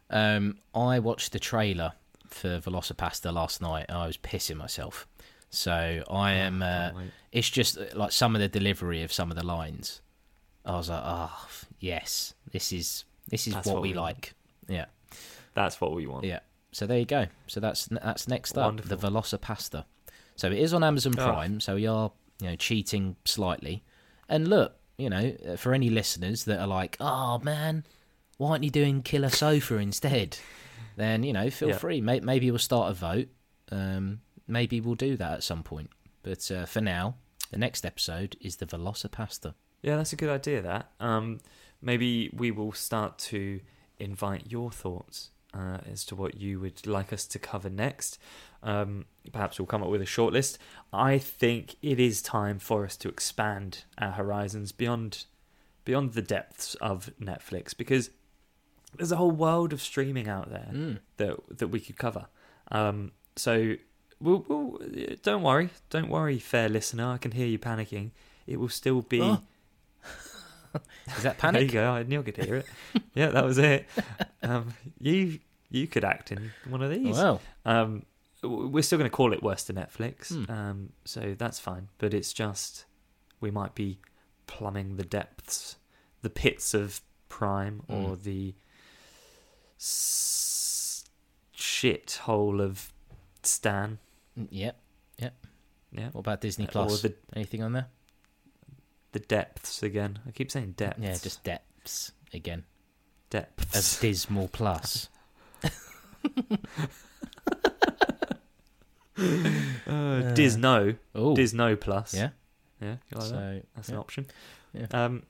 Um, 0.09 0.57
I 0.73 0.99
watched 0.99 1.31
the 1.33 1.39
trailer 1.39 1.93
for 2.29 2.59
Velocipastor 2.59 3.33
last 3.33 3.61
night. 3.61 3.85
and 3.89 3.97
I 3.97 4.07
was 4.07 4.17
pissing 4.17 4.57
myself. 4.57 5.07
So 5.49 6.03
I 6.09 6.33
am. 6.33 6.61
Uh, 6.61 6.91
it's 7.31 7.49
just 7.49 7.77
uh, 7.77 7.85
like 7.93 8.11
some 8.11 8.35
of 8.35 8.41
the 8.41 8.47
delivery 8.47 9.03
of 9.03 9.11
some 9.13 9.31
of 9.31 9.37
the 9.37 9.45
lines. 9.45 10.01
I 10.65 10.75
was 10.77 10.89
like, 10.89 11.01
oh 11.03 11.47
yes, 11.79 12.33
this 12.51 12.73
is 12.73 13.05
this 13.29 13.47
is 13.47 13.53
what, 13.55 13.65
what 13.67 13.81
we, 13.81 13.89
we 13.89 13.93
like. 13.95 14.33
Yeah. 14.67 14.85
That's 15.53 15.79
what 15.79 15.93
we 15.93 16.07
want. 16.07 16.25
Yeah. 16.25 16.39
So 16.71 16.85
there 16.87 16.99
you 16.99 17.05
go. 17.05 17.27
So 17.47 17.59
that's 17.59 17.85
that's 17.85 18.27
next 18.27 18.57
up, 18.57 18.65
Wonderful. 18.65 18.97
the 18.97 19.07
Velocipastor. 19.07 19.85
So 20.35 20.47
it 20.51 20.57
is 20.57 20.73
on 20.73 20.83
Amazon 20.83 21.13
Oh. 21.17 21.23
Prime. 21.25 21.59
So 21.61 21.75
we 21.75 21.87
are 21.87 22.11
you 22.41 22.49
know 22.49 22.55
cheating 22.55 23.15
slightly. 23.25 23.83
And 24.27 24.47
look, 24.47 24.75
you 24.97 25.09
know, 25.09 25.35
uh, 25.47 25.55
for 25.55 25.73
any 25.73 25.89
listeners 25.89 26.45
that 26.45 26.59
are 26.59 26.67
like, 26.67 26.97
oh 26.99 27.39
man, 27.39 27.83
why 28.37 28.51
aren't 28.51 28.63
you 28.63 28.69
doing 28.69 29.01
Killer 29.01 29.29
Sofa 29.29 29.75
instead? 29.77 30.37
Then 30.97 31.23
you 31.23 31.33
know, 31.33 31.49
feel 31.49 31.69
Yeah. 31.69 31.77
free. 31.77 32.01
Maybe 32.01 32.49
we'll 32.51 32.59
start 32.59 32.91
a 32.91 32.93
vote. 32.93 33.27
Um, 33.71 34.21
maybe 34.47 34.79
we'll 34.81 34.95
do 34.95 35.17
that 35.17 35.33
at 35.33 35.43
some 35.43 35.63
point. 35.63 35.89
But 36.23 36.49
uh, 36.51 36.65
for 36.65 36.81
now, 36.81 37.15
the 37.51 37.57
next 37.57 37.85
episode 37.85 38.35
is 38.41 38.55
the 38.57 38.65
Velocipastor. 38.65 39.53
Yeah, 39.81 39.97
that's 39.97 40.13
a 40.13 40.15
good 40.15 40.29
idea. 40.29 40.61
That 40.61 40.91
um, 40.99 41.39
maybe 41.81 42.29
we 42.33 42.51
will 42.51 42.71
start 42.71 43.17
to 43.19 43.59
invite 43.99 44.51
your 44.51 44.71
thoughts 44.71 45.29
uh, 45.55 45.77
as 45.91 46.03
to 46.05 46.15
what 46.15 46.35
you 46.35 46.59
would 46.59 46.85
like 46.85 47.13
us 47.13 47.25
to 47.27 47.39
cover 47.39 47.69
next. 47.69 48.19
Um, 48.63 49.05
perhaps 49.31 49.59
we'll 49.59 49.67
come 49.67 49.83
up 49.83 49.89
with 49.89 50.01
a 50.01 50.05
short 50.07 50.33
list. 50.33 50.57
I 50.91 51.17
think 51.17 51.75
it 51.81 51.99
is 51.99 52.21
time 52.21 52.59
for 52.59 52.83
us 52.83 52.97
to 52.97 53.09
expand 53.09 53.83
our 53.97 54.11
horizons 54.11 54.71
beyond 54.71 55.25
beyond 55.85 56.13
the 56.13 56.21
depths 56.21 56.73
of 56.75 57.11
Netflix 57.21 57.77
because 57.77 58.09
there's 58.97 59.11
a 59.11 59.17
whole 59.17 59.29
world 59.31 59.71
of 59.71 59.81
streaming 59.81 60.27
out 60.27 60.49
there 60.49 60.69
Mm. 60.73 60.99
that 61.17 61.37
that 61.59 61.67
we 61.67 61.79
could 61.79 61.97
cover. 61.97 62.25
Um, 62.71 63.11
so 63.35 63.75
we'll, 64.19 64.43
we'll 64.47 64.79
don't 65.21 65.43
worry, 65.43 65.69
don't 65.91 66.09
worry, 66.09 66.39
fair 66.39 66.69
listener. 66.69 67.05
I 67.11 67.17
can 67.17 67.31
hear 67.31 67.45
you 67.47 67.59
panicking. 67.59 68.11
It 68.47 68.59
will 68.59 68.69
still 68.69 69.01
be. 69.01 69.21
Oh. 69.21 69.41
Is 71.17 71.23
that 71.23 71.37
There 71.39 71.61
you 71.61 71.69
go. 71.69 71.91
I 71.91 72.03
knew 72.03 72.19
I 72.19 72.23
could 72.23 72.37
hear 72.37 72.55
it. 72.55 72.65
yeah, 73.13 73.29
that 73.29 73.43
was 73.45 73.57
it. 73.57 73.85
Um, 74.43 74.73
you 74.99 75.39
you 75.69 75.87
could 75.87 76.03
act 76.03 76.31
in 76.31 76.51
one 76.69 76.81
of 76.81 76.89
these. 76.89 77.15
Well, 77.15 77.41
Um, 77.65 78.03
we're 78.43 78.83
still 78.83 78.99
going 78.99 79.09
to 79.09 79.15
call 79.15 79.33
it 79.33 79.41
worse 79.41 79.63
than 79.63 79.75
Netflix. 79.77 80.29
Hmm. 80.29 80.51
Um, 80.51 80.89
so 81.03 81.35
that's 81.37 81.59
fine. 81.59 81.89
But 81.97 82.13
it's 82.13 82.31
just 82.33 82.85
we 83.41 83.49
might 83.51 83.73
be 83.75 83.99
plumbing 84.47 84.97
the 84.97 85.03
depths, 85.05 85.77
the 86.21 86.29
pits 86.29 86.73
of 86.73 87.01
Prime, 87.29 87.81
or 87.87 88.15
Hmm. 88.15 88.21
the 88.23 88.55
s- 89.79 91.05
shit 91.53 92.19
hole 92.23 92.61
of 92.61 92.93
Stan. 93.43 93.99
mm, 94.37 94.47
yep. 94.51 94.79
Yeah, 95.91 96.09
What 96.11 96.19
about 96.21 96.41
Disney 96.41 96.67
Plus? 96.67 97.01
the 97.03 97.13
Anything 97.33 97.63
on 97.63 97.71
there? 97.71 97.87
The 99.15 99.19
depths 99.21 99.81
again. 99.81 100.19
I 100.27 100.31
keep 100.31 100.51
saying 100.51 100.73
depths. 100.75 100.99
Yeah, 101.01 101.13
just 101.17 101.41
depths 101.45 102.11
again. 102.33 102.65
depths. 103.29 103.95
Of 103.95 104.01
Dismal 104.01 104.49
Plus. 104.49 105.07
Uh, 109.17 110.33
Disno, 110.35 110.97
Oh, 111.13 111.33
Disno 111.35 111.79
Plus. 111.79 112.13
yeah. 112.13 112.29
yeah, 112.81 112.95
you 113.09 113.17
like 113.17 113.29
that? 113.29 113.63
That's 113.75 113.87
yeah. 113.89 113.95
an 113.95 113.99
option. 113.99 114.25
Yeah. 114.73 114.87
Um, 114.91 115.23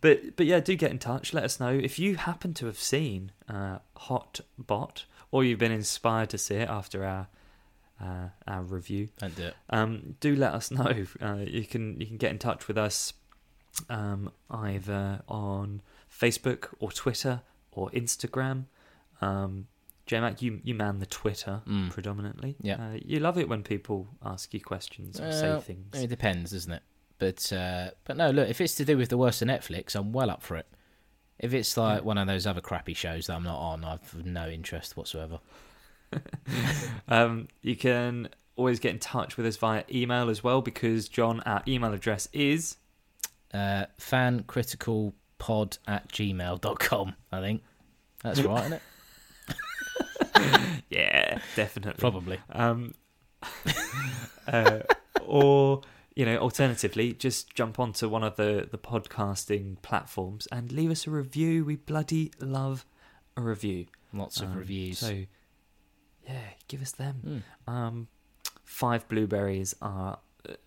but 0.00 0.36
but 0.36 0.46
yeah, 0.46 0.60
do 0.60 0.74
get 0.74 0.90
in 0.90 0.98
touch. 0.98 1.34
Let 1.34 1.44
us 1.44 1.60
know 1.60 1.68
if 1.68 1.98
you 1.98 2.16
happen 2.16 2.54
to 2.54 2.66
have 2.66 2.78
seen 2.78 3.32
uh, 3.48 3.78
Hot 3.96 4.40
Bot, 4.58 5.04
or 5.30 5.44
you've 5.44 5.58
been 5.58 5.72
inspired 5.72 6.30
to 6.30 6.38
see 6.38 6.54
it 6.54 6.68
after 6.70 7.04
our 7.04 7.26
uh, 8.00 8.28
our 8.46 8.62
review. 8.62 9.08
don't 9.18 9.36
do 9.36 9.42
it. 9.44 9.56
Um, 9.68 10.16
do 10.20 10.34
let 10.34 10.54
us 10.54 10.70
know. 10.78 11.04
Uh, 11.20 11.36
you 11.46 11.66
can 11.66 12.00
you 12.00 12.06
can 12.06 12.16
get 12.16 12.30
in 12.30 12.38
touch 12.38 12.68
with 12.68 12.78
us 12.78 13.12
um, 13.88 14.30
either 14.50 15.22
on 15.28 15.82
Facebook 16.10 16.68
or 16.78 16.90
Twitter 16.92 17.42
or 17.72 17.90
Instagram. 17.90 18.64
Um, 19.20 19.66
J-Mac, 20.06 20.40
you 20.40 20.60
you 20.62 20.74
man 20.74 21.00
the 21.00 21.06
Twitter 21.06 21.62
Mm. 21.66 21.90
predominantly. 21.90 22.54
Yeah. 22.60 22.76
uh, 22.92 22.98
you 23.04 23.18
love 23.18 23.38
it 23.38 23.48
when 23.48 23.62
people 23.62 24.06
ask 24.24 24.54
you 24.54 24.60
questions 24.60 25.18
or 25.20 25.32
say 25.32 25.58
things. 25.60 26.00
It 26.00 26.06
depends, 26.08 26.52
doesn't 26.52 26.72
it? 26.72 26.82
But 27.18 27.52
uh, 27.52 27.90
but 28.04 28.16
no, 28.16 28.30
look, 28.30 28.48
if 28.48 28.60
it's 28.60 28.74
to 28.76 28.84
do 28.84 28.96
with 28.96 29.08
the 29.08 29.16
worst 29.18 29.42
of 29.42 29.48
Netflix, 29.48 29.94
I'm 29.96 30.12
well 30.12 30.30
up 30.30 30.42
for 30.42 30.56
it. 30.56 30.66
If 31.38 31.52
it's 31.54 31.76
like 31.76 32.04
one 32.04 32.18
of 32.18 32.26
those 32.26 32.46
other 32.46 32.60
crappy 32.60 32.94
shows 32.94 33.26
that 33.26 33.34
I'm 33.36 33.42
not 33.42 33.58
on, 33.58 33.84
I've 33.84 34.24
no 34.24 34.48
interest 34.48 34.96
whatsoever. 34.96 35.40
Um, 37.08 37.48
you 37.62 37.76
can 37.76 38.28
always 38.56 38.78
get 38.80 38.92
in 38.92 38.98
touch 38.98 39.36
with 39.36 39.46
us 39.46 39.56
via 39.56 39.84
email 39.92 40.30
as 40.30 40.42
well 40.42 40.60
because 40.62 41.08
John, 41.08 41.40
our 41.40 41.62
email 41.68 41.92
address 41.92 42.28
is 42.32 42.76
Uh, 43.54 43.86
fancriticalpod 44.00 45.78
at 45.86 46.08
gmail.com, 46.08 47.14
I 47.32 47.40
think. 47.40 47.62
That's 48.22 48.40
right, 48.42 48.60
isn't 48.64 48.72
it? 48.74 48.82
yeah, 50.90 51.38
definitely. 51.54 52.00
Probably. 52.00 52.38
Um, 52.50 52.94
uh, 54.48 54.80
or 55.24 55.82
you 56.14 56.24
know, 56.24 56.38
alternatively, 56.38 57.12
just 57.12 57.54
jump 57.54 57.78
onto 57.78 58.08
one 58.08 58.24
of 58.24 58.36
the 58.36 58.68
the 58.70 58.78
podcasting 58.78 59.80
platforms 59.82 60.48
and 60.50 60.72
leave 60.72 60.90
us 60.90 61.06
a 61.06 61.10
review. 61.10 61.64
We 61.64 61.76
bloody 61.76 62.32
love 62.40 62.84
a 63.36 63.42
review. 63.42 63.86
Lots 64.12 64.40
of 64.40 64.48
Um, 64.50 64.56
reviews. 64.56 64.98
So 64.98 65.24
yeah, 66.26 66.40
give 66.68 66.80
us 66.82 66.92
them. 66.92 67.44
Mm. 67.68 67.72
Um, 67.72 68.08
five 68.64 69.06
blueberries 69.08 69.74
are 69.82 70.18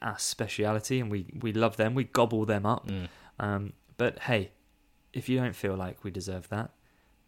our 0.02 0.18
speciality, 0.20 1.00
and 1.00 1.10
we 1.12 1.26
we 1.42 1.54
love 1.54 1.78
them. 1.78 1.96
We 1.96 2.04
gobble 2.06 2.46
them 2.46 2.66
up. 2.66 2.88
Mm. 2.88 3.08
Um, 3.40 3.74
but 3.98 4.20
hey, 4.20 4.52
if 5.14 5.30
you 5.30 5.38
don't 5.38 5.56
feel 5.56 5.76
like 5.76 6.04
we 6.04 6.12
deserve 6.12 6.50
that, 6.50 6.72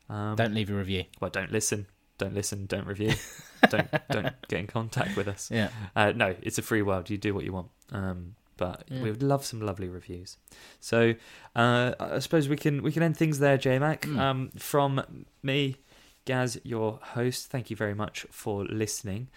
um, 0.10 0.36
Don't 0.36 0.54
leave 0.54 0.70
a 0.70 0.74
review. 0.74 1.06
well, 1.20 1.32
don't 1.32 1.52
listen. 1.52 1.88
Don't 2.18 2.34
listen. 2.34 2.66
Don't 2.66 2.86
review. 2.86 3.14
don't 3.70 3.88
don't 4.10 4.34
get 4.48 4.60
in 4.60 4.68
contact 4.68 5.16
with 5.16 5.28
us. 5.28 5.50
Yeah. 5.52 5.70
Uh, 5.96 6.12
no, 6.16 6.36
it's 6.42 6.58
a 6.58 6.62
free 6.62 6.82
world. 6.82 7.10
You 7.10 7.18
do 7.18 7.34
what 7.34 7.44
you 7.44 7.54
want. 7.54 7.70
Um, 7.92 8.36
but 8.58 8.84
Yeah. 8.90 9.02
we 9.02 9.10
would 9.10 9.24
love 9.24 9.44
some 9.44 9.60
lovely 9.62 9.88
reviews. 9.88 10.38
So 10.80 11.16
uh, 11.56 11.94
I 12.00 12.20
suppose 12.20 12.48
we 12.48 12.58
can 12.58 12.84
we 12.84 12.92
can 12.92 13.02
end 13.04 13.18
things 13.18 13.40
there, 13.40 13.58
J 13.58 13.80
Mac. 13.80 14.02
Mm. 14.02 14.20
Um, 14.20 14.50
from 14.58 15.26
me, 15.42 15.78
Gaz, 16.26 16.60
your 16.64 17.00
host. 17.02 17.48
Thank 17.50 17.70
you 17.72 17.76
very 17.76 17.96
much 17.96 18.26
for 18.30 18.66
listening. 18.66 19.30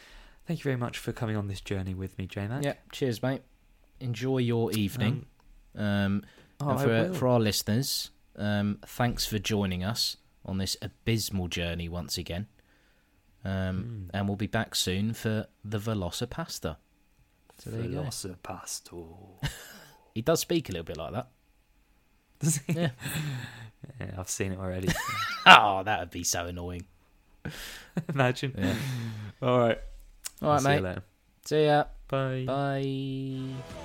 Thank 0.46 0.60
you 0.60 0.64
very 0.64 0.76
much 0.76 0.98
for 0.98 1.12
coming 1.12 1.36
on 1.36 1.48
this 1.48 1.60
journey 1.60 1.94
with 1.94 2.18
me, 2.18 2.26
J 2.26 2.46
Mac. 2.46 2.62
Yeah, 2.62 2.74
cheers, 2.92 3.22
mate. 3.22 3.42
Enjoy 4.00 4.38
your 4.38 4.70
evening. 4.72 5.26
Um, 5.76 6.22
oh, 6.60 6.70
and 6.70 6.78
I 6.78 6.82
for, 6.82 6.88
will. 6.88 7.14
for 7.14 7.28
our 7.28 7.40
listeners, 7.40 8.10
um, 8.36 8.78
thanks 8.86 9.24
for 9.24 9.38
joining 9.38 9.82
us 9.82 10.18
on 10.44 10.58
this 10.58 10.76
abysmal 10.82 11.48
journey 11.48 11.88
once 11.88 12.18
again. 12.18 12.46
Um, 13.44 14.10
And 14.12 14.28
we'll 14.28 14.36
be 14.36 14.46
back 14.46 14.74
soon 14.74 15.14
for 15.14 15.46
the 15.64 15.78
Velocipastor. 15.78 16.76
So 17.58 17.70
there 17.70 17.82
you 17.82 17.88
go. 17.88 18.02
He 20.14 20.22
does 20.22 20.38
speak 20.38 20.68
a 20.68 20.72
little 20.72 20.84
bit 20.84 20.96
like 20.96 21.12
that. 21.12 21.28
Does 22.38 22.58
he? 22.58 22.72
Yeah. 22.72 22.90
yeah, 24.00 24.10
I've 24.16 24.30
seen 24.30 24.52
it 24.52 24.60
already. 24.60 24.88
oh, 25.46 25.82
that 25.82 25.98
would 25.98 26.10
be 26.10 26.22
so 26.22 26.46
annoying. 26.46 26.86
Imagine. 28.08 28.54
Yeah. 28.56 28.74
All 29.42 29.58
right. 29.58 29.78
All 30.44 30.50
right, 30.50 30.54
I'll 30.56 30.60
see 30.60 30.68
you 30.68 30.74
mate. 30.76 30.82
later. 30.82 31.02
See 31.46 31.64
ya. 31.66 31.84
Bye. 32.08 32.44
Bye. 32.46 33.83